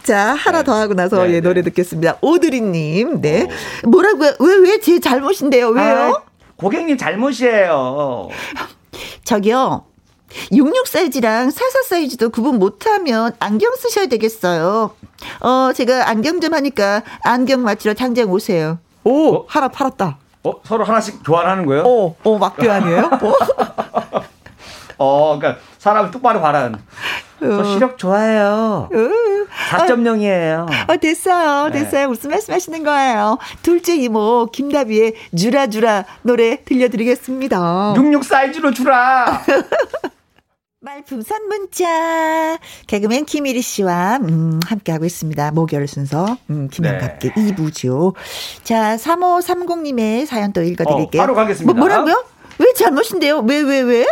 [0.02, 0.64] 자, 하나 네.
[0.64, 1.70] 더 하고 나서 네, 예, 노래 네.
[1.70, 2.19] 듣겠습니다.
[2.20, 3.48] 오드리님, 네.
[3.86, 3.89] 오.
[3.89, 4.32] 뭐라고요?
[4.40, 5.69] 왜, 왜 제 잘못인데요?
[5.70, 5.86] 왜요?
[5.86, 6.23] 아,
[6.56, 8.28] 고객님 잘못이에요.
[9.24, 9.86] 저기요.
[10.52, 14.94] 66 사이즈랑 44 사이즈도 구분 못하면 안경 쓰셔야 되겠어요.
[15.40, 18.78] 어, 제가 안경 좀 하니까 안경 맞추러 당장 오세요.
[19.05, 19.44] 오, 어?
[19.48, 20.19] 하나 팔았다.
[20.44, 21.82] 어, 서로 하나씩 교환하는 거예요?
[21.85, 23.10] 어, 어, 막교환이에요?
[23.23, 23.32] 어.
[24.98, 26.78] 어, 그러니까 사람을 똑바로 바라는.
[27.40, 27.64] 저 어.
[27.64, 28.89] 시력 좋아요.
[29.70, 30.66] 4.0이에요.
[30.89, 31.69] 어, 됐어요.
[31.70, 31.81] 네.
[31.81, 32.01] 됐어요.
[32.02, 32.06] 네.
[32.06, 33.39] 무슨 말씀 하시는 거예요?
[33.62, 37.94] 둘째 이모, 김다비의 주라주라 노래 들려드리겠습니다.
[37.97, 39.43] 66 사이즈로 주라!
[40.84, 45.52] 말풍선 문자 개그맨 김일희 씨와 음, 함께하고 있습니다.
[45.52, 47.54] 목요일 순서 음, 김현갑계 네.
[47.54, 48.14] 2부죠.
[48.64, 51.22] 자 3530님의 사연 또 읽어드릴게요.
[51.22, 51.72] 어, 바로 가겠습니다.
[51.72, 52.24] 뭐, 뭐라고요?
[52.59, 53.38] 왜 잘못인데요?
[53.46, 54.06] 왜왜 왜, 왜?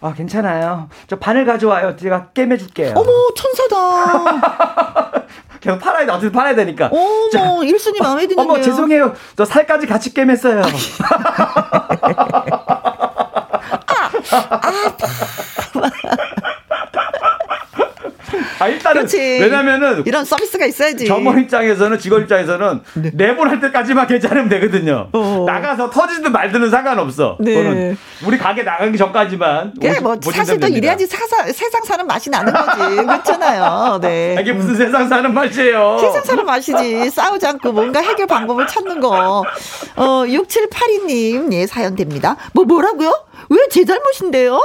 [0.00, 0.88] 아 괜찮아요.
[1.06, 1.94] 저 바늘 가져와요.
[1.96, 2.94] 제가 깨매줄게요.
[2.96, 5.26] 어머 천사다.
[5.60, 6.10] 계속 팔아야 돼.
[6.10, 6.88] 어쨌든 팔아야 되니까.
[6.92, 8.44] 어머 자, 1순위 마음에 드는데요.
[8.54, 9.14] 어머 죄송해요.
[9.36, 10.64] 저 살까지 같이 깨맸어요.
[14.30, 14.96] 아,
[18.66, 19.16] 일단은 그렇지.
[19.40, 21.06] 왜냐면은 이런 서비스가 있어야지.
[21.06, 23.10] 점원 입장에서는 직원 입장에서는 네.
[23.14, 25.08] 내보낼 때까지만 괜찮으면 되거든요.
[25.12, 25.44] 어.
[25.46, 27.36] 나가서 터지든 말든 상관없어.
[27.38, 27.54] 네.
[27.54, 29.74] 그거는 우리 가게 나가기 전까지만.
[29.80, 32.96] 그래 뭐 사실 또 이래야지 사사, 세상 사는 맛이 나는 거지.
[32.96, 33.98] 그렇잖아요.
[34.02, 34.36] 네.
[34.42, 34.76] 이게 무슨 음.
[34.76, 35.98] 세상 사는 맛이에요.
[36.00, 37.10] 세상 사는 맛이지.
[37.10, 39.44] 싸우지 않고 뭔가 해결 방법을 찾는 거.
[39.96, 42.36] 어 6782님 예 사연 됩니다.
[42.54, 43.12] 뭐 뭐라고요?
[43.50, 44.60] 왜 제 잘못인데요?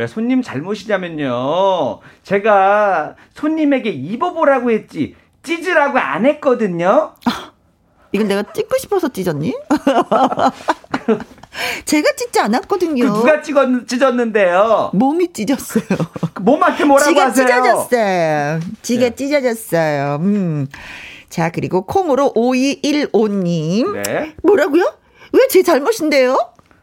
[0.00, 1.98] 왜 손님 잘못이냐면요.
[2.22, 7.12] 제가 손님에게 입어보라고 했지 찢으라고 안 했거든요.
[8.12, 9.54] 이건 내가 찍고 싶어서 찢었니?
[11.84, 13.12] 제가 찢지 않았거든요.
[13.12, 14.90] 그 누가 찢었, 찢었는데요?
[14.94, 15.84] 몸이 찢었어요.
[16.32, 17.46] 그 몸한테 뭐라고 지가 하세요?
[17.46, 18.60] 찢어졌어요.
[18.80, 19.14] 지가 네.
[19.14, 20.16] 찢어졌어요.
[20.22, 20.66] 음.
[21.28, 24.02] 자, 그리고 콩으로 5215님.
[24.02, 24.34] 네.
[24.42, 24.94] 뭐라고요?
[25.34, 26.38] 왜 제 잘못인데요?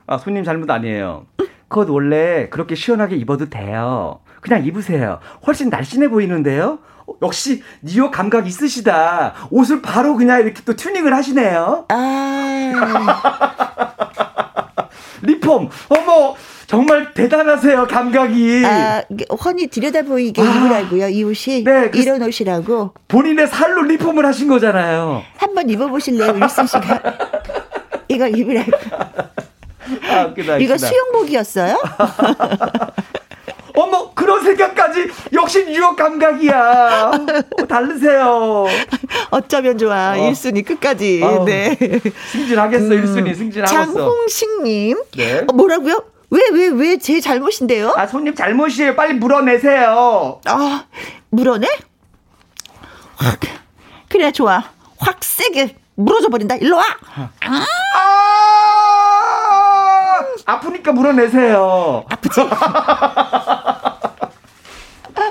[0.05, 1.25] 아, 손님 잘못 아니에요.
[1.67, 4.19] 그것 원래 그렇게 시원하게 입어도 돼요.
[4.41, 5.19] 그냥 입으세요.
[5.45, 6.79] 훨씬 날씬해 보이는데요?
[7.07, 9.33] 어, 역시 니오 감각 있으시다.
[9.49, 11.85] 옷을 바로 그냥 이렇게 또 튜닝을 하시네요.
[11.89, 12.71] 아.
[15.21, 15.69] 리폼.
[15.89, 16.35] 어머,
[16.67, 18.63] 정말 대단하세요, 감각이.
[18.65, 19.01] 아,
[19.43, 20.45] 훤히 들여다 보이게 아.
[20.45, 21.63] 입으라고요, 이 옷이.
[21.63, 21.89] 네.
[21.89, 22.93] 그 이런 옷이라고.
[23.07, 25.23] 본인의 살로 리폼을 하신 거잖아요.
[25.37, 27.01] 한번 입어보실래요, 윌슨 씨가?
[28.09, 28.71] 이거 입으라고.
[30.21, 31.77] 아, 웃기다, 이거 수영복이었어요?
[33.75, 37.11] 어머 그런 생각까지 역시 뉴욕 감각이야.
[37.59, 38.65] 어, 다르세요.
[39.29, 40.13] 어쩌면 좋아.
[40.17, 40.31] 어.
[40.31, 41.21] 1순위 끝까지.
[41.23, 41.77] 어, 네.
[42.31, 42.85] 승진하겠어.
[42.85, 43.85] 음, 1순위 승진하겠어.
[43.93, 44.97] 장홍식님.
[45.15, 45.39] 네.
[45.47, 46.03] 어, 뭐라고요?
[46.31, 47.93] 왜, 왜, 왜 제 잘못인데요?
[47.95, 48.95] 아, 손님 잘못이에요.
[48.95, 50.41] 빨리 물어내세요.
[50.45, 50.85] 아,
[51.29, 51.67] 물어내?
[53.17, 53.39] 확.
[54.09, 54.63] 그래, 좋아.
[54.97, 56.55] 확 세게 물어줘 버린다.
[56.55, 56.83] 일로 와.
[57.15, 57.29] 아!
[57.45, 58.26] 아
[60.59, 62.05] 프니까 물어내세요.
[62.09, 62.41] 아프지?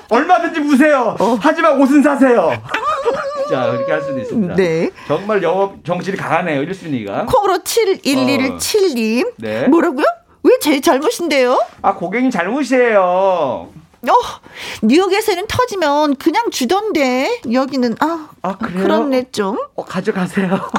[0.09, 1.17] 얼마든지 무세요.
[1.19, 1.39] 어.
[1.41, 2.53] 하지만 옷은 사세요.
[3.51, 4.55] 자, 그렇게 할 수도 있습니다.
[4.55, 4.91] 네.
[5.09, 7.27] 정말 영업 정신이 강하네요, 1순위가.
[7.27, 9.27] 콩으로 7117님.
[9.27, 9.31] 어.
[9.39, 9.67] 네.
[9.69, 10.05] 뭐라고요?
[10.43, 11.61] 왜 제 잘못인데요?
[11.83, 13.01] 아, 고객님 잘못이에요.
[13.03, 13.73] 어,
[14.83, 18.83] 뉴욕에서는 터지면 그냥 주던데 여기는 아, 아 그래요?
[18.83, 19.59] 그렇네 좀.
[19.75, 20.49] 어, 가져가세요.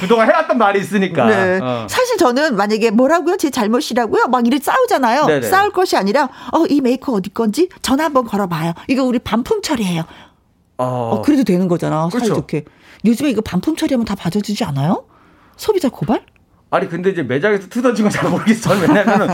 [0.00, 1.26] 그동안 해왔던 말이 있으니까.
[1.26, 1.60] 네.
[1.62, 1.86] 어.
[1.88, 3.36] 사실 저는 만약에 뭐라고요?
[3.36, 4.28] 제 잘못이라고요?
[4.28, 5.26] 막 이래 싸우잖아요.
[5.26, 5.46] 네네.
[5.46, 8.72] 싸울 것이 아니라 어, 이 메이커 어디 건지 전화 한번 걸어봐요.
[8.88, 10.04] 이거 우리 반품 처리해요.
[10.78, 12.08] 어, 어 그래도 되는 거잖아.
[12.08, 12.26] 그렇죠.
[12.26, 12.64] 사이좋게.
[13.04, 15.04] 요즘에 이거 반품 처리하면 다 봐줘주지 않아요?
[15.56, 16.24] 소비자 고발?
[16.72, 18.80] 아니 근데 이제 매장에서 뜯어진 건 잘 모르겠어요.
[18.80, 19.28] 왜냐면은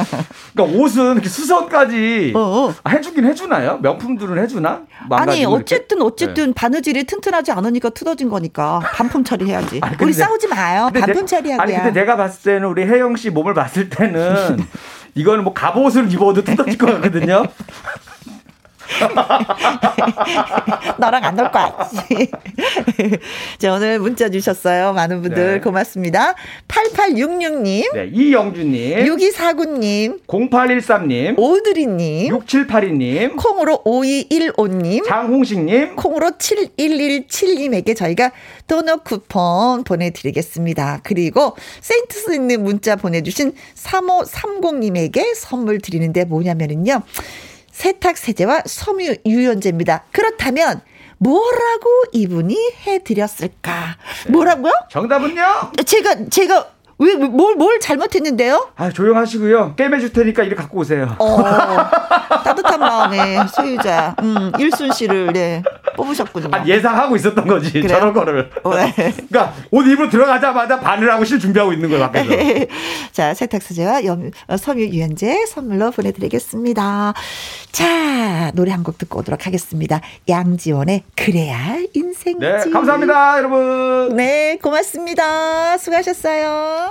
[0.55, 2.75] 그러니까 옷은 이렇게 수선까지 어, 어.
[2.89, 3.79] 해주긴 해주나요?
[3.83, 4.83] 명품들은 해주나?
[5.11, 6.53] 아니 어쨌든 어쨌든 네.
[6.55, 9.81] 바느질이 튼튼하지 않으니까 뜯어진 거니까 반품 처리해야지.
[9.85, 10.91] 아니, 우리 싸우지 마요.
[10.93, 11.63] 반품 처리하고요.
[11.63, 14.67] 아니 근데 내가 봤을 때는 우리 혜영 씨 몸을 봤을 때는
[15.15, 17.45] 이거는 뭐 갑옷을 입어도 뜯어질 것 같거든요.
[20.99, 21.77] 너랑 안 놀 거야.
[23.59, 24.93] 자, 오늘 문자 주셨어요.
[24.95, 25.61] 많은 분들 네.
[25.61, 26.35] 고맙습니다.
[26.69, 27.93] 8866님.
[27.95, 29.05] 네, 이영주님.
[29.05, 30.27] 6249님.
[30.27, 31.39] 0813님.
[31.39, 32.33] 오드리님.
[32.39, 33.37] 6782님.
[33.37, 35.05] 콩으로 5215님.
[35.07, 35.97] 장홍식님.
[35.97, 38.33] 콩으로 7117님에게 저희가
[38.67, 41.01] 도넛 쿠폰 보내드리겠습니다.
[41.03, 47.03] 그리고 세인트스 있는 문자 보내주신 3530님에게 선물 드리는데 뭐냐면은요.
[47.81, 50.05] 세탁 세제와 섬유 유연제입니다.
[50.11, 50.81] 그렇다면
[51.19, 53.98] 뭐라고 이분이 해드렸을까?
[54.28, 54.73] 뭐라고요?
[54.90, 55.73] 정답은요?
[55.85, 58.70] 제가 제가 왜, 뭘, 뭘 잘못했는데요?
[58.77, 59.74] 아, 조용하시고요.
[59.77, 61.14] 깨매줄 테니까 이리 갖고 오세요.
[61.18, 61.43] 어,
[62.43, 65.62] 따뜻한 마음의 소유자, 음, 일순 씨를, 네,
[65.97, 66.48] 뽑으셨군요.
[66.52, 67.70] 아, 예상하고 있었던 거지.
[67.73, 67.89] 그래요?
[67.89, 68.48] 저런 거를.
[68.74, 68.94] 네.
[69.28, 72.66] 그러니까 옷 입으로 들어가자마자 바늘하고 실 준비하고 있는 거예요, 밖에서.
[73.12, 77.12] 자, 세탁세제와 염, 어, 섬유 유연제 선물로 보내드리겠습니다.
[77.73, 80.01] 자, 노래 한 곡 듣고 오도록 하겠습니다.
[80.28, 82.39] 양지원의 그래야 인생지.
[82.39, 84.14] 네, 감사합니다, 여러분.
[84.16, 85.77] 네, 고맙습니다.
[85.77, 86.86] 수고하셨어요.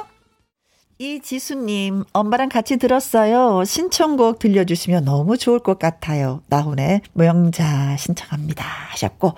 [0.98, 3.66] 이지수님, 엄마랑 같이 들었어요.
[3.66, 6.42] 신청곡 들려주시면 너무 좋을 것 같아요.
[6.48, 8.64] 나훈의 명자 신청합니다.
[8.92, 9.34] 하셨고,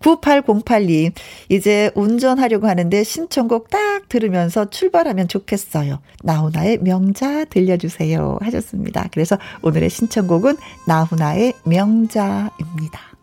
[0.00, 1.12] 9808님,
[1.50, 6.00] 이제 운전하려고 하는데 신청곡 딱 들으면서 출발하면 좋겠어요.
[6.22, 8.38] 나훈아의 명자 들려주세요.
[8.40, 9.06] 하셨습니다.
[9.12, 10.56] 그래서 오늘의 신청곡은
[10.86, 13.13] 나훈아의 명자입니다.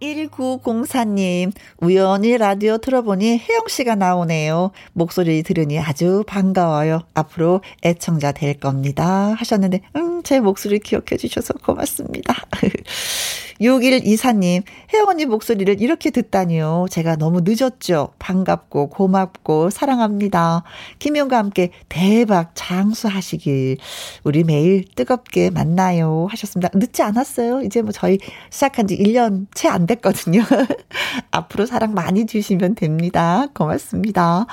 [0.00, 4.70] 1904님, 우연히 라디오 틀어보니 혜영 씨가 나오네요.
[4.92, 7.02] 목소리 들으니 아주 반가워요.
[7.14, 9.34] 앞으로 애청자 될 겁니다.
[9.38, 12.34] 하셨는데, 음, 제 목소리 기억해 주셔서 고맙습니다.
[13.60, 14.62] 6124님,
[14.92, 16.86] 혜영 언니 목소리를 이렇게 듣다니요.
[16.90, 18.12] 제가 너무 늦었죠.
[18.18, 20.62] 반갑고 고맙고 사랑합니다.
[20.98, 23.78] 김영과 함께 대박 장수하시길.
[24.24, 26.26] 우리 매일 뜨겁게 만나요.
[26.30, 26.70] 하셨습니다.
[26.74, 27.62] 늦지 않았어요.
[27.62, 28.18] 이제 뭐 저희
[28.50, 30.42] 시작한 지 1년 채 안 됐거든요.
[31.30, 33.46] 앞으로 사랑 많이 주시면 됩니다.
[33.54, 34.46] 고맙습니다.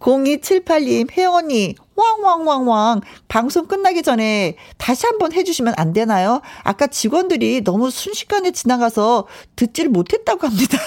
[0.00, 6.40] 0278님, 혜영 언니, 왕왕왕왕 방송 끝나기 전에 다시 한번 해주시면 안 되나요?
[6.62, 9.26] 아까 직원들이 너무 순식간에 지나가서
[9.56, 10.78] 듣지를 못했다고 합니다.